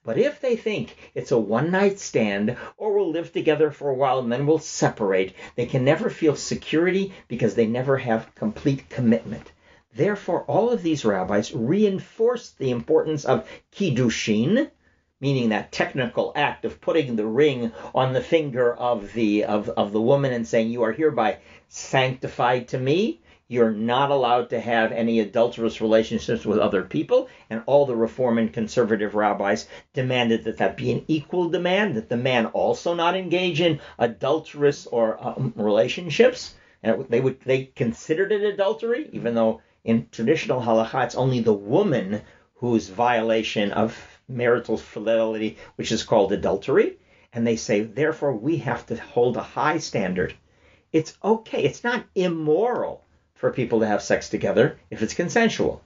But 0.04 0.18
if 0.18 0.40
they 0.40 0.56
think 0.56 0.96
it's 1.14 1.30
a 1.30 1.38
one 1.38 1.70
night 1.70 2.00
stand 2.00 2.56
or 2.76 2.94
we'll 2.94 3.10
live 3.10 3.32
together 3.32 3.70
for 3.70 3.90
a 3.90 3.94
while 3.94 4.18
and 4.18 4.32
then 4.32 4.46
we'll 4.46 4.58
separate, 4.58 5.34
they 5.54 5.66
can 5.66 5.84
never 5.84 6.10
feel 6.10 6.34
security 6.34 7.12
because 7.28 7.54
they 7.54 7.66
never 7.66 7.98
have 7.98 8.34
complete 8.34 8.88
commitment. 8.88 9.52
Therefore, 9.94 10.42
all 10.44 10.70
of 10.70 10.82
these 10.82 11.04
rabbis 11.04 11.54
reinforce 11.54 12.50
the 12.50 12.70
importance 12.70 13.24
of 13.24 13.48
kiddushin, 13.70 14.70
meaning 15.22 15.50
that 15.50 15.70
technical 15.70 16.32
act 16.34 16.64
of 16.64 16.80
putting 16.80 17.14
the 17.14 17.24
ring 17.24 17.72
on 17.94 18.12
the 18.12 18.20
finger 18.20 18.74
of 18.74 19.12
the 19.14 19.44
of, 19.44 19.68
of 19.70 19.92
the 19.92 20.00
woman 20.00 20.32
and 20.32 20.46
saying 20.46 20.68
you 20.68 20.82
are 20.82 20.92
hereby 20.92 21.38
sanctified 21.68 22.68
to 22.68 22.78
me. 22.78 23.20
You're 23.46 23.70
not 23.70 24.10
allowed 24.10 24.50
to 24.50 24.60
have 24.60 24.92
any 24.92 25.20
adulterous 25.20 25.80
relationships 25.80 26.44
with 26.44 26.58
other 26.58 26.82
people. 26.82 27.28
And 27.50 27.62
all 27.66 27.86
the 27.86 27.94
reform 27.94 28.38
and 28.38 28.52
conservative 28.52 29.14
rabbis 29.14 29.68
demanded 29.92 30.44
that 30.44 30.56
that 30.58 30.76
be 30.76 30.90
an 30.90 31.04
equal 31.06 31.50
demand 31.50 31.94
that 31.96 32.08
the 32.08 32.16
man 32.16 32.46
also 32.46 32.94
not 32.94 33.14
engage 33.14 33.60
in 33.60 33.80
adulterous 33.98 34.86
or 34.86 35.18
um, 35.24 35.52
relationships. 35.54 36.54
And 36.82 37.06
they 37.08 37.20
would 37.20 37.40
they 37.42 37.66
considered 37.66 38.32
it 38.32 38.42
adultery 38.42 39.08
even 39.12 39.34
though 39.34 39.60
in 39.84 40.08
traditional 40.10 40.60
halakha 40.60 41.04
it's 41.04 41.14
only 41.14 41.40
the 41.40 41.52
woman 41.52 42.22
whose 42.56 42.88
violation 42.88 43.72
of 43.72 44.11
marital 44.28 44.76
fidelity, 44.76 45.58
which 45.76 45.92
is 45.92 46.02
called 46.02 46.32
adultery. 46.32 46.98
And 47.32 47.46
they 47.46 47.56
say, 47.56 47.80
therefore, 47.80 48.34
we 48.34 48.58
have 48.58 48.86
to 48.86 48.96
hold 48.96 49.36
a 49.36 49.42
high 49.42 49.78
standard. 49.78 50.34
It's 50.92 51.16
okay, 51.24 51.62
it's 51.62 51.82
not 51.82 52.04
immoral 52.14 53.04
for 53.34 53.50
people 53.50 53.80
to 53.80 53.86
have 53.86 54.02
sex 54.02 54.28
together 54.28 54.78
if 54.90 55.02
it's 55.02 55.14
consensual. 55.14 55.82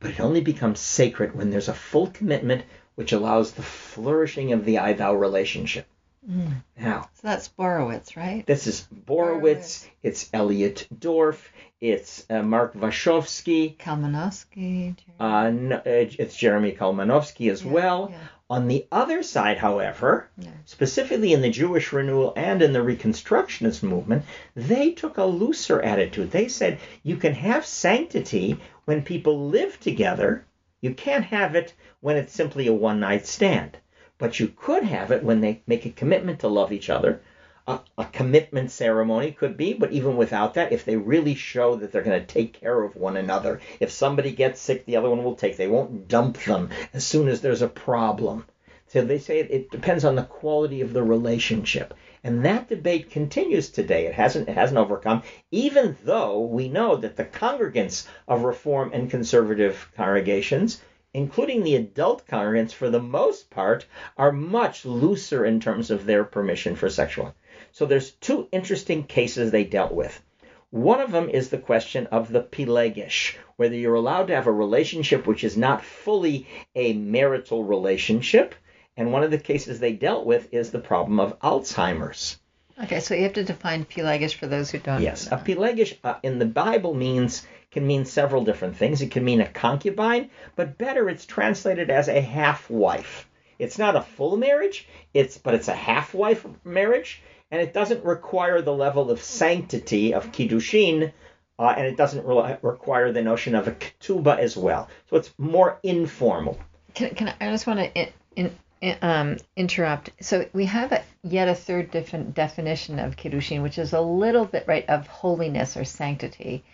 But 0.00 0.10
it 0.10 0.20
only 0.20 0.40
becomes 0.40 0.80
sacred 0.80 1.34
when 1.34 1.50
there's 1.50 1.68
a 1.68 1.74
full 1.74 2.08
commitment 2.08 2.64
which 2.94 3.12
allows 3.12 3.52
the 3.52 3.62
flourishing 3.62 4.52
of 4.52 4.64
the 4.64 4.78
I 4.78 4.94
thou 4.94 5.14
relationship. 5.14 5.86
Mm. 6.28 6.62
Now, 6.76 7.02
so 7.14 7.28
that's 7.28 7.48
Borowitz, 7.48 8.16
right? 8.16 8.44
This 8.46 8.66
is 8.66 8.88
Borowitz. 8.92 9.36
Borowitz. 9.40 9.88
It's 10.02 10.30
Elliot 10.32 10.88
Dorff. 10.92 11.38
It's 11.80 12.26
uh, 12.28 12.42
Mark 12.42 12.74
Washofsky. 12.74 13.76
Kalmanofsky. 13.76 14.96
Uh, 15.20 15.50
no, 15.50 15.76
uh, 15.76 15.80
it's 15.84 16.36
Jeremy 16.36 16.72
Kalmanofsky 16.72 17.50
as 17.50 17.62
yeah, 17.62 17.70
well. 17.70 18.08
Yeah. 18.10 18.18
On 18.48 18.66
the 18.66 18.86
other 18.90 19.22
side, 19.22 19.58
however, 19.58 20.28
yeah. 20.38 20.50
specifically 20.64 21.32
in 21.32 21.42
the 21.42 21.50
Jewish 21.50 21.92
renewal 21.92 22.32
and 22.36 22.62
in 22.62 22.72
the 22.72 22.78
Reconstructionist 22.80 23.82
movement, 23.82 24.24
they 24.54 24.92
took 24.92 25.18
a 25.18 25.24
looser 25.24 25.80
attitude. 25.80 26.30
They 26.30 26.48
said 26.48 26.78
you 27.02 27.16
can 27.16 27.34
have 27.34 27.66
sanctity 27.66 28.58
when 28.84 29.02
people 29.02 29.48
live 29.48 29.78
together. 29.80 30.44
You 30.80 30.94
can't 30.94 31.24
have 31.24 31.54
it 31.54 31.74
when 32.00 32.16
it's 32.16 32.32
simply 32.32 32.66
a 32.68 32.72
one 32.72 33.00
night 33.00 33.26
stand. 33.26 33.78
But 34.18 34.40
you 34.40 34.48
could 34.48 34.84
have 34.84 35.10
it 35.10 35.22
when 35.22 35.40
they 35.40 35.62
make 35.66 35.84
a 35.84 35.90
commitment 35.90 36.40
to 36.40 36.48
love 36.48 36.72
each 36.72 36.88
other, 36.88 37.20
a, 37.66 37.80
a, 37.98 38.04
commitment 38.06 38.70
ceremony 38.70 39.32
could 39.32 39.56
be, 39.56 39.74
but 39.74 39.92
even 39.92 40.16
without 40.16 40.54
that, 40.54 40.72
if 40.72 40.84
they 40.84 40.96
really 40.96 41.34
show 41.34 41.76
that 41.76 41.92
they're 41.92 42.02
going 42.02 42.20
to 42.20 42.26
take 42.26 42.54
care 42.54 42.82
of 42.82 42.96
one 42.96 43.16
another, 43.16 43.60
if 43.80 43.90
somebody 43.90 44.32
gets 44.32 44.60
sick, 44.60 44.86
the 44.86 44.96
other 44.96 45.10
one 45.10 45.22
will 45.24 45.34
take. 45.34 45.56
They 45.56 45.66
won't 45.66 46.08
dump 46.08 46.42
them 46.44 46.70
as 46.94 47.04
soon 47.04 47.28
as 47.28 47.40
there's 47.40 47.62
a 47.62 47.68
problem. 47.68 48.46
So 48.88 49.02
they 49.02 49.18
say 49.18 49.40
it, 49.40 49.50
it 49.50 49.70
depends 49.70 50.04
on 50.04 50.14
the 50.14 50.22
quality 50.22 50.80
of 50.80 50.92
the 50.92 51.02
relationship. 51.02 51.92
And 52.22 52.44
that 52.44 52.68
debate 52.68 53.10
continues 53.10 53.68
today. 53.68 54.06
It 54.06 54.14
hasn't 54.14 54.48
it 54.48 54.54
hasn't 54.54 54.78
overcome, 54.78 55.24
even 55.50 55.96
though 56.04 56.40
we 56.40 56.68
know 56.68 56.96
that 56.96 57.16
the 57.16 57.24
congregants 57.24 58.06
of 58.28 58.44
Reform 58.44 58.92
and 58.94 59.10
conservative 59.10 59.90
congregations 59.96 60.80
including 61.16 61.62
the 61.62 61.76
adult 61.76 62.26
congregants, 62.26 62.72
for 62.72 62.90
the 62.90 63.00
most 63.00 63.48
part, 63.48 63.86
are 64.18 64.30
much 64.30 64.84
looser 64.84 65.46
in 65.46 65.58
terms 65.58 65.90
of 65.90 66.04
their 66.04 66.22
permission 66.22 66.76
for 66.76 66.90
sexual. 66.90 67.34
So 67.72 67.86
there's 67.86 68.10
two 68.10 68.48
interesting 68.52 69.02
cases 69.02 69.50
they 69.50 69.64
dealt 69.64 69.92
with. 69.92 70.22
One 70.68 71.00
of 71.00 71.12
them 71.12 71.30
is 71.30 71.48
the 71.48 71.56
question 71.56 72.06
of 72.08 72.30
the 72.30 72.42
pilegish, 72.42 73.34
whether 73.56 73.74
you're 73.74 73.94
allowed 73.94 74.26
to 74.26 74.34
have 74.34 74.46
a 74.46 74.52
relationship 74.52 75.26
which 75.26 75.42
is 75.42 75.56
not 75.56 75.82
fully 75.82 76.46
a 76.74 76.92
marital 76.92 77.64
relationship. 77.64 78.54
And 78.94 79.10
one 79.10 79.22
of 79.24 79.30
the 79.30 79.38
cases 79.38 79.80
they 79.80 79.94
dealt 79.94 80.26
with 80.26 80.52
is 80.52 80.70
the 80.70 80.80
problem 80.80 81.18
of 81.18 81.38
Alzheimer's. 81.38 82.38
Okay, 82.82 83.00
so 83.00 83.14
you 83.14 83.22
have 83.22 83.32
to 83.34 83.44
define 83.44 83.84
pilegish 83.84 84.34
for 84.34 84.46
those 84.46 84.70
who 84.70 84.78
don't. 84.78 85.00
Yes, 85.00 85.30
know. 85.30 85.38
a 85.38 85.40
pilegish 85.40 85.96
uh, 86.04 86.16
in 86.22 86.38
the 86.38 86.46
Bible 86.46 86.94
means 86.94 87.46
can 87.70 87.86
mean 87.86 88.04
several 88.04 88.44
different 88.44 88.76
things. 88.76 89.00
It 89.02 89.10
can 89.10 89.24
mean 89.24 89.40
a 89.40 89.48
concubine, 89.48 90.30
but 90.54 90.78
better 90.78 91.08
it's 91.08 91.26
translated 91.26 91.90
as 91.90 92.08
a 92.08 92.20
half 92.20 92.68
wife. 92.68 93.28
It's 93.58 93.78
not 93.78 93.96
a 93.96 94.02
full 94.02 94.36
marriage, 94.36 94.86
it's 95.14 95.38
but 95.38 95.54
it's 95.54 95.68
a 95.68 95.74
half 95.74 96.12
wife 96.12 96.46
marriage 96.64 97.22
and 97.50 97.60
it 97.60 97.72
doesn't 97.72 98.04
require 98.04 98.60
the 98.62 98.72
level 98.72 99.10
of 99.10 99.22
sanctity 99.22 100.14
of 100.14 100.32
kiddushin, 100.32 101.12
uh, 101.58 101.74
and 101.76 101.86
it 101.86 101.96
doesn't 101.96 102.26
re- 102.26 102.58
require 102.62 103.12
the 103.12 103.22
notion 103.22 103.54
of 103.54 103.68
a 103.68 103.72
ketubah 103.72 104.38
as 104.38 104.56
well. 104.56 104.88
So 105.08 105.16
it's 105.16 105.32
more 105.38 105.78
informal. 105.82 106.58
Can, 106.94 107.14
can 107.14 107.28
I, 107.28 107.34
I 107.40 107.50
just 107.50 107.66
want 107.66 107.78
to 107.80 107.94
in, 107.94 108.12
in, 108.34 108.58
um, 109.02 109.36
interrupt. 109.56 110.10
So 110.20 110.46
we 110.52 110.66
have 110.66 110.92
a, 110.92 111.02
yet 111.22 111.48
a 111.48 111.54
third 111.54 111.90
different 111.90 112.34
definition 112.34 112.98
of 112.98 113.16
kiddushin, 113.16 113.62
which 113.62 113.78
is 113.78 113.92
a 113.92 114.00
little 114.00 114.44
bit 114.44 114.64
right 114.66 114.88
of 114.88 115.06
holiness 115.06 115.76
or 115.76 115.84
sanctity, 115.84 116.64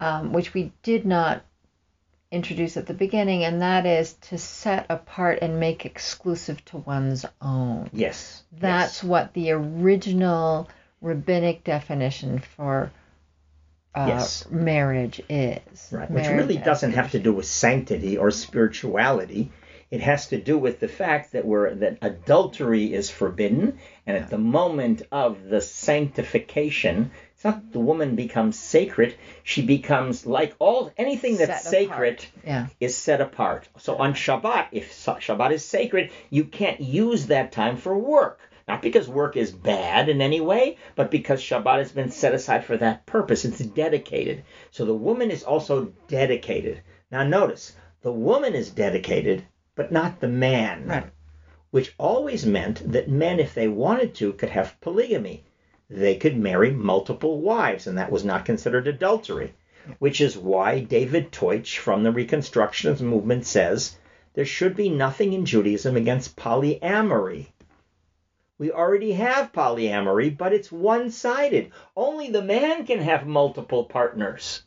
um, 0.00 0.32
which 0.32 0.54
we 0.54 0.72
did 0.82 1.06
not 1.06 1.42
introduce 2.30 2.76
at 2.76 2.86
the 2.86 2.94
beginning, 2.94 3.44
and 3.44 3.62
that 3.62 3.86
is 3.86 4.12
to 4.14 4.38
set 4.38 4.86
apart 4.88 5.40
and 5.42 5.58
make 5.58 5.84
exclusive 5.84 6.64
to 6.66 6.76
one's 6.78 7.26
own. 7.42 7.90
Yes. 7.92 8.42
That's 8.52 9.02
yes. 9.02 9.04
what 9.04 9.34
the 9.34 9.50
original 9.50 10.68
rabbinic 11.00 11.64
definition 11.64 12.38
for 12.56 12.92
uh, 13.94 14.06
Yes. 14.08 14.46
marriage 14.48 15.20
is. 15.28 15.88
Right, 15.90 16.10
which 16.10 16.28
really 16.28 16.56
doesn't 16.56 16.92
have 16.92 17.10
to 17.12 17.18
do 17.18 17.32
with 17.32 17.46
sanctity 17.46 18.16
or 18.16 18.30
spirituality. 18.30 19.50
It 19.90 20.02
has 20.02 20.28
to 20.28 20.40
do 20.40 20.56
with 20.56 20.78
the 20.78 20.86
fact 20.86 21.32
that 21.32 21.44
we're 21.44 21.74
that 21.74 21.98
adultery 22.00 22.94
is 22.94 23.10
forbidden, 23.10 23.80
and 24.06 24.16
at 24.16 24.30
the 24.30 24.38
moment 24.38 25.02
of 25.10 25.42
the 25.42 25.60
sanctification, 25.60 27.10
it's 27.34 27.42
not 27.42 27.60
that 27.62 27.72
the 27.72 27.80
woman 27.80 28.14
becomes 28.14 28.56
sacred; 28.56 29.16
she 29.42 29.62
becomes 29.62 30.24
like 30.24 30.54
all 30.60 30.92
anything 30.96 31.38
that's 31.38 31.64
Set 31.64 31.70
sacred. 31.72 32.24
Yeah. 32.46 32.68
is 32.78 32.96
set 32.96 33.20
apart. 33.20 33.68
So 33.78 33.96
on 33.96 34.14
Shabbat, 34.14 34.68
if 34.70 34.92
Shabbat 34.92 35.50
is 35.50 35.64
sacred, 35.64 36.12
you 36.30 36.44
can't 36.44 36.80
use 36.80 37.26
that 37.26 37.50
time 37.50 37.76
for 37.76 37.98
work. 37.98 38.38
Not 38.68 38.82
because 38.82 39.08
work 39.08 39.36
is 39.36 39.50
bad 39.50 40.08
in 40.08 40.20
any 40.20 40.40
way, 40.40 40.76
but 40.94 41.10
because 41.10 41.42
Shabbat 41.42 41.78
has 41.78 41.90
been 41.90 42.12
set 42.12 42.32
aside 42.32 42.64
for 42.64 42.76
that 42.76 43.06
purpose. 43.06 43.44
It's 43.44 43.58
dedicated. 43.58 44.44
So 44.70 44.84
the 44.84 44.94
woman 44.94 45.32
is 45.32 45.42
also 45.42 45.92
dedicated. 46.06 46.80
Now 47.10 47.24
notice, 47.24 47.74
the 48.02 48.12
woman 48.12 48.54
is 48.54 48.70
dedicated, 48.70 49.44
but 49.80 49.90
not 49.90 50.20
the 50.20 50.28
man. 50.28 50.86
Right. 50.86 51.06
Which 51.70 51.94
always 51.96 52.44
meant 52.44 52.92
that 52.92 53.08
men, 53.08 53.40
if 53.40 53.54
they 53.54 53.66
wanted 53.66 54.14
to, 54.16 54.34
could 54.34 54.50
have 54.50 54.78
polygamy. 54.82 55.42
They 55.88 56.16
could 56.16 56.36
marry 56.36 56.70
multiple 56.70 57.40
wives, 57.40 57.86
and 57.86 57.96
that 57.96 58.12
was 58.12 58.22
not 58.22 58.44
considered 58.44 58.86
adultery. 58.86 59.54
Which 59.98 60.20
is 60.20 60.36
why 60.36 60.80
David 60.80 61.32
Teutsch 61.32 61.78
from 61.78 62.02
the 62.02 62.12
Reconstructionist 62.12 63.00
movement 63.00 63.46
says 63.46 63.96
there 64.34 64.44
should 64.44 64.76
be 64.76 64.90
nothing 64.90 65.32
in 65.32 65.46
Judaism 65.46 65.96
against 65.96 66.36
polyamory. 66.36 67.46
We 68.58 68.70
already 68.70 69.12
have 69.12 69.50
polyamory, 69.50 70.36
but 70.36 70.52
it's 70.52 70.70
one 70.70 71.10
sided. 71.10 71.72
Only 71.96 72.28
the 72.28 72.42
man 72.42 72.84
can 72.84 72.98
have 72.98 73.26
multiple 73.26 73.84
partners. 73.84 74.62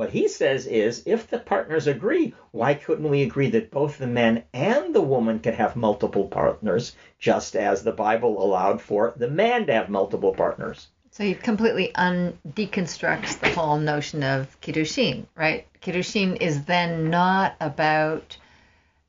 What 0.00 0.12
he 0.12 0.28
says 0.28 0.66
is 0.66 1.02
if 1.04 1.28
the 1.28 1.38
partners 1.38 1.86
agree, 1.86 2.32
why 2.52 2.72
couldn't 2.72 3.10
we 3.10 3.22
agree 3.22 3.50
that 3.50 3.70
both 3.70 3.98
the 3.98 4.06
man 4.06 4.44
and 4.54 4.94
the 4.94 5.02
woman 5.02 5.40
can 5.40 5.52
have 5.52 5.76
multiple 5.76 6.26
partners, 6.26 6.96
just 7.18 7.54
as 7.54 7.82
the 7.82 7.92
Bible 7.92 8.42
allowed 8.42 8.80
for 8.80 9.12
the 9.14 9.28
man 9.28 9.66
to 9.66 9.74
have 9.74 9.90
multiple 9.90 10.32
partners? 10.32 10.88
So 11.10 11.22
he 11.22 11.34
completely 11.34 11.94
un- 11.96 12.38
deconstructs 12.48 13.40
the 13.40 13.50
whole 13.50 13.76
notion 13.76 14.22
of 14.22 14.58
kiddushin, 14.62 15.26
right? 15.34 15.66
Kiddushin 15.82 16.40
is 16.40 16.64
then 16.64 17.10
not 17.10 17.56
about 17.60 18.38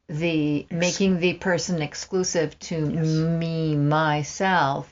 the 0.09 0.67
making 0.69 1.21
the 1.21 1.35
person 1.35 1.81
exclusive 1.81 2.59
to 2.59 2.85
me 2.85 3.77
myself, 3.77 4.91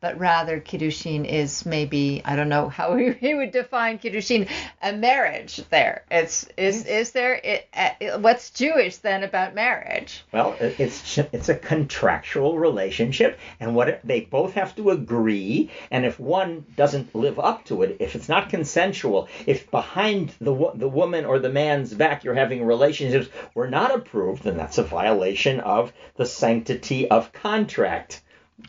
but 0.00 0.18
rather 0.18 0.60
kiddushin 0.60 1.24
is 1.24 1.66
maybe 1.66 2.22
I 2.24 2.36
don't 2.36 2.48
know 2.48 2.68
how 2.68 2.96
he, 3.20 3.34
would 3.34 3.50
define 3.50 3.98
kiddushin 3.98 4.48
a 4.80 4.92
marriage. 4.92 5.56
There, 5.70 6.04
it's 6.10 6.46
is 6.56 6.86
is 6.86 7.10
there 7.12 7.34
it, 7.34 7.68
uh, 7.74 8.18
what's 8.18 8.50
Jewish 8.50 8.98
then 8.98 9.24
about 9.24 9.54
marriage? 9.54 10.24
Well, 10.32 10.56
it's 10.60 11.18
it's 11.18 11.48
a 11.48 11.54
contractual 11.54 12.58
relationship, 12.58 13.38
and 13.58 13.74
what 13.74 13.88
it, 13.88 14.00
they 14.04 14.20
both 14.20 14.54
have 14.54 14.74
to 14.76 14.90
agree. 14.90 15.70
And 15.90 16.04
if 16.04 16.20
one 16.20 16.64
doesn't 16.76 17.14
live 17.14 17.38
up 17.40 17.64
to 17.66 17.82
it, 17.82 17.96
if 17.98 18.14
it's 18.14 18.28
not 18.28 18.50
consensual, 18.50 19.28
if 19.46 19.70
behind 19.70 20.32
the 20.40 20.54
the 20.74 20.88
woman 20.88 21.24
or 21.24 21.38
the 21.38 21.48
man's 21.48 21.92
back 21.92 22.22
you're 22.22 22.34
having 22.34 22.64
relationships 22.64 23.28
were 23.54 23.68
not 23.68 23.94
approved, 23.94 24.44
then 24.44 24.56
that's 24.56 24.78
a 24.78 24.84
violation 24.84 25.60
of 25.60 25.92
the 26.16 26.26
sanctity 26.26 27.10
of 27.10 27.32
contract. 27.32 28.22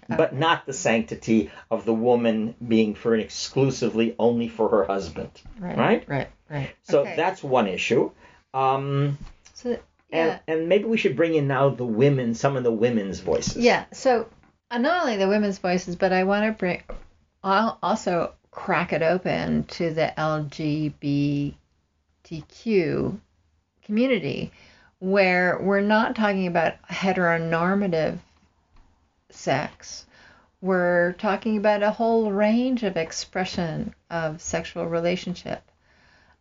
But 0.07 0.35
not 0.35 0.65
the 0.65 0.73
sanctity 0.73 1.51
of 1.69 1.85
the 1.85 1.93
woman 1.93 2.55
being 2.65 2.95
for 2.95 3.13
an 3.13 3.21
exclusively 3.21 4.15
only 4.19 4.47
for 4.47 4.69
her 4.69 4.83
husband. 4.83 5.31
Right? 5.59 6.07
right, 6.07 6.29
right. 6.49 6.71
So 6.83 7.01
Okay. 7.01 7.15
that's 7.15 7.43
one 7.43 7.67
issue. 7.67 8.11
Um, 8.53 9.17
so 9.53 9.77
and, 10.11 10.13
yeah. 10.29 10.39
and 10.47 10.69
maybe 10.69 10.85
we 10.85 10.97
should 10.97 11.15
bring 11.15 11.35
in 11.35 11.47
now 11.47 11.69
the 11.69 11.85
women, 11.85 12.33
some 12.33 12.57
of 12.57 12.63
the 12.63 12.71
women's 12.71 13.19
voices. 13.19 13.57
Yeah. 13.57 13.85
So 13.93 14.27
uh, 14.71 14.77
not 14.77 15.03
only 15.03 15.17
the 15.17 15.27
women's 15.27 15.59
voices, 15.59 15.95
but 15.95 16.13
I 16.13 16.23
want 16.23 16.45
to 16.45 16.51
bring 16.51 16.83
I'll 17.43 17.77
also 17.81 18.33
crack 18.51 18.93
it 18.93 19.01
open 19.01 19.63
to 19.65 19.93
the 19.93 20.13
LGBTQ 20.17 21.53
community, 23.83 24.51
where 24.99 25.59
we're 25.61 25.81
not 25.81 26.15
talking 26.15 26.47
about 26.47 26.81
heteronormative 26.89 28.19
sex. 29.39 30.05
We're 30.61 31.13
talking 31.13 31.57
about 31.57 31.83
a 31.83 31.91
whole 31.91 32.31
range 32.31 32.83
of 32.83 32.97
expression 32.97 33.95
of 34.09 34.41
sexual 34.41 34.85
relationship 34.85 35.63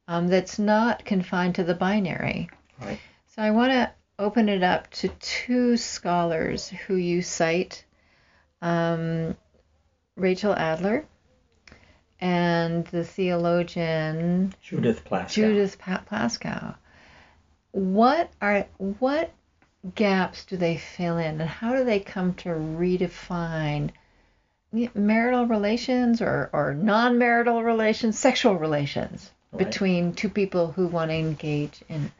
um, 0.09 0.27
that's 0.29 0.59
not 0.59 1.05
confined 1.05 1.55
to 1.57 1.65
the 1.65 1.75
binary. 1.75 2.51
Right. 2.81 2.99
So 3.35 3.43
I 3.43 3.53
want 3.53 3.73
to 3.73 3.93
open 4.19 4.49
it 4.49 4.63
up 4.63 4.91
to 4.91 5.09
two 5.21 5.77
scholars 5.77 6.69
who 6.69 6.97
you 6.97 7.23
cite 7.23 7.85
um, 8.61 9.37
Rachel 10.17 10.53
Adler 10.53 11.07
and 12.21 12.85
the 12.89 13.05
theologian 13.05 14.53
Judith 14.61 15.05
Plaskow. 15.05 15.29
Judith 15.29 15.79
Pa- 15.79 16.03
Plaskow. 16.11 16.75
What 17.71 18.33
are 18.41 18.67
what 18.77 19.31
gaps 19.95 20.45
do 20.45 20.57
they 20.57 20.77
fill 20.77 21.19
in, 21.19 21.41
and 21.41 21.49
how 21.49 21.75
do 21.75 21.85
they 21.85 22.01
come 22.01 22.35
to 22.35 22.49
redefine 22.51 23.91
marital 24.95 25.47
relations 25.47 26.21
or, 26.21 26.51
or 26.53 26.75
non-marital 26.75 27.63
relations, 27.63 28.19
sexual 28.19 28.57
relations 28.57 29.31
Right. 29.51 29.65
between 29.65 30.13
two 30.13 30.29
people 30.29 30.73
who 30.73 30.89
want 30.89 31.11
to 31.11 31.15
engage 31.15 31.81
in 31.89 32.13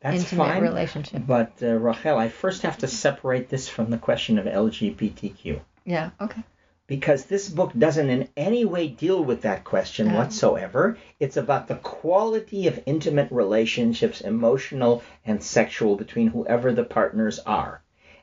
That's 0.00 0.18
intimate 0.18 0.44
fine. 0.48 0.62
relationship? 0.62 1.22
But 1.26 1.52
uh, 1.62 1.68
Rachel, 1.72 2.18
I 2.18 2.28
first 2.28 2.62
have 2.62 2.76
to 2.78 2.86
separate 2.86 3.48
this 3.48 3.66
from 3.66 3.88
the 3.88 3.96
question 3.96 4.36
of 4.38 4.44
LGBTQ 4.44 5.58
Yeah. 5.86 6.10
Okay. 6.20 6.42
Because 6.86 7.24
this 7.24 7.48
book 7.48 7.72
doesn't 7.76 8.10
in 8.10 8.28
any 8.36 8.64
way 8.64 8.86
deal 8.88 9.24
with 9.24 9.42
that 9.42 9.64
question 9.64 10.08
No. 10.08 10.14
whatsoever. 10.14 10.96
It's 11.18 11.36
about 11.36 11.66
the 11.66 11.76
quality 11.76 12.68
of 12.68 12.82
intimate 12.86 13.28
relationships, 13.32 14.20
emotional 14.20 15.02
and 15.24 15.42
sexual, 15.42 15.96
between 15.96 16.28
whoever 16.28 16.72
the 16.72 16.84
partners 16.84 17.40
are. 17.40 17.82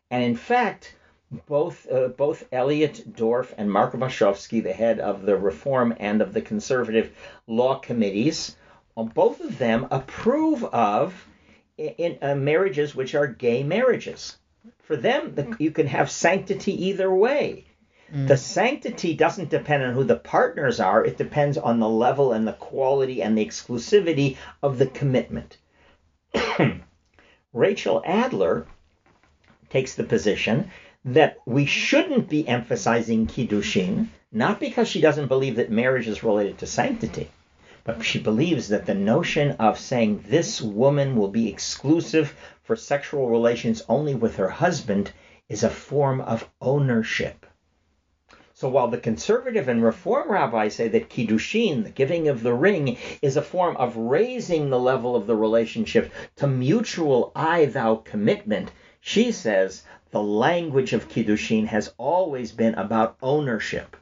And 0.09 0.23
in 0.23 0.35
fact, 0.35 0.95
both 1.47 1.91
uh, 1.91 2.09
both 2.09 2.47
Elliot 2.51 3.03
Dorff 3.11 3.53
and 3.57 3.69
Mark 3.69 3.93
Washofsky, 3.93 4.63
the 4.63 4.71
head 4.71 4.99
of 4.99 5.25
the 5.25 5.35
Reform 5.35 5.93
and 5.99 6.21
of 6.21 6.33
the 6.33 6.41
Conservative 6.41 7.11
law 7.47 7.79
committees, 7.79 8.55
uh, 8.95 9.03
both 9.03 9.41
of 9.41 9.57
them 9.57 9.87
approve 9.91 10.63
of 10.63 11.27
in, 11.77 11.89
in 11.97 12.17
uh, 12.21 12.35
marriages 12.35 12.95
which 12.95 13.15
are 13.15 13.27
gay 13.27 13.63
marriages. 13.63 14.37
For 14.83 14.95
them, 14.95 15.33
the, 15.35 15.55
you 15.59 15.71
can 15.71 15.87
have 15.87 16.09
sanctity 16.11 16.85
either 16.87 17.13
way. 17.13 17.65
Mm. 18.13 18.27
The 18.27 18.37
sanctity 18.37 19.15
doesn't 19.15 19.49
depend 19.49 19.81
on 19.83 19.95
who 19.95 20.03
the 20.03 20.15
partners 20.15 20.79
are, 20.79 21.03
it 21.03 21.17
depends 21.17 21.57
on 21.57 21.79
the 21.79 21.89
level 21.89 22.31
and 22.31 22.47
the 22.47 22.53
quality 22.53 23.23
and 23.23 23.35
the 23.35 23.43
exclusivity 23.43 24.37
of 24.61 24.77
the 24.77 24.85
commitment. 24.85 25.57
Rachel 27.53 28.03
Adler 28.05 28.67
takes 29.71 29.95
the 29.95 30.03
position 30.03 30.69
that 31.05 31.37
we 31.47 31.65
shouldn't 31.65 32.29
be 32.29 32.47
emphasizing 32.47 33.25
Kiddushin, 33.25 34.09
not 34.31 34.59
because 34.59 34.87
she 34.87 35.01
doesn't 35.01 35.27
believe 35.27 35.55
that 35.55 35.71
marriage 35.71 36.07
is 36.07 36.23
related 36.23 36.59
to 36.59 36.67
sanctity, 36.67 37.31
but 37.83 38.05
she 38.05 38.19
believes 38.19 38.67
that 38.67 38.85
the 38.85 38.93
notion 38.93 39.51
of 39.53 39.79
saying 39.79 40.23
this 40.27 40.61
woman 40.61 41.15
will 41.15 41.29
be 41.29 41.49
exclusive 41.49 42.35
for 42.61 42.75
sexual 42.75 43.27
relations 43.27 43.81
only 43.89 44.13
with 44.13 44.35
her 44.35 44.49
husband 44.49 45.11
is 45.49 45.63
a 45.63 45.69
form 45.69 46.21
of 46.21 46.47
ownership. 46.61 47.47
So 48.55 48.69
while 48.69 48.87
the 48.87 48.99
conservative 48.99 49.67
and 49.67 49.83
reform 49.83 50.31
rabbis 50.31 50.75
say 50.75 50.87
that 50.89 51.09
kiddushin, 51.09 51.85
the 51.85 51.89
giving 51.89 52.27
of 52.27 52.43
the 52.43 52.53
ring, 52.53 52.97
is 53.19 53.35
a 53.35 53.41
form 53.41 53.75
of 53.77 53.97
raising 53.97 54.69
the 54.69 54.79
level 54.79 55.15
of 55.15 55.25
the 55.25 55.35
relationship 55.35 56.11
to 56.35 56.45
mutual 56.45 57.31
I 57.35 57.65
thou 57.65 57.95
commitment, 57.95 58.71
she 59.01 59.31
says 59.31 59.81
the 60.11 60.21
language 60.21 60.93
of 60.93 61.09
kiddushin 61.09 61.65
has 61.65 61.95
always 61.97 62.51
been 62.51 62.75
about 62.75 63.17
ownership. 63.23 63.97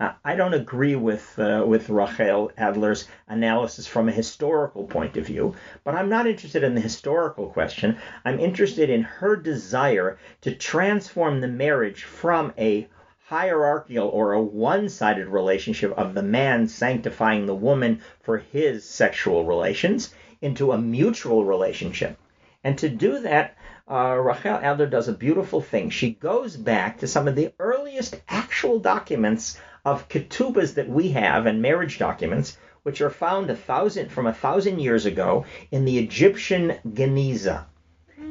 Uh, 0.00 0.12
I 0.24 0.34
don't 0.34 0.54
agree 0.54 0.96
with 0.96 1.38
uh, 1.38 1.62
with 1.66 1.90
Rachel 1.90 2.50
Adler's 2.56 3.06
analysis 3.28 3.86
from 3.86 4.08
a 4.08 4.12
historical 4.12 4.84
point 4.84 5.18
of 5.18 5.26
view, 5.26 5.54
but 5.84 5.94
I'm 5.94 6.08
not 6.08 6.26
interested 6.26 6.64
in 6.64 6.74
the 6.74 6.80
historical 6.80 7.50
question. 7.50 7.98
I'm 8.24 8.40
interested 8.40 8.88
in 8.88 9.02
her 9.02 9.36
desire 9.36 10.16
to 10.40 10.54
transform 10.54 11.42
the 11.42 11.48
marriage 11.48 12.04
from 12.04 12.54
a 12.56 12.88
hierarchical 13.30 14.08
or 14.08 14.32
a 14.32 14.42
one-sided 14.42 15.28
relationship 15.28 15.96
of 15.96 16.14
the 16.14 16.22
man 16.22 16.66
sanctifying 16.66 17.46
the 17.46 17.54
woman 17.54 18.00
for 18.22 18.38
his 18.38 18.84
sexual 18.84 19.44
relations 19.44 20.12
into 20.40 20.72
a 20.72 20.78
mutual 20.78 21.44
relationship. 21.44 22.18
And 22.64 22.76
to 22.78 22.88
do 22.88 23.20
that, 23.20 23.56
uh, 23.88 24.16
Rachel 24.16 24.58
Adler 24.60 24.88
does 24.88 25.06
a 25.06 25.12
beautiful 25.12 25.60
thing. 25.60 25.90
She 25.90 26.10
goes 26.10 26.56
back 26.56 26.98
to 26.98 27.06
some 27.06 27.28
of 27.28 27.36
the 27.36 27.52
earliest 27.60 28.20
actual 28.28 28.80
documents 28.80 29.60
of 29.84 30.08
ketubas 30.08 30.74
that 30.74 30.88
we 30.88 31.10
have 31.10 31.46
and 31.46 31.62
marriage 31.62 32.00
documents, 32.00 32.58
which 32.82 33.00
are 33.00 33.10
found 33.10 33.48
a 33.48 33.54
thousand 33.54 34.10
from 34.10 34.26
a 34.26 34.34
thousand 34.34 34.80
years 34.80 35.06
ago 35.06 35.44
in 35.70 35.84
the 35.84 36.00
Egyptian 36.00 36.74
Geniza. 36.84 37.66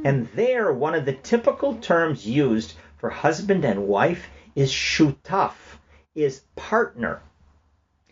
And 0.04 0.28
there, 0.36 0.74
one 0.74 0.94
of 0.94 1.06
the 1.06 1.14
typical 1.14 1.76
terms 1.76 2.28
used 2.28 2.74
for 2.98 3.10
husband 3.10 3.64
and 3.64 3.88
wife 3.88 4.28
is 4.60 4.70
shutaf, 4.70 5.54
is 6.16 6.42
partner. 6.58 7.22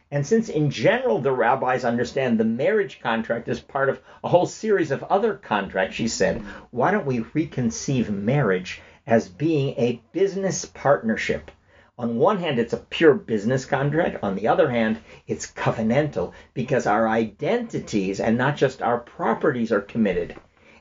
And 0.09 0.25
since 0.25 0.47
in 0.47 0.69
general 0.69 1.19
the 1.19 1.33
rabbis 1.33 1.83
understand 1.83 2.39
the 2.39 2.45
marriage 2.45 3.01
contract 3.01 3.49
as 3.49 3.59
part 3.59 3.89
of 3.89 3.99
a 4.23 4.29
whole 4.29 4.45
series 4.45 4.91
of 4.91 5.03
other 5.03 5.33
contracts, 5.33 5.97
she 5.97 6.07
said, 6.07 6.41
why 6.71 6.91
don't 6.91 7.05
we 7.05 7.19
reconceive 7.19 8.09
marriage 8.09 8.81
as 9.05 9.27
being 9.27 9.75
a 9.77 10.01
business 10.13 10.63
partnership? 10.63 11.51
On 11.97 12.15
one 12.15 12.37
hand, 12.37 12.59
it's 12.59 12.71
a 12.71 12.77
pure 12.77 13.15
business 13.15 13.65
contract. 13.65 14.23
On 14.23 14.35
the 14.35 14.47
other 14.47 14.69
hand, 14.69 14.99
it's 15.27 15.51
covenantal 15.51 16.31
because 16.53 16.87
our 16.87 17.09
identities 17.09 18.21
and 18.21 18.37
not 18.37 18.55
just 18.55 18.81
our 18.81 18.99
properties 18.99 19.73
are 19.73 19.81
committed. 19.81 20.33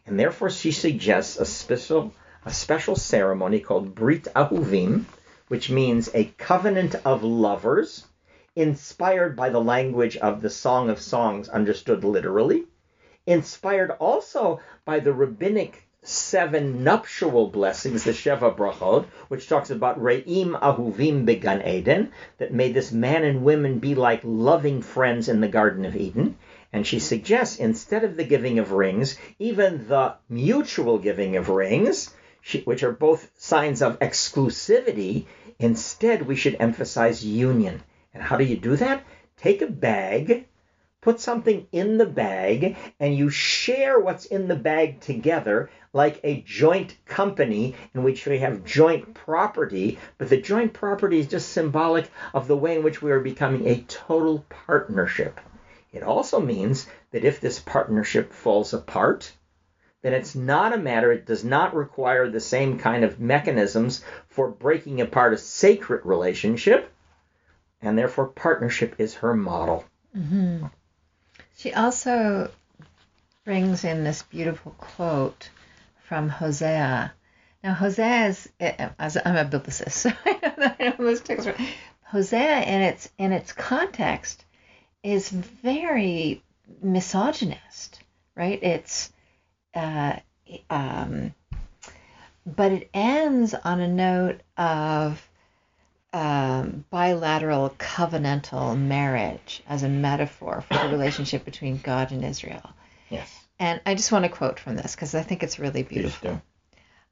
And 0.07 0.21
therefore, 0.21 0.51
she 0.51 0.71
suggests 0.71 1.39
a 1.39 1.45
special, 1.45 2.13
a 2.45 2.53
special 2.53 2.95
ceremony 2.95 3.59
called 3.59 3.97
Brit 3.97 4.29
Ahuvim, 4.37 5.07
which 5.49 5.71
means 5.71 6.11
a 6.13 6.25
covenant 6.39 6.95
of 7.05 7.23
lovers, 7.23 8.07
inspired 8.55 9.37
by 9.37 9.49
the 9.51 9.61
language 9.61 10.17
of 10.17 10.41
the 10.43 10.51
Song 10.51 10.91
of 10.91 11.01
Songs, 11.01 11.49
understood 11.49 12.03
literally, 12.05 12.65
inspired 13.27 13.91
also 13.93 14.61
by 14.85 14.99
the 15.01 15.13
rabbinic 15.13 15.87
seven 16.03 16.85
nuptial 16.85 17.49
blessings, 17.49 18.05
the 18.05 18.13
Sheva 18.13 18.57
Brachot, 18.57 19.07
which 19.27 19.49
talks 19.49 19.71
about 19.71 20.01
Re'im 20.01 20.59
Ahuvim 20.61 21.25
Began 21.25 21.67
Eden, 21.67 22.13
that 22.39 22.53
may 22.53 22.71
this 22.71 22.93
man 22.93 23.25
and 23.25 23.43
women 23.43 23.81
be 23.81 23.97
like 23.97 24.21
loving 24.23 24.83
friends 24.83 25.29
in 25.29 25.41
the 25.41 25.49
Garden 25.49 25.85
of 25.85 25.97
Eden. 25.97 26.37
And 26.73 26.87
she 26.87 27.01
suggests 27.01 27.59
instead 27.59 28.05
of 28.05 28.17
the 28.17 28.25
giving 28.25 28.61
of 28.61 28.71
rings, 28.71 29.19
even 29.41 29.89
the 29.89 30.15
mutual 30.29 30.99
giving 30.99 31.37
of 31.37 31.49
rings, 31.49 32.15
which 32.65 32.83
are 32.83 32.93
both 32.93 33.31
signs 33.37 33.83
of 33.83 33.99
exclusivity, 33.99 35.27
instead 35.59 36.23
we 36.23 36.37
should 36.37 36.57
emphasize 36.61 37.25
union. 37.25 37.83
And 38.15 38.23
how 38.23 38.37
do 38.37 38.45
you 38.45 38.57
do 38.57 38.77
that? 38.77 39.05
Take 39.37 39.63
a 39.63 39.67
bag 39.67 40.47
put 41.07 41.21
something 41.21 41.65
in 41.71 41.99
the 41.99 42.05
bag 42.05 42.77
and 42.99 43.17
you 43.17 43.31
share 43.31 43.97
what's 44.01 44.25
in 44.25 44.49
the 44.49 44.57
bag 44.57 44.99
together 44.99 45.71
like 45.93 46.19
a 46.25 46.41
joint 46.41 46.97
company 47.07 47.77
in 47.95 48.03
which 48.03 48.27
we 48.27 48.41
have 48.41 48.65
joint 48.65 49.15
property, 49.15 50.01
but 50.19 50.29
the 50.29 50.37
joint 50.37 50.73
property 50.73 51.21
is 51.21 51.29
just 51.29 51.51
symbolic 51.51 52.11
of 52.35 52.49
the 52.49 52.57
way 52.57 52.77
in 52.77 52.83
which 52.83 53.01
we 53.01 53.13
are 53.13 53.21
becoming 53.21 53.69
a 53.69 53.83
total 53.83 54.45
partnership. 54.49 55.39
It 55.93 56.03
also 56.03 56.41
means 56.41 56.89
that 57.13 57.25
if 57.25 57.41
this 57.41 57.61
partnership 57.61 58.33
falls 58.33 58.75
apart, 58.75 59.33
then 60.07 60.15
it's 60.15 60.37
not 60.37 60.73
a 60.73 60.79
matter, 60.79 61.11
it 61.11 61.27
does 61.27 61.43
not 61.43 61.75
require 61.75 62.31
the 62.31 62.39
same 62.39 62.79
kind 62.79 63.03
of 63.03 63.19
mechanisms 63.19 64.05
for 64.29 64.49
breaking 64.49 65.01
apart 65.01 65.33
a 65.33 65.37
sacred 65.37 66.07
relationship, 66.07 66.93
and 67.83 67.99
therefore 67.99 68.29
partnership 68.29 68.95
is 68.99 69.15
her 69.15 69.35
model. 69.35 69.85
Mm-hmm. 70.17 70.67
She 71.57 71.73
also 71.73 72.53
brings 73.45 73.83
in 73.83 74.05
this 74.05 74.23
beautiful 74.23 74.77
quote 74.79 75.51
from 76.05 76.29
Hosea. 76.29 77.13
Now, 77.65 77.75
Hosea 77.75 78.27
is, 78.27 78.49
as 78.61 79.17
I'm 79.25 79.37
a 79.37 79.45
biblicist, 79.45 79.91
so 79.91 80.13
I 80.25 80.33
know 80.35 80.53
that 80.57 80.77
I 80.79 80.85
know 80.85 80.95
those 80.99 81.21
texts. 81.21 81.51
Hosea, 82.05 82.61
in 82.61 82.83
its 82.83 83.11
in 83.19 83.33
its 83.33 83.53
context, 83.53 84.45
is 85.03 85.31
very 85.31 86.45
misogynist, 86.81 88.01
right? 88.37 88.63
It's, 88.63 89.13
uh, 89.77 90.17
um, 90.71 91.35
but 92.45 92.73
it 92.73 92.91
ends 92.95 93.55
on 93.55 93.81
a 93.81 93.89
note 93.89 94.41
of 94.57 95.29
um, 96.13 96.85
bilateral 96.91 97.75
covenantal 97.79 98.79
marriage 98.79 99.63
as 99.69 99.83
a 99.83 99.89
metaphor 99.89 100.63
for 100.63 100.75
the 100.75 100.89
relationship 100.89 101.45
between 101.45 101.79
God 101.79 102.11
and 102.13 102.25
Israel. 102.25 102.71
Yes. 103.11 103.47
And 103.59 103.81
I 103.85 103.95
just 103.95 104.13
want 104.13 104.25
to 104.25 104.31
quote 104.31 104.59
from 104.59 104.77
this 104.77 104.95
because 104.95 105.15
I 105.15 105.23
think 105.23 105.43
it's 105.43 105.59
really 105.59 105.83
beautiful. 105.83 106.41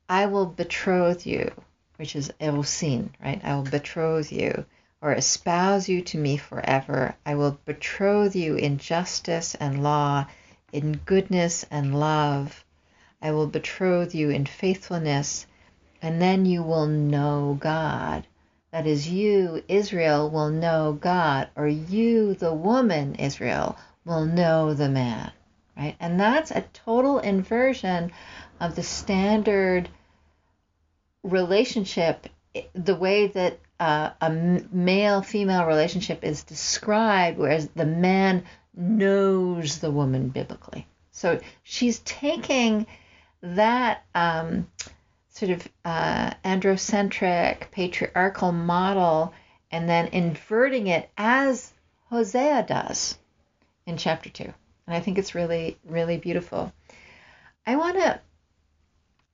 I 0.09 0.27
will 0.27 0.47
betroth 0.47 1.27
you, 1.27 1.51
which 1.97 2.17
is 2.17 2.33
erosin, 2.41 3.11
right? 3.23 3.41
I 3.45 3.55
will 3.57 3.65
betroth 3.65 4.33
you 4.33 4.65
or 5.01 5.12
espouse 5.12 5.89
you 5.89 6.03
to 6.03 6.19
me 6.19 6.37
forever. 6.37 7.15
I 7.27 7.35
will 7.35 7.59
betroth 7.65 8.37
you 8.37 8.57
in 8.57 8.79
justice 8.79 9.55
and 9.55 9.83
law, 9.83 10.27
in 10.75 11.01
goodness 11.07 11.64
and 11.70 11.99
love. 11.99 12.64
I 13.22 13.31
will 13.31 13.47
betroth 13.47 14.14
you 14.14 14.29
in 14.29 14.45
faithfulness, 14.45 15.47
and 16.03 16.20
then 16.20 16.45
you 16.45 16.62
will 16.62 16.87
know 16.87 17.57
God 17.59 18.27
that 18.75 18.89
is, 18.89 19.09
you, 19.09 19.62
Israel, 19.68 20.29
will 20.29 20.51
know 20.51 20.99
God, 21.01 21.49
or 21.55 21.68
you, 21.68 22.35
the 22.35 22.53
woman, 22.53 23.14
Israel, 23.14 23.79
will 24.05 24.25
know 24.25 24.75
the 24.75 24.89
man, 24.89 25.31
right? 25.77 25.95
And 26.01 26.18
that's 26.18 26.51
a 26.51 26.64
total 26.72 27.20
inversion 27.20 28.11
of 28.59 28.75
the 28.75 28.83
standard 28.83 29.89
relationship, 31.22 32.27
the 32.75 32.97
way 32.97 33.29
that 33.29 33.61
uh, 33.79 34.11
a 34.20 34.31
male 34.72 35.22
female 35.22 35.66
relationship 35.66 36.25
is 36.25 36.43
described, 36.43 37.39
whereas 37.39 37.68
the 37.77 37.87
man 37.87 38.43
knows 38.77 39.79
the 39.79 39.91
woman 39.91 40.29
biblically. 40.29 40.87
So 41.12 41.41
she's 41.62 42.01
taking 42.01 42.87
that 43.43 44.05
um, 44.14 44.68
sort 45.31 45.53
of 45.53 45.68
uh, 45.85 46.31
androcentric 46.45 47.70
patriarchal 47.70 48.53
model 48.53 49.33
and 49.70 49.89
then 49.89 50.09
inverting 50.09 50.87
it 50.87 51.11
as 51.16 51.72
Hosea 52.11 52.64
does 52.66 53.18
in 53.87 53.97
chapter 53.97 54.31
2. 54.31 54.45
And 54.45 54.97
I 54.97 55.01
think 55.01 55.18
it's 55.18 55.35
really, 55.35 55.79
really 55.85 56.16
beautiful. 56.16 56.72
I 57.66 57.77
want 57.77 57.97
to. 57.97 58.20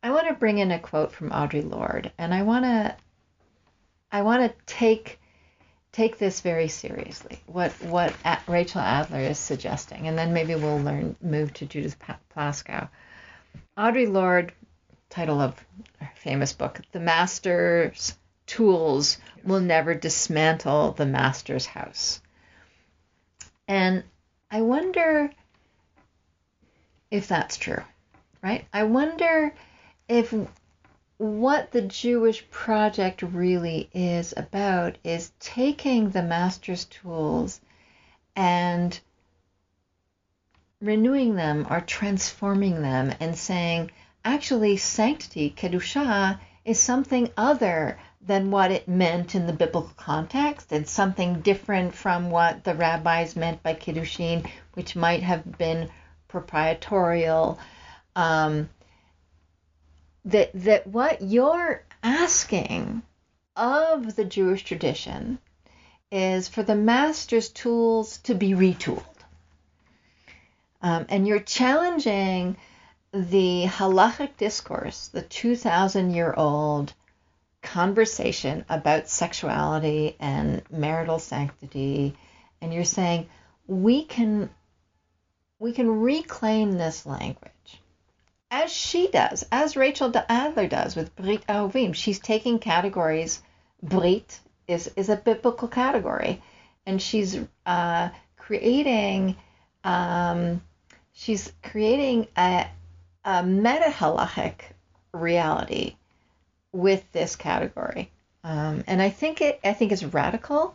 I 0.03 0.11
want 0.13 0.29
to 0.29 0.35
bring 0.35 0.57
in 0.57 0.71
a 0.71 0.79
quote 0.79 1.13
from 1.13 1.29
Audre 1.29 1.69
Lorde, 1.69 2.11
and 2.17 2.33
I 2.33 2.43
want 2.43 2.65
to, 2.65 2.97
I 4.11 4.23
want 4.23 4.51
to 4.51 4.65
take, 4.65 5.21
take 5.93 6.19
this 6.19 6.41
very 6.41 6.69
seriously. 6.69 7.41
What 7.47 7.73
what 7.83 8.15
Rachel 8.47 8.81
Adler 8.81 9.21
is 9.21 9.39
suggesting, 9.39 10.07
and 10.09 10.17
then 10.19 10.33
maybe 10.33 10.55
we'll 10.55 10.81
learn 10.81 11.17
move 11.21 11.53
to 11.55 11.67
Judith 11.67 11.97
Plaskow. 12.35 12.89
Audre 13.77 14.11
Lorde 14.11 14.53
title 15.09 15.41
of 15.41 15.55
our 16.01 16.13
famous 16.15 16.53
book, 16.53 16.81
The 16.93 17.01
Master's 17.01 18.17
Tools 18.47 19.19
Will 19.45 19.61
Never 19.61 19.95
Dismantle 19.95 20.93
the 20.93 21.07
Master's 21.07 21.67
House. 21.67 22.21
And 23.67 24.05
I 24.51 24.63
wonder 24.63 25.31
if 27.11 27.27
that's 27.29 27.57
true, 27.57 27.83
right? 28.43 28.65
I 28.73 28.85
wonder 28.85 29.55
if 30.09 30.33
what 31.21 31.71
the 31.71 31.83
Jewish 31.83 32.49
project 32.51 33.21
really 33.21 33.91
is 33.93 34.33
about 34.39 34.97
is 35.05 35.33
taking 35.39 36.09
the 36.09 36.23
master's 36.23 36.87
tools 36.87 37.61
and 38.35 38.99
renewing 40.81 41.35
them 41.35 41.67
or 41.69 41.83
transforming 41.83 42.81
them 42.81 43.13
and 43.21 43.37
saying, 43.37 43.91
actually 44.25 44.79
sanctity, 44.79 45.51
kedusha, 45.55 46.41
is 46.65 46.81
something 46.81 47.29
other 47.37 47.99
than 48.23 48.51
what 48.51 48.71
it 48.71 48.89
meant 48.89 49.35
in 49.35 49.47
the 49.47 49.53
biblical 49.53 49.93
context 49.99 50.73
and 50.73 50.89
something 50.89 51.43
different 51.43 51.95
from 51.95 52.31
what 52.31 52.65
the 52.65 52.75
rabbis 52.75 53.37
meant 53.37 53.63
by 53.63 53.75
kiddushin, 53.75 54.49
which 54.73 54.97
might 54.97 55.23
have 55.23 55.59
been 55.59 55.91
proprietorial. 56.29 57.59
Um, 58.17 58.71
that 60.25 60.51
that 60.55 60.87
what 60.87 61.23
you're 61.23 61.85
asking 62.03 63.03
of 63.57 64.17
the 64.17 64.25
Jewish 64.25 64.65
tradition 64.65 65.39
is 66.11 66.49
for 66.49 66.63
the 66.63 66.75
master's 66.75 67.49
tools 67.49 68.19
to 68.19 68.35
be 68.35 68.51
retooled. 68.51 69.05
Um, 70.83 71.07
and 71.09 71.27
you're 71.27 71.41
challenging 71.41 72.57
the 73.13 73.65
halachic 73.67 74.37
discourse, 74.37 75.09
the 75.09 75.23
2,000 75.23 76.13
year 76.13 76.33
old 76.37 76.93
conversation 77.63 78.65
about 78.69 79.09
sexuality 79.09 80.17
and 80.19 80.63
marital 80.71 81.19
sanctity, 81.19 82.17
and 82.61 82.73
you're 82.73 82.85
saying 82.85 83.29
we 83.67 84.05
can 84.05 84.51
we 85.59 85.73
can 85.73 86.01
reclaim 86.01 86.73
this 86.73 87.05
language 87.05 87.53
as 88.51 88.73
she 88.73 89.09
does, 89.09 89.47
as 89.53 89.77
Rachel 89.77 90.13
Adler 90.29 90.67
does 90.67 90.97
with 90.97 91.15
Brit 91.17 91.47
Ahuvim. 91.47 91.95
She's 91.95 92.19
taking 92.19 92.59
categories. 92.59 93.43
Brit 93.83 94.41
is 94.67 94.91
is 94.97 95.09
a 95.09 95.17
biblical 95.17 95.69
category, 95.69 96.43
and 96.87 97.01
she's 97.01 97.39
uh, 97.67 98.11
creating 98.37 99.37
um, 99.85 100.61
she's 101.13 101.53
creating 101.63 102.27
a, 102.37 102.67
a 103.25 103.43
meta 103.43 103.91
halachic 103.91 104.61
reality 105.13 105.97
with 106.73 107.11
this 107.13 107.37
category. 107.37 108.11
Um, 108.43 108.85
and 108.87 109.03
I 109.03 109.11
think 109.11 109.41
it 109.41 109.61
I 109.65 109.73
think 109.73 109.93
it's 109.93 110.05
radical, 110.05 110.75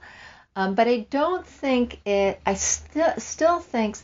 um, 0.56 0.76
but 0.76 0.88
I 0.88 1.00
don't 1.10 1.46
think 1.46 2.00
it. 2.06 2.40
I 2.46 2.54
still 2.54 3.14
still 3.18 3.60
think, 3.60 3.98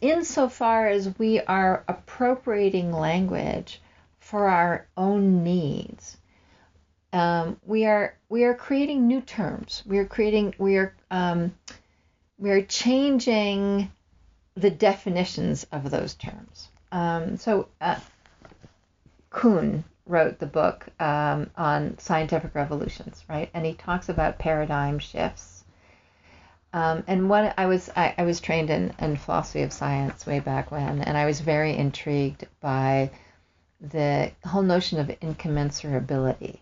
insofar 0.00 0.88
as 0.88 1.18
we 1.18 1.40
are 1.40 1.84
appropriating 1.88 2.92
language 2.92 3.80
for 4.18 4.48
our 4.48 4.86
own 4.96 5.42
needs, 5.42 6.16
um, 7.12 7.58
we 7.64 7.84
are 7.84 8.16
we 8.28 8.44
are 8.44 8.54
creating 8.54 9.06
new 9.06 9.20
terms. 9.20 9.82
We 9.86 9.98
are 9.98 10.06
creating 10.06 10.54
we 10.58 10.76
are 10.76 10.94
um, 11.10 11.54
we 12.38 12.50
are 12.50 12.62
changing 12.62 13.90
the 14.54 14.70
definitions 14.70 15.66
of 15.72 15.90
those 15.90 16.14
terms. 16.14 16.68
Um, 16.90 17.36
so 17.36 17.68
uh, 17.80 17.98
Kuhn 19.30 19.84
wrote 20.06 20.38
the 20.38 20.46
book 20.46 20.86
um, 21.00 21.50
on 21.56 21.98
scientific 21.98 22.54
revolutions, 22.54 23.24
right? 23.28 23.50
And 23.54 23.64
he 23.64 23.74
talks 23.74 24.08
about 24.08 24.38
paradigm 24.38 24.98
shifts. 24.98 25.61
Um, 26.74 27.04
and 27.06 27.28
what 27.28 27.54
I 27.58 27.66
was 27.66 27.90
I, 27.94 28.14
I 28.16 28.22
was 28.22 28.40
trained 28.40 28.70
in, 28.70 28.94
in 28.98 29.16
philosophy 29.16 29.62
of 29.62 29.72
science 29.72 30.26
way 30.26 30.40
back 30.40 30.70
when, 30.70 31.02
and 31.02 31.18
I 31.18 31.26
was 31.26 31.40
very 31.40 31.76
intrigued 31.76 32.46
by 32.60 33.10
the 33.80 34.30
whole 34.44 34.62
notion 34.62 34.98
of 34.98 35.08
incommensurability, 35.08 36.58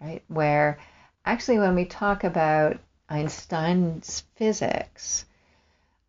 right? 0.00 0.22
Where 0.28 0.78
actually, 1.24 1.58
when 1.58 1.74
we 1.74 1.86
talk 1.86 2.24
about 2.24 2.78
Einstein's 3.08 4.24
physics, 4.36 5.24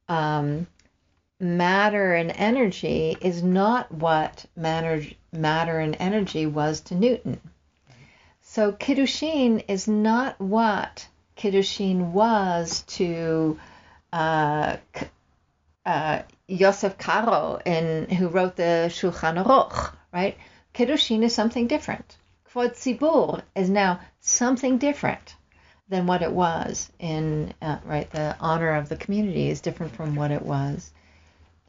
um, 0.07 0.67
matter 1.39 2.13
and 2.13 2.31
energy 2.36 3.17
is 3.19 3.41
not 3.41 3.91
what 3.91 4.45
matter, 4.55 5.03
matter 5.31 5.79
and 5.79 5.97
energy 5.99 6.45
was 6.45 6.81
to 6.81 6.95
Newton. 6.95 7.39
So 8.41 8.71
Kiddushin 8.71 9.63
is 9.67 9.88
not 9.88 10.39
what 10.39 11.07
Kiddushin 11.38 12.11
was 12.11 12.84
to 12.84 13.59
uh, 14.11 14.77
uh, 15.86 16.21
Yosef 16.47 16.97
Karo, 16.97 17.59
in, 17.65 18.09
who 18.09 18.27
wrote 18.27 18.55
the 18.55 18.89
Shulchan 18.89 19.43
Aruch, 19.43 19.93
right? 20.13 20.38
Kiddushin 20.73 21.23
is 21.23 21.34
something 21.34 21.67
different. 21.67 22.17
Kvod 22.49 22.73
Tzibur 22.73 23.41
is 23.55 23.69
now 23.69 23.99
something 24.19 24.77
different 24.77 25.36
than 25.89 26.05
what 26.07 26.21
it 26.21 26.31
was 26.31 26.91
in, 26.99 27.53
uh, 27.61 27.79
right, 27.84 28.09
the 28.11 28.36
honor 28.39 28.75
of 28.75 28.89
the 28.89 28.95
community 28.95 29.49
is 29.49 29.61
different 29.61 29.95
from 29.95 30.15
what 30.15 30.31
it 30.31 30.41
was 30.41 30.91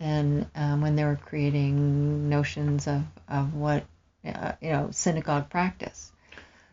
and 0.01 0.47
um, 0.55 0.81
when 0.81 0.97
they 0.97 1.05
were 1.05 1.17
creating 1.17 2.29
notions 2.29 2.87
of, 2.87 3.03
of 3.29 3.55
what 3.55 3.85
uh, 4.25 4.53
you 4.61 4.71
know 4.71 4.89
synagogue 4.91 5.49
practice. 5.51 6.12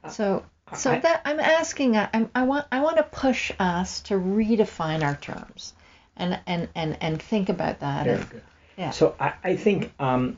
Uh, 0.04 0.10
so 0.10 0.44
so 0.76 0.92
I, 0.92 1.00
that 1.00 1.22
I'm 1.26 1.40
asking, 1.40 1.98
I, 1.98 2.28
I 2.34 2.44
want 2.44 2.66
I 2.72 2.82
want 2.82 2.98
to 2.98 3.04
push 3.04 3.52
us 3.60 4.02
to 4.02 4.16
redefine 4.16 5.04
our 5.04 5.16
terms, 5.16 5.74
and 6.16 6.40
and 6.46 6.70
and 6.76 6.98
and 7.02 7.22
think 7.22 7.50
about 7.50 7.80
that. 7.80 8.06
Very 8.06 8.24
good. 8.24 8.44
Yeah. 8.78 8.92
So 8.92 9.16
I, 9.20 9.34
I 9.44 9.56
think 9.56 9.92
um, 10.00 10.38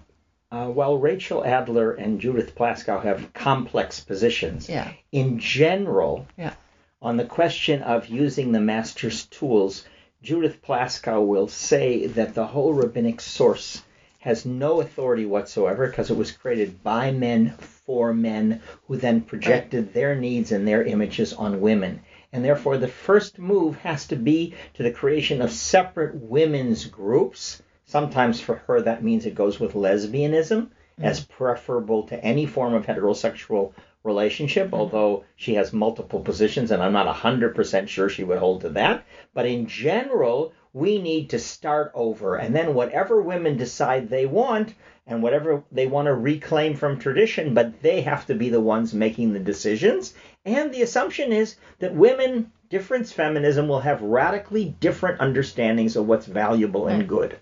uh, 0.54 0.68
while 0.68 0.98
Rachel 0.98 1.44
Adler 1.44 1.94
and 1.94 2.22
Judith 2.22 2.56
Plaskow 2.56 3.02
have 3.04 3.34
complex 3.34 4.00
positions, 4.00 4.70
yeah. 4.70 4.92
in 5.12 5.40
general, 5.40 6.28
yeah. 6.38 6.54
on 7.02 7.18
the 7.18 7.26
question 7.26 7.82
of 7.82 8.08
using 8.08 8.52
the 8.52 8.62
master's 8.62 9.26
tools, 9.26 9.86
Judith 10.22 10.62
Plaskow 10.62 11.26
will 11.26 11.48
say 11.48 12.06
that 12.06 12.36
the 12.36 12.46
whole 12.46 12.74
rabbinic 12.74 13.20
source 13.20 13.82
has 14.20 14.46
no 14.46 14.80
authority 14.80 15.26
whatsoever 15.26 15.88
because 15.88 16.12
it 16.12 16.18
was 16.18 16.32
created 16.32 16.84
by 16.84 17.12
men 17.12 17.56
for 17.86 18.14
men 18.14 18.62
who 18.88 18.98
then 18.98 19.22
projected 19.22 19.94
their 19.94 20.16
needs 20.16 20.52
and 20.52 20.68
their 20.68 20.84
images 20.84 21.34
on 21.34 21.62
women. 21.62 22.02
And 22.32 22.44
therefore, 22.44 22.78
the 22.78 22.88
first 22.88 23.38
move 23.38 23.78
has 23.78 24.08
to 24.08 24.16
be 24.16 24.56
to 24.76 24.84
the 24.84 24.92
creation 24.92 25.42
of 25.42 25.52
separate 25.52 26.16
women's 26.16 26.86
groups. 26.86 27.62
Sometimes 27.86 28.40
for 28.40 28.56
her, 28.68 28.82
that 28.82 29.04
means 29.04 29.26
it 29.26 29.36
goes 29.36 29.60
with 29.60 29.74
lesbianism 29.74 30.62
mm-hmm. 30.62 31.04
as 31.04 31.26
preferable 31.26 32.04
to 32.08 32.24
any 32.24 32.46
form 32.46 32.74
of 32.74 32.86
heterosexual 32.86 33.74
relationship, 34.04 34.68
mm-hmm. 34.68 34.76
although 34.76 35.26
she 35.36 35.56
has 35.56 35.74
multiple 35.74 36.22
positions, 36.22 36.72
and 36.72 36.82
I'm 36.82 36.94
not 36.94 37.14
100% 37.14 37.88
sure 37.88 38.10
she 38.10 38.24
would 38.24 38.40
hold 38.40 38.62
to 38.62 38.70
that. 38.70 39.06
But 39.34 39.46
in 39.46 39.68
general, 39.68 40.54
we 40.74 41.00
need 41.00 41.30
to 41.30 41.40
start 41.40 41.92
over. 41.94 42.36
And 42.36 42.56
then 42.56 42.74
whatever 42.74 43.22
women 43.22 43.58
decide 43.58 44.10
they 44.10 44.26
want, 44.26 44.74
and 45.06 45.22
whatever 45.22 45.64
they 45.72 45.86
want 45.86 46.08
to 46.08 46.14
reclaim 46.14 46.76
from 46.76 46.98
tradition, 46.98 47.54
but 47.54 47.82
they 47.82 48.02
have 48.02 48.26
to 48.28 48.36
be 48.36 48.50
the 48.50 48.62
ones 48.62 48.94
making 48.94 49.34
the 49.34 49.40
decisions. 49.40 50.14
And 50.46 50.74
the 50.74 50.82
assumption 50.82 51.32
is 51.32 51.58
that 51.80 51.94
women, 51.94 52.52
difference 52.70 53.12
feminism, 53.12 53.68
will 53.68 53.82
have 53.82 54.02
radically 54.02 54.76
different 54.80 55.20
understandings 55.20 55.96
of 55.96 56.08
what's 56.08 56.26
valuable 56.26 56.88
and 56.88 57.04
hmm. 57.04 57.10
good. 57.10 57.38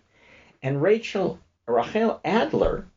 And 0.64 0.82
Rachel, 0.82 1.40
Rachel 1.68 2.20
Adler, 2.26 2.88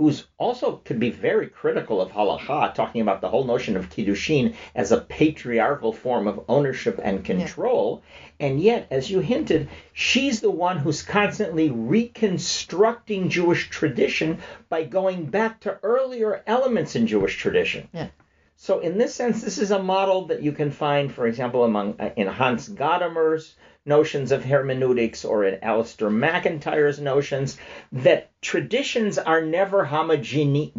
who's 0.00 0.26
also 0.38 0.76
could 0.76 0.98
be 0.98 1.10
very 1.10 1.46
critical 1.46 2.00
of 2.00 2.10
halacha, 2.10 2.74
talking 2.74 3.02
about 3.02 3.20
the 3.20 3.28
whole 3.28 3.44
notion 3.44 3.76
of 3.76 3.90
kiddushin 3.90 4.54
as 4.74 4.92
a 4.92 5.00
patriarchal 5.02 5.92
form 5.92 6.26
of 6.26 6.42
ownership 6.48 6.98
and 7.02 7.22
control. 7.22 8.02
Yeah. 8.02 8.46
And 8.46 8.62
yet, 8.62 8.86
as 8.90 9.10
you 9.10 9.20
hinted, 9.20 9.68
she's 9.92 10.40
the 10.40 10.50
one 10.50 10.78
who's 10.78 11.02
constantly 11.02 11.70
reconstructing 11.70 13.28
Jewish 13.28 13.68
tradition 13.68 14.38
by 14.70 14.84
going 14.84 15.26
back 15.26 15.60
to 15.60 15.78
earlier 15.82 16.42
elements 16.46 16.96
in 16.96 17.06
Jewish 17.06 17.36
tradition. 17.36 17.86
Yeah. 17.92 18.08
So 18.56 18.80
in 18.80 18.96
this 18.96 19.14
sense, 19.14 19.42
this 19.42 19.58
is 19.58 19.70
a 19.70 19.82
model 19.82 20.28
that 20.28 20.42
you 20.42 20.52
can 20.52 20.70
find, 20.70 21.12
for 21.12 21.26
example, 21.26 21.62
among 21.62 21.96
uh, 22.00 22.08
in 22.16 22.26
Hans 22.26 22.70
Gadamer's 22.70 23.54
notions 23.90 24.32
of 24.32 24.44
hermeneutics 24.44 25.24
or 25.24 25.44
in 25.44 25.60
Alasdair 25.60 26.10
MacIntyre's 26.10 27.00
notions 27.00 27.58
that 27.92 28.30
traditions 28.40 29.18
are 29.18 29.42
never 29.42 29.84
homogeneous. 29.84 30.72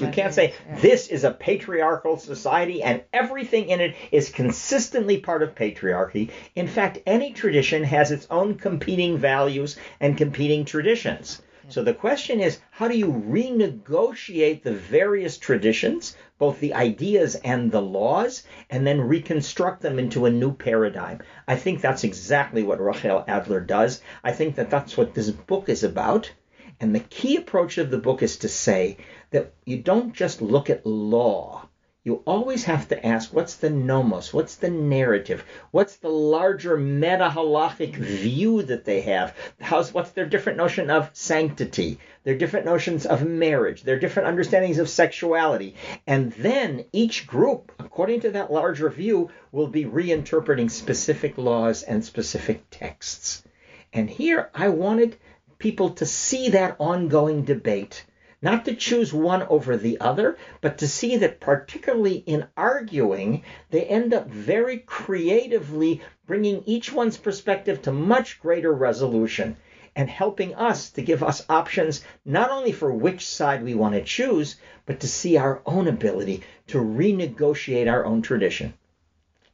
You 0.00 0.08
can't 0.12 0.34
say 0.34 0.52
yeah. 0.68 0.78
this 0.80 1.08
is 1.08 1.24
a 1.24 1.32
patriarchal 1.32 2.18
society 2.18 2.82
and 2.82 3.02
everything 3.12 3.70
in 3.70 3.80
it 3.80 3.96
is 4.12 4.30
consistently 4.30 5.18
part 5.18 5.42
of 5.42 5.54
patriarchy. 5.54 6.30
In 6.54 6.68
fact, 6.68 6.98
any 7.06 7.32
tradition 7.32 7.82
has 7.82 8.12
its 8.12 8.26
own 8.30 8.56
competing 8.56 9.16
values 9.18 9.76
and 9.98 10.16
competing 10.16 10.66
traditions. 10.66 11.40
So 11.70 11.82
the 11.84 11.92
question 11.92 12.40
is, 12.40 12.60
how 12.70 12.88
do 12.88 12.96
you 12.96 13.08
renegotiate 13.08 14.62
the 14.62 14.72
various 14.72 15.36
traditions, 15.36 16.16
both 16.38 16.60
the 16.60 16.74
ideas 16.74 17.34
and 17.34 17.70
the 17.70 17.82
laws, 17.82 18.44
and 18.70 18.86
then 18.86 19.00
reconstruct 19.00 19.82
them 19.82 19.98
into 19.98 20.24
a 20.24 20.30
new 20.30 20.52
paradigm? 20.52 21.20
I 21.46 21.56
think 21.56 21.80
that's 21.80 22.04
exactly 22.04 22.62
what 22.62 22.80
Rachel 22.80 23.24
Adler 23.28 23.60
does. 23.60 24.00
I 24.24 24.32
think 24.32 24.54
that 24.56 24.70
that's 24.70 24.96
what 24.96 25.14
this 25.14 25.30
book 25.30 25.68
is 25.68 25.84
about. 25.84 26.32
And 26.80 26.94
the 26.94 27.00
key 27.00 27.36
approach 27.36 27.78
of 27.78 27.90
the 27.90 27.98
book 27.98 28.22
is 28.22 28.38
to 28.38 28.48
say 28.48 28.98
that 29.30 29.52
you 29.64 29.78
don't 29.82 30.14
just 30.14 30.40
look 30.40 30.70
at 30.70 30.86
law 30.86 31.67
you 32.08 32.22
always 32.24 32.64
have 32.64 32.88
to 32.88 33.06
ask 33.06 33.34
what's 33.34 33.56
the 33.56 33.68
nomos, 33.68 34.32
what's 34.32 34.54
the 34.54 34.70
narrative, 34.70 35.44
what's 35.72 35.96
the 35.96 36.08
larger 36.08 36.74
meta 36.74 37.28
halachic 37.28 37.94
view 37.96 38.62
that 38.62 38.86
they 38.86 39.02
have, 39.02 39.36
how's 39.60 39.92
what's 39.92 40.12
their 40.12 40.24
different 40.24 40.56
notion 40.56 40.88
of 40.88 41.10
sanctity, 41.12 41.98
their 42.24 42.38
different 42.38 42.64
notions 42.64 43.04
of 43.04 43.26
marriage, 43.28 43.82
their 43.82 43.98
different 43.98 44.26
understandings 44.26 44.78
of 44.78 44.88
sexuality, 44.88 45.74
and 46.06 46.32
then 46.32 46.82
each 46.92 47.26
group, 47.26 47.72
according 47.78 48.20
to 48.20 48.30
that 48.30 48.50
larger 48.50 48.88
view, 48.88 49.28
will 49.52 49.68
be 49.68 49.84
reinterpreting 49.84 50.70
specific 50.70 51.36
laws 51.36 51.82
and 51.82 52.02
specific 52.02 52.64
texts. 52.70 53.44
And 53.92 54.08
here 54.08 54.48
I 54.54 54.70
wanted 54.70 55.18
people 55.58 55.90
to 55.90 56.06
see 56.06 56.48
that 56.48 56.76
ongoing 56.78 57.42
debate 57.42 58.06
not 58.40 58.64
to 58.64 58.74
choose 58.74 59.12
one 59.12 59.42
over 59.42 59.76
the 59.76 60.00
other, 60.00 60.38
but 60.60 60.78
to 60.78 60.86
see 60.86 61.16
that, 61.16 61.40
particularly 61.40 62.22
in 62.26 62.46
arguing, 62.56 63.42
they 63.70 63.84
end 63.84 64.14
up 64.14 64.28
very 64.28 64.78
creatively 64.78 66.00
bringing 66.26 66.62
each 66.64 66.92
one's 66.92 67.16
perspective 67.16 67.82
to 67.82 67.92
much 67.92 68.40
greater 68.40 68.72
resolution 68.72 69.56
and 69.96 70.08
helping 70.08 70.54
us 70.54 70.90
to 70.90 71.02
give 71.02 71.24
us 71.24 71.44
options 71.48 72.04
not 72.24 72.50
only 72.50 72.70
for 72.70 72.92
which 72.92 73.26
side 73.26 73.64
we 73.64 73.74
want 73.74 73.94
to 73.94 74.04
choose, 74.04 74.56
but 74.86 75.00
to 75.00 75.08
see 75.08 75.36
our 75.36 75.60
own 75.66 75.88
ability 75.88 76.42
to 76.68 76.78
renegotiate 76.78 77.90
our 77.90 78.04
own 78.04 78.22
tradition. 78.22 78.72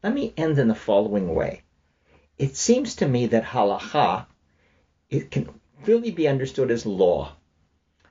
Let 0.03 0.13
me 0.13 0.35
end 0.37 0.59
in 0.59 0.69
the 0.69 0.75
following 0.75 1.35
way. 1.35 1.63
It 2.37 2.57
seems 2.57 2.97
to 2.97 3.09
me 3.09 3.27
that 3.29 3.45
halacha 3.45 4.27
it 5.09 5.31
can 5.31 5.49
really 5.87 6.11
be 6.11 6.29
understood 6.29 6.71
as 6.71 6.85
law. 6.85 7.37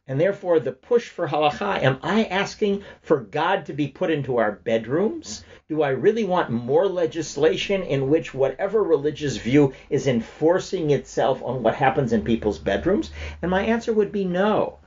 And 0.05 0.19
therefore, 0.19 0.59
the 0.59 0.73
push 0.73 1.07
for 1.07 1.29
halacha, 1.29 1.81
am 1.81 1.97
I 2.03 2.25
asking 2.25 2.83
for 3.01 3.21
God 3.21 3.67
to 3.67 3.73
be 3.73 3.87
put 3.87 4.11
into 4.11 4.35
our 4.35 4.51
bedrooms? 4.51 5.45
Do 5.69 5.81
I 5.81 5.91
really 5.91 6.25
want 6.25 6.49
more 6.49 6.89
legislation 6.89 7.83
in 7.83 8.09
which 8.09 8.33
whatever 8.33 8.83
religious 8.83 9.37
view 9.37 9.73
is 9.89 10.05
enforcing 10.05 10.91
itself 10.91 11.41
on 11.41 11.63
what 11.63 11.75
happens 11.75 12.11
in 12.11 12.25
people's 12.25 12.59
bedrooms? 12.59 13.11
And 13.41 13.49
my 13.49 13.63
answer 13.63 13.93
would 13.93 14.11
be 14.11 14.25
no. 14.25 14.79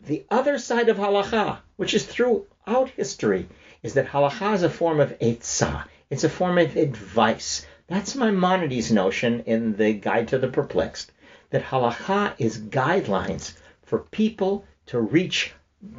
The 0.00 0.24
other 0.30 0.58
side 0.58 0.88
of 0.88 0.96
halacha, 0.96 1.58
which 1.76 1.92
is 1.92 2.06
throughout 2.06 2.90
history, 2.90 3.48
is 3.82 3.94
that 3.94 4.06
halacha 4.06 4.54
is 4.54 4.62
a 4.62 4.70
form 4.70 5.00
of 5.00 5.18
etzah. 5.18 5.86
It's 6.08 6.22
a 6.22 6.28
form 6.28 6.58
of 6.58 6.76
advice. 6.76 7.66
That's 7.88 8.14
Maimonides' 8.14 8.92
notion 8.92 9.40
in 9.40 9.74
the 9.74 9.92
Guide 9.92 10.28
to 10.28 10.38
the 10.38 10.46
Perplexed, 10.46 11.10
that 11.50 11.64
halacha 11.64 12.34
is 12.38 12.58
guidelines 12.58 13.54
for 13.92 13.98
people 13.98 14.64
to 14.86 14.98
reach 14.98 15.52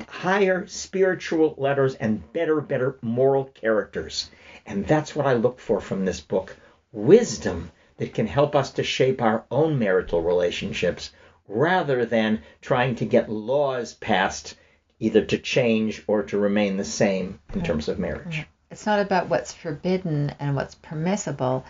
higher 0.08 0.66
spiritual 0.66 1.54
letters 1.60 1.94
and 1.94 2.34
better, 2.34 2.60
better 2.60 2.98
moral 3.04 3.46
characters. 3.46 4.32
And 4.66 4.88
that's 4.88 5.16
what 5.16 5.28
I 5.28 5.34
look 5.34 5.60
for 5.60 5.80
from 5.80 6.04
this 6.04 6.20
book 6.20 6.56
wisdom 6.92 7.70
that 7.98 8.16
can 8.16 8.26
help 8.26 8.56
us 8.56 8.72
to 8.72 8.84
shape 8.84 9.22
our 9.22 9.46
own 9.52 9.78
marital 9.78 10.24
relationships 10.24 11.12
rather 11.48 12.04
than 12.04 12.42
trying 12.62 12.96
to 12.96 13.06
get 13.06 13.30
laws 13.30 13.94
passed 13.94 14.56
either 15.00 15.24
to 15.26 15.38
change 15.38 16.04
or 16.08 16.24
to 16.24 16.40
remain 16.40 16.78
the 16.78 16.84
same 16.84 17.40
in 17.54 17.62
terms 17.62 17.88
of 17.88 18.00
marriage. 18.00 18.48
It's 18.72 18.88
not 18.88 19.02
about 19.02 19.30
what's 19.30 19.54
forbidden 19.54 20.34
and 20.40 20.56
what's 20.56 20.74
permissible, 20.74 21.64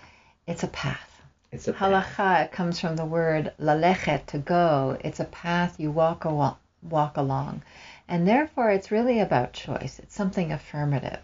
it's 0.47 0.63
a 0.63 0.67
path. 0.67 1.12
It's 1.54 1.68
a 1.68 1.74
Halacha 1.74 2.51
comes 2.51 2.80
from 2.80 2.95
the 2.95 3.06
word 3.06 3.54
lalechet, 3.60 4.26
to 4.28 4.39
go. 4.39 4.97
It's 5.01 5.20
a 5.20 5.26
path 5.26 5.80
you 5.80 5.91
walk, 5.91 6.26
a, 6.26 6.58
walk 6.82 7.18
along. 7.18 7.62
And 8.08 8.28
therefore, 8.28 8.72
it's 8.72 8.89
really 8.89 9.20
about 9.20 9.54
choice. 9.54 9.99
It's 9.99 10.16
something 10.16 10.51
affirmative. 10.51 11.20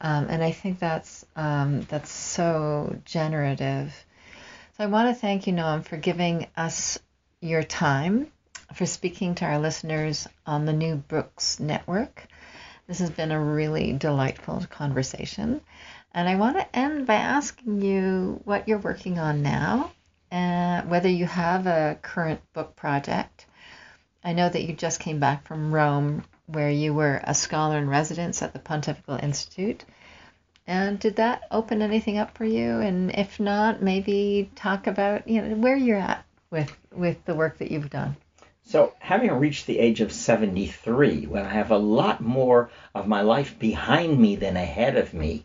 Um, 0.00 0.28
and 0.30 0.42
I 0.42 0.50
think 0.50 0.78
that's, 0.78 1.26
um, 1.36 1.82
that's 1.82 2.10
so 2.10 2.98
generative. 3.04 3.94
So 4.78 4.84
I 4.84 4.86
want 4.86 5.14
to 5.14 5.20
thank 5.20 5.46
you, 5.46 5.52
Noam, 5.52 5.84
for 5.84 5.98
giving 5.98 6.46
us 6.56 6.98
your 7.40 7.62
time, 7.62 8.28
for 8.74 8.86
speaking 8.86 9.34
to 9.36 9.44
our 9.44 9.58
listeners 9.58 10.26
on 10.46 10.64
the 10.64 10.72
New 10.72 10.96
Books 10.96 11.60
Network. 11.60 12.26
This 12.86 12.98
has 12.98 13.10
been 13.10 13.30
a 13.30 13.40
really 13.40 13.92
delightful 13.92 14.64
conversation. 14.70 15.60
And 16.14 16.28
I 16.28 16.36
want 16.36 16.56
to 16.56 16.76
end 16.76 17.06
by 17.06 17.16
asking 17.16 17.82
you 17.82 18.40
what 18.44 18.68
you're 18.68 18.78
working 18.78 19.18
on 19.18 19.42
now, 19.42 19.90
uh, 20.30 20.82
whether 20.82 21.08
you 21.08 21.26
have 21.26 21.66
a 21.66 21.98
current 22.02 22.40
book 22.52 22.76
project. 22.76 23.46
I 24.22 24.32
know 24.32 24.48
that 24.48 24.62
you 24.62 24.74
just 24.74 25.00
came 25.00 25.18
back 25.18 25.44
from 25.44 25.74
Rome, 25.74 26.24
where 26.46 26.70
you 26.70 26.94
were 26.94 27.20
a 27.24 27.34
scholar 27.34 27.78
in 27.78 27.88
residence 27.88 28.42
at 28.42 28.52
the 28.52 28.60
Pontifical 28.60 29.16
Institute. 29.16 29.84
And 30.68 31.00
did 31.00 31.16
that 31.16 31.42
open 31.50 31.82
anything 31.82 32.16
up 32.16 32.38
for 32.38 32.44
you? 32.44 32.78
And 32.78 33.10
if 33.10 33.40
not, 33.40 33.82
maybe 33.82 34.50
talk 34.54 34.86
about 34.86 35.26
you 35.26 35.42
know 35.42 35.56
where 35.56 35.76
you're 35.76 35.98
at 35.98 36.24
with 36.48 36.74
with 36.92 37.22
the 37.24 37.34
work 37.34 37.58
that 37.58 37.72
you've 37.72 37.90
done. 37.90 38.16
So, 38.66 38.94
having 38.98 39.32
reached 39.32 39.66
the 39.66 39.78
age 39.78 40.00
of 40.00 40.10
73, 40.10 41.26
when 41.26 41.44
I 41.44 41.50
have 41.50 41.70
a 41.70 41.76
lot 41.76 42.22
more 42.22 42.70
of 42.94 43.06
my 43.06 43.20
life 43.20 43.58
behind 43.58 44.18
me 44.18 44.36
than 44.36 44.56
ahead 44.56 44.96
of 44.96 45.12
me, 45.12 45.44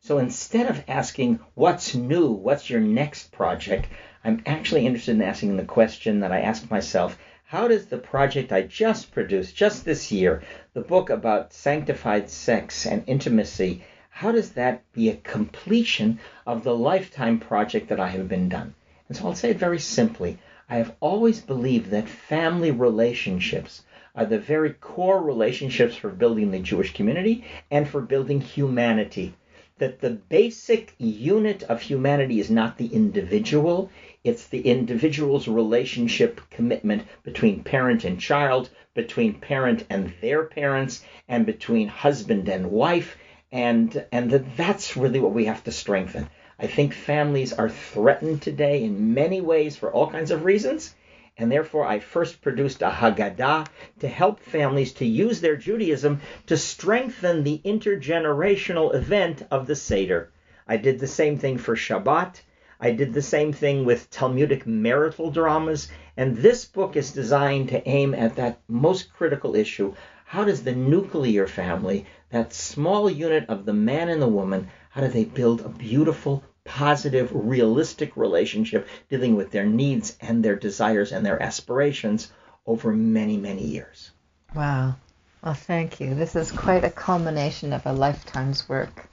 so 0.00 0.18
instead 0.18 0.70
of 0.70 0.84
asking, 0.86 1.40
what's 1.54 1.94
new? 1.94 2.30
What's 2.30 2.70
your 2.70 2.80
next 2.80 3.32
project? 3.32 3.88
I'm 4.22 4.42
actually 4.46 4.86
interested 4.86 5.16
in 5.16 5.22
asking 5.22 5.56
the 5.56 5.64
question 5.64 6.20
that 6.20 6.30
I 6.30 6.40
asked 6.40 6.70
myself 6.70 7.18
how 7.44 7.66
does 7.66 7.86
the 7.86 7.98
project 7.98 8.52
I 8.52 8.62
just 8.62 9.10
produced, 9.10 9.56
just 9.56 9.84
this 9.84 10.12
year, 10.12 10.42
the 10.72 10.82
book 10.82 11.10
about 11.10 11.52
sanctified 11.52 12.30
sex 12.30 12.86
and 12.86 13.02
intimacy, 13.08 13.82
how 14.08 14.30
does 14.30 14.52
that 14.52 14.84
be 14.92 15.08
a 15.08 15.16
completion 15.16 16.20
of 16.46 16.62
the 16.62 16.76
lifetime 16.76 17.40
project 17.40 17.88
that 17.88 17.98
I 17.98 18.08
have 18.08 18.28
been 18.28 18.48
done? 18.48 18.74
And 19.08 19.16
so 19.16 19.26
I'll 19.26 19.34
say 19.34 19.50
it 19.50 19.58
very 19.58 19.80
simply. 19.80 20.38
I 20.70 20.76
have 20.76 20.94
always 21.00 21.40
believed 21.40 21.90
that 21.90 22.08
family 22.08 22.70
relationships 22.70 23.82
are 24.14 24.26
the 24.26 24.38
very 24.38 24.74
core 24.74 25.20
relationships 25.20 25.96
for 25.96 26.10
building 26.10 26.50
the 26.52 26.60
Jewish 26.60 26.94
community 26.94 27.44
and 27.70 27.88
for 27.88 28.00
building 28.00 28.40
humanity 28.40 29.34
that 29.78 30.00
the 30.00 30.10
basic 30.10 30.94
unit 30.98 31.62
of 31.64 31.80
humanity 31.80 32.40
is 32.40 32.50
not 32.50 32.76
the 32.76 32.86
individual, 32.86 33.90
it's 34.24 34.48
the 34.48 34.60
individual's 34.60 35.48
relationship 35.48 36.40
commitment 36.50 37.04
between 37.22 37.62
parent 37.62 38.04
and 38.04 38.20
child, 38.20 38.70
between 38.94 39.34
parent 39.34 39.84
and 39.88 40.12
their 40.20 40.44
parents, 40.44 41.04
and 41.28 41.46
between 41.46 41.88
husband 41.88 42.48
and 42.48 42.70
wife, 42.70 43.16
and 43.52 44.04
and 44.12 44.30
that 44.30 44.56
that's 44.56 44.96
really 44.96 45.20
what 45.20 45.32
we 45.32 45.44
have 45.44 45.64
to 45.64 45.70
strengthen. 45.70 46.28
I 46.58 46.66
think 46.66 46.92
families 46.92 47.52
are 47.52 47.68
threatened 47.68 48.42
today 48.42 48.82
in 48.82 49.14
many 49.14 49.40
ways 49.40 49.76
for 49.76 49.92
all 49.92 50.10
kinds 50.10 50.32
of 50.32 50.44
reasons, 50.44 50.94
and 51.38 51.52
therefore 51.52 51.86
I 51.86 52.00
first 52.00 52.42
produced 52.42 52.82
a 52.82 52.90
Haggadah 52.90 53.68
to 54.00 54.08
help 54.08 54.40
families 54.40 54.92
to 54.94 55.06
use 55.06 55.40
their 55.40 55.56
Judaism 55.56 56.20
to 56.46 56.56
strengthen 56.56 57.44
the 57.44 57.60
intergenerational 57.64 58.92
event 58.94 59.46
of 59.50 59.68
the 59.68 59.76
Seder. 59.76 60.32
I 60.66 60.76
did 60.76 60.98
the 60.98 61.06
same 61.06 61.38
thing 61.38 61.56
for 61.56 61.76
Shabbat. 61.76 62.40
I 62.80 62.90
did 62.90 63.14
the 63.14 63.22
same 63.22 63.52
thing 63.52 63.84
with 63.84 64.10
Talmudic 64.10 64.66
marital 64.66 65.30
dramas, 65.30 65.88
and 66.16 66.36
this 66.36 66.64
book 66.64 66.96
is 66.96 67.12
designed 67.12 67.68
to 67.68 67.88
aim 67.88 68.14
at 68.14 68.36
that 68.36 68.60
most 68.68 69.12
critical 69.12 69.54
issue. 69.54 69.94
How 70.24 70.44
does 70.44 70.62
the 70.62 70.74
nuclear 70.74 71.46
family, 71.46 72.06
that 72.30 72.52
small 72.52 73.08
unit 73.08 73.46
of 73.48 73.64
the 73.64 73.72
man 73.72 74.08
and 74.08 74.20
the 74.20 74.28
woman, 74.28 74.68
how 74.90 75.00
do 75.00 75.08
they 75.08 75.24
build 75.24 75.60
a 75.60 75.68
beautiful, 75.68 76.42
positive, 76.68 77.30
realistic 77.32 78.16
relationship 78.16 78.86
dealing 79.08 79.34
with 79.34 79.50
their 79.50 79.66
needs 79.66 80.16
and 80.20 80.44
their 80.44 80.54
desires 80.54 81.12
and 81.12 81.24
their 81.24 81.42
aspirations 81.42 82.30
over 82.66 82.92
many, 82.92 83.36
many 83.36 83.64
years. 83.64 84.10
Wow. 84.54 84.96
Well, 85.42 85.54
thank 85.54 86.00
you. 86.00 86.14
This 86.14 86.36
is 86.36 86.52
quite 86.52 86.84
a 86.84 86.90
culmination 86.90 87.72
of 87.72 87.86
a 87.86 87.92
lifetime's 87.92 88.68
work. 88.68 89.08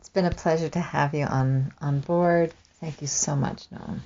It's 0.00 0.10
been 0.10 0.26
a 0.26 0.30
pleasure 0.30 0.68
to 0.68 0.80
have 0.80 1.14
you 1.14 1.24
on, 1.24 1.72
on 1.80 2.00
board. 2.00 2.52
Thank 2.80 3.00
you 3.00 3.06
so 3.06 3.34
much, 3.34 3.70
Noam. 3.70 4.00